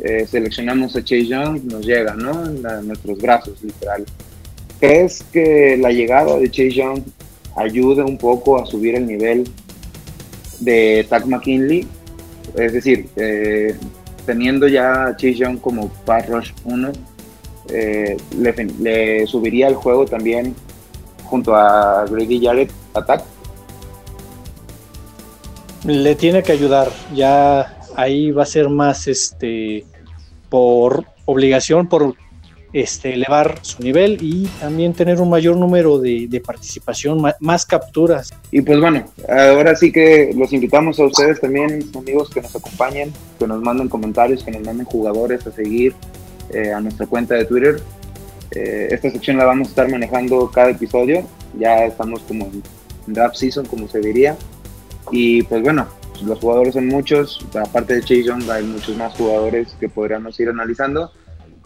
eh, 0.02 0.26
seleccionamos 0.26 0.96
a 0.96 1.00
Chase 1.00 1.26
Young, 1.26 1.64
nos 1.64 1.84
llega, 1.84 2.14
¿no? 2.14 2.32
Nuestros 2.82 3.18
brazos, 3.18 3.62
literal. 3.62 4.04
¿Crees 4.78 5.22
que 5.30 5.76
la 5.76 5.90
llegada 5.90 6.38
de 6.38 6.50
Chase 6.50 6.70
Young 6.70 7.02
ayuda 7.56 8.04
un 8.04 8.16
poco 8.16 8.58
a 8.58 8.64
subir 8.64 8.94
el 8.94 9.06
nivel 9.06 9.44
de 10.60 11.04
Tack 11.08 11.26
McKinley? 11.26 11.86
Es 12.56 12.72
decir, 12.72 13.08
eh, 13.16 13.74
teniendo 14.24 14.68
ya 14.68 15.08
a 15.08 15.16
Chase 15.16 15.34
Young 15.34 15.58
como 15.58 15.88
pass 16.06 16.26
rush 16.28 16.52
1, 16.64 16.92
eh, 17.68 18.16
le, 18.38 19.26
subiría 19.26 19.68
el 19.68 19.74
juego 19.74 20.06
también 20.06 20.54
junto 21.30 21.54
a 21.54 22.04
Grady 22.10 22.44
Jarrett 22.44 22.72
Attack. 22.94 23.22
Le 25.84 26.14
tiene 26.14 26.42
que 26.42 26.52
ayudar, 26.52 26.88
ya 27.14 27.78
ahí 27.96 28.32
va 28.32 28.42
a 28.42 28.46
ser 28.46 28.68
más 28.68 29.08
este 29.08 29.86
por 30.50 31.04
obligación, 31.24 31.88
por 31.88 32.14
este, 32.72 33.14
elevar 33.14 33.58
su 33.62 33.82
nivel 33.82 34.18
y 34.20 34.46
también 34.60 34.92
tener 34.92 35.20
un 35.20 35.30
mayor 35.30 35.56
número 35.56 35.98
de, 35.98 36.42
participación, 36.44 37.20
más, 37.40 37.66
capturas. 37.66 38.30
Y 38.50 38.60
pues 38.62 38.80
bueno, 38.80 39.04
ahora 39.28 39.74
sí 39.74 39.90
que 39.90 40.32
los 40.36 40.52
invitamos 40.52 40.98
a 41.00 41.04
ustedes 41.04 41.40
también, 41.40 41.88
amigos, 41.96 42.30
que 42.30 42.40
nos 42.40 42.54
acompañen, 42.54 43.12
que 43.38 43.46
nos 43.46 43.60
manden 43.60 43.88
comentarios, 43.88 44.44
que 44.44 44.50
nos 44.50 44.62
manden 44.62 44.86
jugadores 44.86 45.46
a 45.46 45.52
seguir 45.52 45.94
eh, 46.52 46.72
a 46.72 46.80
nuestra 46.80 47.06
cuenta 47.06 47.34
de 47.34 47.44
Twitter. 47.44 47.80
Eh, 48.52 48.88
esta 48.90 49.10
sección 49.10 49.36
la 49.36 49.44
vamos 49.44 49.68
a 49.68 49.70
estar 49.70 49.90
manejando 49.90 50.50
cada 50.50 50.70
episodio, 50.70 51.24
ya 51.58 51.84
estamos 51.84 52.20
como 52.22 52.46
en 52.46 52.62
draft 53.06 53.36
season, 53.36 53.66
como 53.66 53.88
se 53.88 54.00
diría. 54.00 54.36
Y 55.12 55.42
pues 55.44 55.62
bueno, 55.62 55.86
los 56.24 56.38
jugadores 56.38 56.74
son 56.74 56.86
muchos, 56.86 57.44
aparte 57.54 57.94
de 57.94 58.00
Chase 58.00 58.24
Young 58.24 58.50
hay 58.50 58.64
muchos 58.64 58.96
más 58.96 59.14
jugadores 59.14 59.74
que 59.78 59.88
podríamos 59.88 60.38
ir 60.40 60.48
analizando. 60.48 61.12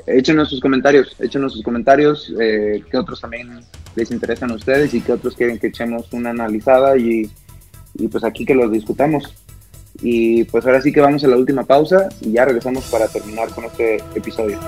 Échenos 0.07 0.51
sus 0.51 0.61
comentarios, 0.61 1.17
échenos 1.19 1.53
sus 1.53 1.63
comentarios, 1.63 2.33
eh, 2.41 2.83
qué 2.91 2.97
otros 2.97 3.21
también 3.21 3.61
les 3.97 4.11
interesan 4.11 4.51
a 4.51 4.55
ustedes 4.55 4.93
y 4.93 5.01
qué 5.01 5.13
otros 5.13 5.35
quieren 5.35 5.59
que 5.59 5.69
echemos 5.69 6.13
una 6.13 6.31
analizada 6.31 6.97
y, 6.97 7.31
y 7.95 8.09
pues 8.09 8.25
aquí 8.25 8.45
que 8.45 8.55
los 8.55 8.71
discutamos. 8.71 9.35
Y 10.03 10.45
pues 10.45 10.67
ahora 10.67 10.81
sí 10.81 10.93
que 10.93 11.01
vamos 11.01 11.23
a 11.25 11.29
la 11.29 11.37
última 11.37 11.65
pausa 11.65 12.09
y 12.21 12.33
ya 12.33 12.45
regresamos 12.45 12.85
para 12.91 13.09
terminar 13.09 13.49
con 13.51 13.65
este 13.65 13.97
episodio. 14.15 14.59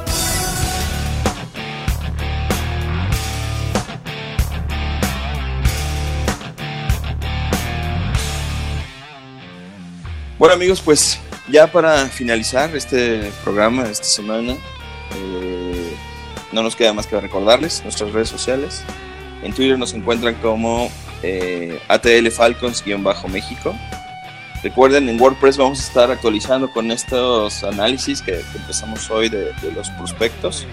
Bueno 10.38 10.52
amigos, 10.52 10.82
pues 10.82 11.18
ya 11.48 11.66
para 11.72 12.08
finalizar 12.08 12.76
este 12.76 13.32
programa 13.42 13.84
de 13.84 13.92
esta 13.92 14.04
semana, 14.04 14.52
eh, 15.14 15.96
no 16.52 16.62
nos 16.62 16.76
queda 16.76 16.92
más 16.92 17.06
que 17.06 17.18
recordarles 17.18 17.82
nuestras 17.84 18.12
redes 18.12 18.28
sociales. 18.28 18.82
En 19.42 19.54
Twitter 19.54 19.78
nos 19.78 19.94
encuentran 19.94 20.34
como 20.34 20.90
eh, 21.22 21.80
ATL 21.88 22.28
Falcons-México. 22.28 23.74
Recuerden, 24.62 25.08
en 25.08 25.18
WordPress 25.18 25.56
vamos 25.56 25.80
a 25.80 25.82
estar 25.84 26.10
actualizando 26.10 26.70
con 26.70 26.90
estos 26.90 27.64
análisis 27.64 28.20
que, 28.20 28.40
empezamos 28.54 29.10
hoy 29.10 29.30
de, 29.30 29.54
los 29.74 29.88
prospectos. 29.90 30.66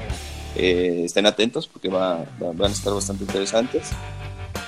Eh, 0.58 1.04
estén 1.06 1.26
atentos 1.26 1.70
porque 1.70 1.88
van 1.88 2.28
a 2.62 2.68
estar 2.68 2.94
bastante 2.94 3.24
interesantes. 3.24 3.92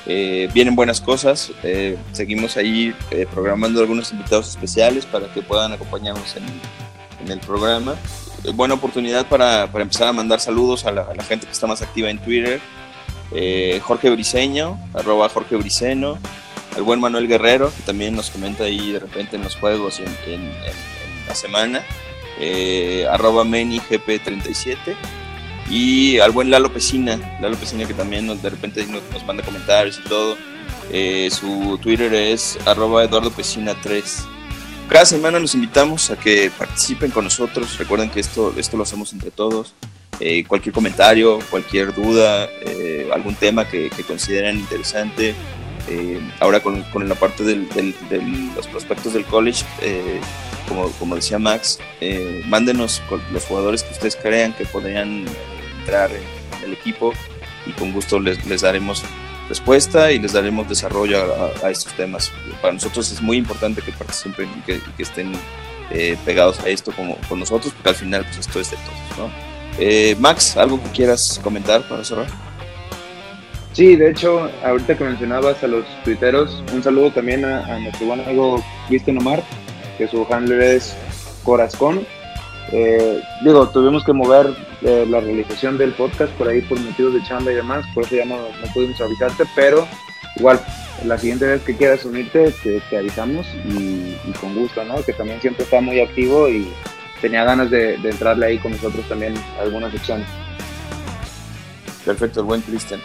Eh, 0.08 0.50
vienen 0.54 0.76
buenas 0.76 1.02
cosas, 1.02 1.52
eh, 1.64 1.98
seguimos 2.12 2.58
ahí 2.58 2.94
eh, 3.10 3.26
programando 3.32 3.80
algunos 3.80 4.12
invitados 4.12 4.50
especiales 4.50 5.06
para 5.06 5.34
que 5.34 5.42
puedan 5.42 5.74
acompañarnos 5.74 6.36
en, 6.36 6.46
el 7.28 7.40
programa. 7.40 7.96
buena 8.54 8.76
oportunidad 8.76 9.26
para, 9.26 9.66
para, 9.72 9.82
empezar 9.82 10.08
a 10.08 10.14
mandar 10.14 10.40
saludos 10.40 10.86
a 10.86 10.92
la, 10.92 11.24
gente 11.24 11.48
que 11.48 11.52
está 11.52 11.66
más 11.66 11.82
activa 11.82 12.12
en 12.12 12.20
Twitter. 12.20 12.62
Jorge 13.82 14.12
Briseño, 14.12 14.78
arroba 14.94 15.28
Jorge 15.28 15.56
Briceno, 15.56 16.20
al 16.76 16.84
buen 16.84 17.00
Manuel 17.00 17.28
Guerrero, 17.28 17.74
que 17.76 17.82
también 17.82 18.16
nos 18.16 18.30
comenta 18.30 18.66
ahí 18.66 18.92
de 18.92 19.00
repente 19.00 19.38
en 19.38 19.42
los 19.44 19.56
juegos 19.56 20.00
y 20.00 20.32
en, 20.32 20.52
la 21.28 21.34
semana, 21.34 21.84
arroba 23.10 23.44
MeniGP37 23.44 24.96
y 25.70 26.20
al 26.20 26.32
buen 26.32 26.52
Lalo 26.52 26.72
Pesina, 26.72 27.20
Lalo 27.42 27.56
Pesina 27.58 27.86
que 27.86 27.94
también 27.94 28.28
nos, 28.28 28.42
de 28.42 28.50
repente 28.50 28.86
nos, 28.86 29.26
manda 29.26 29.44
comentarios 29.44 30.00
y 30.04 30.08
todo. 30.08 30.38
Eh, 30.92 31.30
su 31.32 31.80
Twitter 31.82 32.14
es 32.14 32.58
arroba 32.66 33.04
Eduardo 33.04 33.32
Pesina 33.32 33.76
3. 33.82 34.26
Cada 34.88 35.06
semana 35.06 35.40
los 35.40 35.56
invitamos 35.56 36.12
a 36.12 36.18
que 36.18 36.52
participen 36.56 37.10
con 37.10 37.24
nosotros. 37.24 37.78
Recuerden 37.80 38.12
que 38.12 38.20
esto, 38.20 38.54
esto 38.58 38.78
lo 38.78 38.84
hacemos 38.84 39.12
entre 39.14 39.32
todos. 39.32 39.74
Eh, 40.20 40.46
cualquier 40.46 40.74
comentario, 40.74 41.40
cualquier 41.50 41.94
duda, 41.94 42.48
eh, 42.62 43.10
algún 43.12 43.36
tema 43.36 43.68
que, 43.68 43.90
que 43.90 44.04
consideren 44.04 44.60
interesante. 44.60 45.34
ahora 46.40 46.62
con, 46.62 46.84
con, 46.84 47.08
la 47.10 47.16
parte 47.16 47.44
de 47.44 47.56
los 48.56 48.68
prospectos 48.68 49.14
del 49.14 49.26
college, 49.26 49.64
como, 50.68 50.90
como 50.94 51.16
decía 51.16 51.38
Max, 51.38 51.80
mándenos 52.48 53.04
los 53.32 53.44
jugadores 53.46 53.84
que 53.84 53.94
ustedes 53.94 54.16
crean 54.16 54.54
que 54.54 54.66
podrían 54.66 55.26
entrar 55.86 56.10
en 56.12 56.64
el 56.64 56.74
equipo 56.74 57.14
y 57.68 57.72
con 57.74 57.94
gusto 57.94 58.20
les, 58.20 58.44
les 58.46 58.62
daremos 58.62 59.04
respuesta 59.48 60.12
y 60.12 60.18
les 60.18 60.34
daremos 60.34 60.68
desarrollo 60.68 61.20
a, 61.64 61.70
estos 61.70 61.94
temas. 61.94 62.32
Para 62.62 62.74
nosotros 62.74 63.12
es 63.12 63.22
muy 63.22 63.38
importante 63.38 63.82
que 63.82 63.92
participen 63.92 64.50
y 64.58 64.62
que, 64.62 64.82
estén 64.98 65.34
eh, 65.92 66.18
pegados 66.26 66.60
a 66.62 66.70
esto 66.70 66.92
como 66.92 67.18
con 67.30 67.40
nosotros, 67.40 67.72
porque 67.74 67.90
al 67.90 67.96
final 67.96 68.24
pues 68.24 68.40
esto 68.40 68.60
es 68.60 68.72
de 68.72 68.78
todos. 68.78 69.32
Eh, 69.78 70.16
Max, 70.20 70.58
¿algo 70.58 70.82
que 70.82 70.90
quieras 70.90 71.40
comentar 71.44 71.88
para 71.88 72.04
cerrar? 72.04 72.28
Sí, 73.74 73.96
de 73.96 74.10
hecho, 74.10 74.50
ahorita 74.64 74.98
que 74.98 75.04
mencionabas 75.04 75.62
a 75.64 75.68
los 75.68 75.86
tuiteros, 76.04 76.64
un 76.74 76.82
saludo 76.82 77.12
también 77.12 77.44
a, 77.44 77.78
nuestro 77.80 78.08
buen 78.08 78.22
amigo 78.22 78.64
Cristian 78.88 79.18
Omar, 79.18 79.44
que 79.98 80.08
su 80.08 80.26
handler 80.32 80.62
es 80.62 80.96
Corazón. 81.44 82.08
Eh, 82.72 83.22
digo, 83.44 83.68
tuvimos 83.70 84.04
que 84.04 84.14
mover 84.14 84.56
eh, 84.88 85.04
la 85.10 85.20
realización 85.20 85.80
del 85.80 85.94
podcast 85.94 86.32
por 86.34 86.48
ahí 86.48 86.62
por 86.62 86.80
motivos 86.80 87.16
de 87.16 87.24
chamba 87.24 87.52
y 87.52 87.56
demás, 87.56 87.84
por 87.96 88.04
eso 88.06 88.18
ya 88.18 88.26
no, 88.26 88.38
no 88.38 88.74
pudimos 88.74 89.02
avisarte, 89.02 89.44
pero 89.56 89.88
igual, 90.36 90.64
la 91.06 91.18
siguiente 91.18 91.48
vez 91.48 91.64
que 91.64 91.76
quieras 91.76 92.06
unirte, 92.06 92.54
te, 92.62 92.96
avisamos 92.96 93.48
y, 93.68 94.16
con 94.40 94.54
gusto, 94.54 94.84
¿no? 94.86 95.02
Que 95.04 95.14
también 95.14 95.42
siempre 95.42 95.64
está 95.64 95.82
muy 95.82 96.00
activo 96.02 96.48
y 96.48 96.72
tenía 97.20 97.44
ganas 97.44 97.72
de, 97.72 97.96
entrarle 97.96 98.46
ahí 98.46 98.60
con 98.60 98.74
nosotros 98.74 99.04
también 99.10 99.34
algunas 99.60 99.92
secciones. 99.92 100.28
Perfecto, 102.06 102.42
el 102.42 102.46
buen 102.46 102.62
Cristian. 102.62 103.02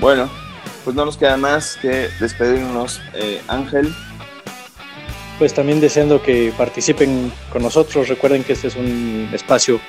Bueno, 0.00 0.30
pues 0.82 0.96
no 0.96 1.04
nos 1.04 1.18
queda 1.18 1.36
más 1.36 1.76
que 1.82 2.08
despedirnos, 2.20 3.02
eh, 3.12 3.42
Ángel 3.48 3.94
pues 5.38 5.54
también 5.54 5.80
deseando 5.80 6.22
que 6.22 6.52
participen 6.56 7.32
con 7.50 7.62
nosotros. 7.62 8.06
Recuerden 8.06 8.44
que 8.44 8.52
este 8.52 8.68
es 8.68 8.76
un 8.76 9.28
espacio 9.32 9.80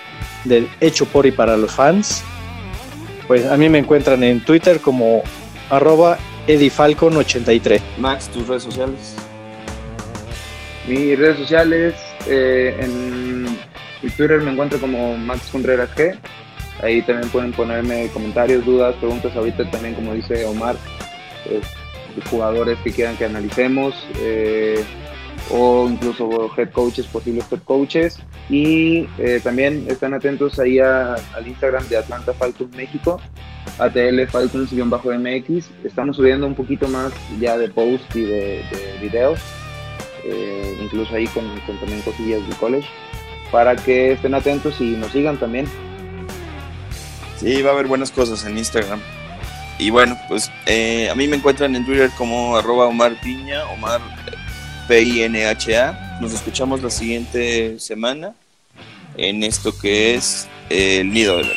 del 0.44 0.70
hecho 0.80 1.06
por 1.06 1.26
y 1.26 1.32
para 1.32 1.58
los 1.58 1.72
fans. 1.72 2.24
Pues 3.28 3.46
a 3.46 3.58
mí 3.58 3.70
me 3.70 3.80
encuentran 3.80 4.24
en 4.24 4.44
Twitter 4.44 4.80
como 4.80 5.24
arroba 5.70 6.18
edifalcon83. 6.48 7.82
Max, 7.98 8.30
tus 8.30 8.48
redes 8.48 8.64
sociales. 8.64 9.16
Mis 10.88 11.18
redes 11.18 11.38
sociales, 11.38 11.96
eh, 12.28 12.76
en 12.80 13.46
Twitter 14.02 14.42
me 14.42 14.52
encuentro 14.52 14.80
como 14.80 15.18
Max 15.18 15.50
Contreras 15.52 15.90
G. 15.96 16.18
Ahí 16.82 17.02
también 17.04 17.30
pueden 17.30 17.54
ponerme 17.54 18.10
comentarios, 18.10 18.66
dudas, 18.66 18.96
preguntas. 18.96 19.34
Ahorita 19.36 19.70
también, 19.72 19.96
como 19.96 20.14
dice 20.14 20.46
Omar, 20.46 20.76
pues, 21.46 21.64
jugadores 22.30 22.78
que 22.84 22.92
quieran 22.92 23.16
que 23.16 23.26
analicemos. 23.26 23.96
Eh, 24.20 24.84
o 25.52 25.88
incluso 25.90 26.50
head 26.58 26.72
coaches, 26.72 27.06
posibles 27.08 27.46
head 27.52 27.62
coaches. 27.64 28.20
Y 28.50 29.08
eh, 29.18 29.40
también 29.44 29.86
están 29.88 30.14
atentos 30.14 30.60
ahí 30.60 30.80
al 30.80 31.48
Instagram 31.48 31.88
de 31.88 31.98
Atlanta 31.98 32.34
Falcons 32.34 32.76
México, 32.76 33.20
ATL 33.80 34.26
Falcons-MX. 34.28 35.66
Estamos 35.84 36.18
subiendo 36.18 36.48
un 36.48 36.56
poquito 36.56 36.88
más 36.88 37.12
ya 37.40 37.58
de 37.58 37.70
post 37.70 38.16
y 38.16 38.22
de, 38.22 38.64
videos, 39.02 39.40
eh, 40.26 40.78
incluso 40.82 41.16
ahí 41.16 41.28
con, 41.28 41.44
también 41.80 42.02
cosillas 42.02 42.48
de 42.48 42.56
college, 42.56 42.88
para 43.52 43.76
que 43.76 44.14
estén 44.14 44.34
atentos 44.34 44.80
y 44.82 44.92
nos 44.92 45.12
sigan 45.12 45.38
también. 45.38 45.68
Sí, 47.38 47.62
va 47.62 47.72
a 47.72 47.74
haber 47.74 47.88
buenas 47.88 48.12
cosas 48.12 48.46
en 48.46 48.58
Instagram. 48.58 49.00
Y 49.80 49.90
bueno, 49.90 50.18
pues 50.30 50.52
eh, 50.68 51.10
a 51.10 51.16
mí 51.16 51.28
me 51.28 51.36
encuentran 51.36 51.76
en 51.76 51.86
Twitter 51.86 52.10
como 52.18 52.56
arroba 52.56 52.86
Omar 52.86 53.20
Piña, 53.22 53.66
Omar 53.72 54.00
PINHA. 54.88 56.20
Nos 56.22 56.34
escuchamos 56.34 56.82
la 56.82 56.90
siguiente 56.90 57.80
semana 57.80 58.34
en 59.18 59.44
esto 59.44 59.78
que 59.78 60.16
es 60.16 60.48
el 60.70 61.12
nido 61.12 61.38
del 61.38 61.52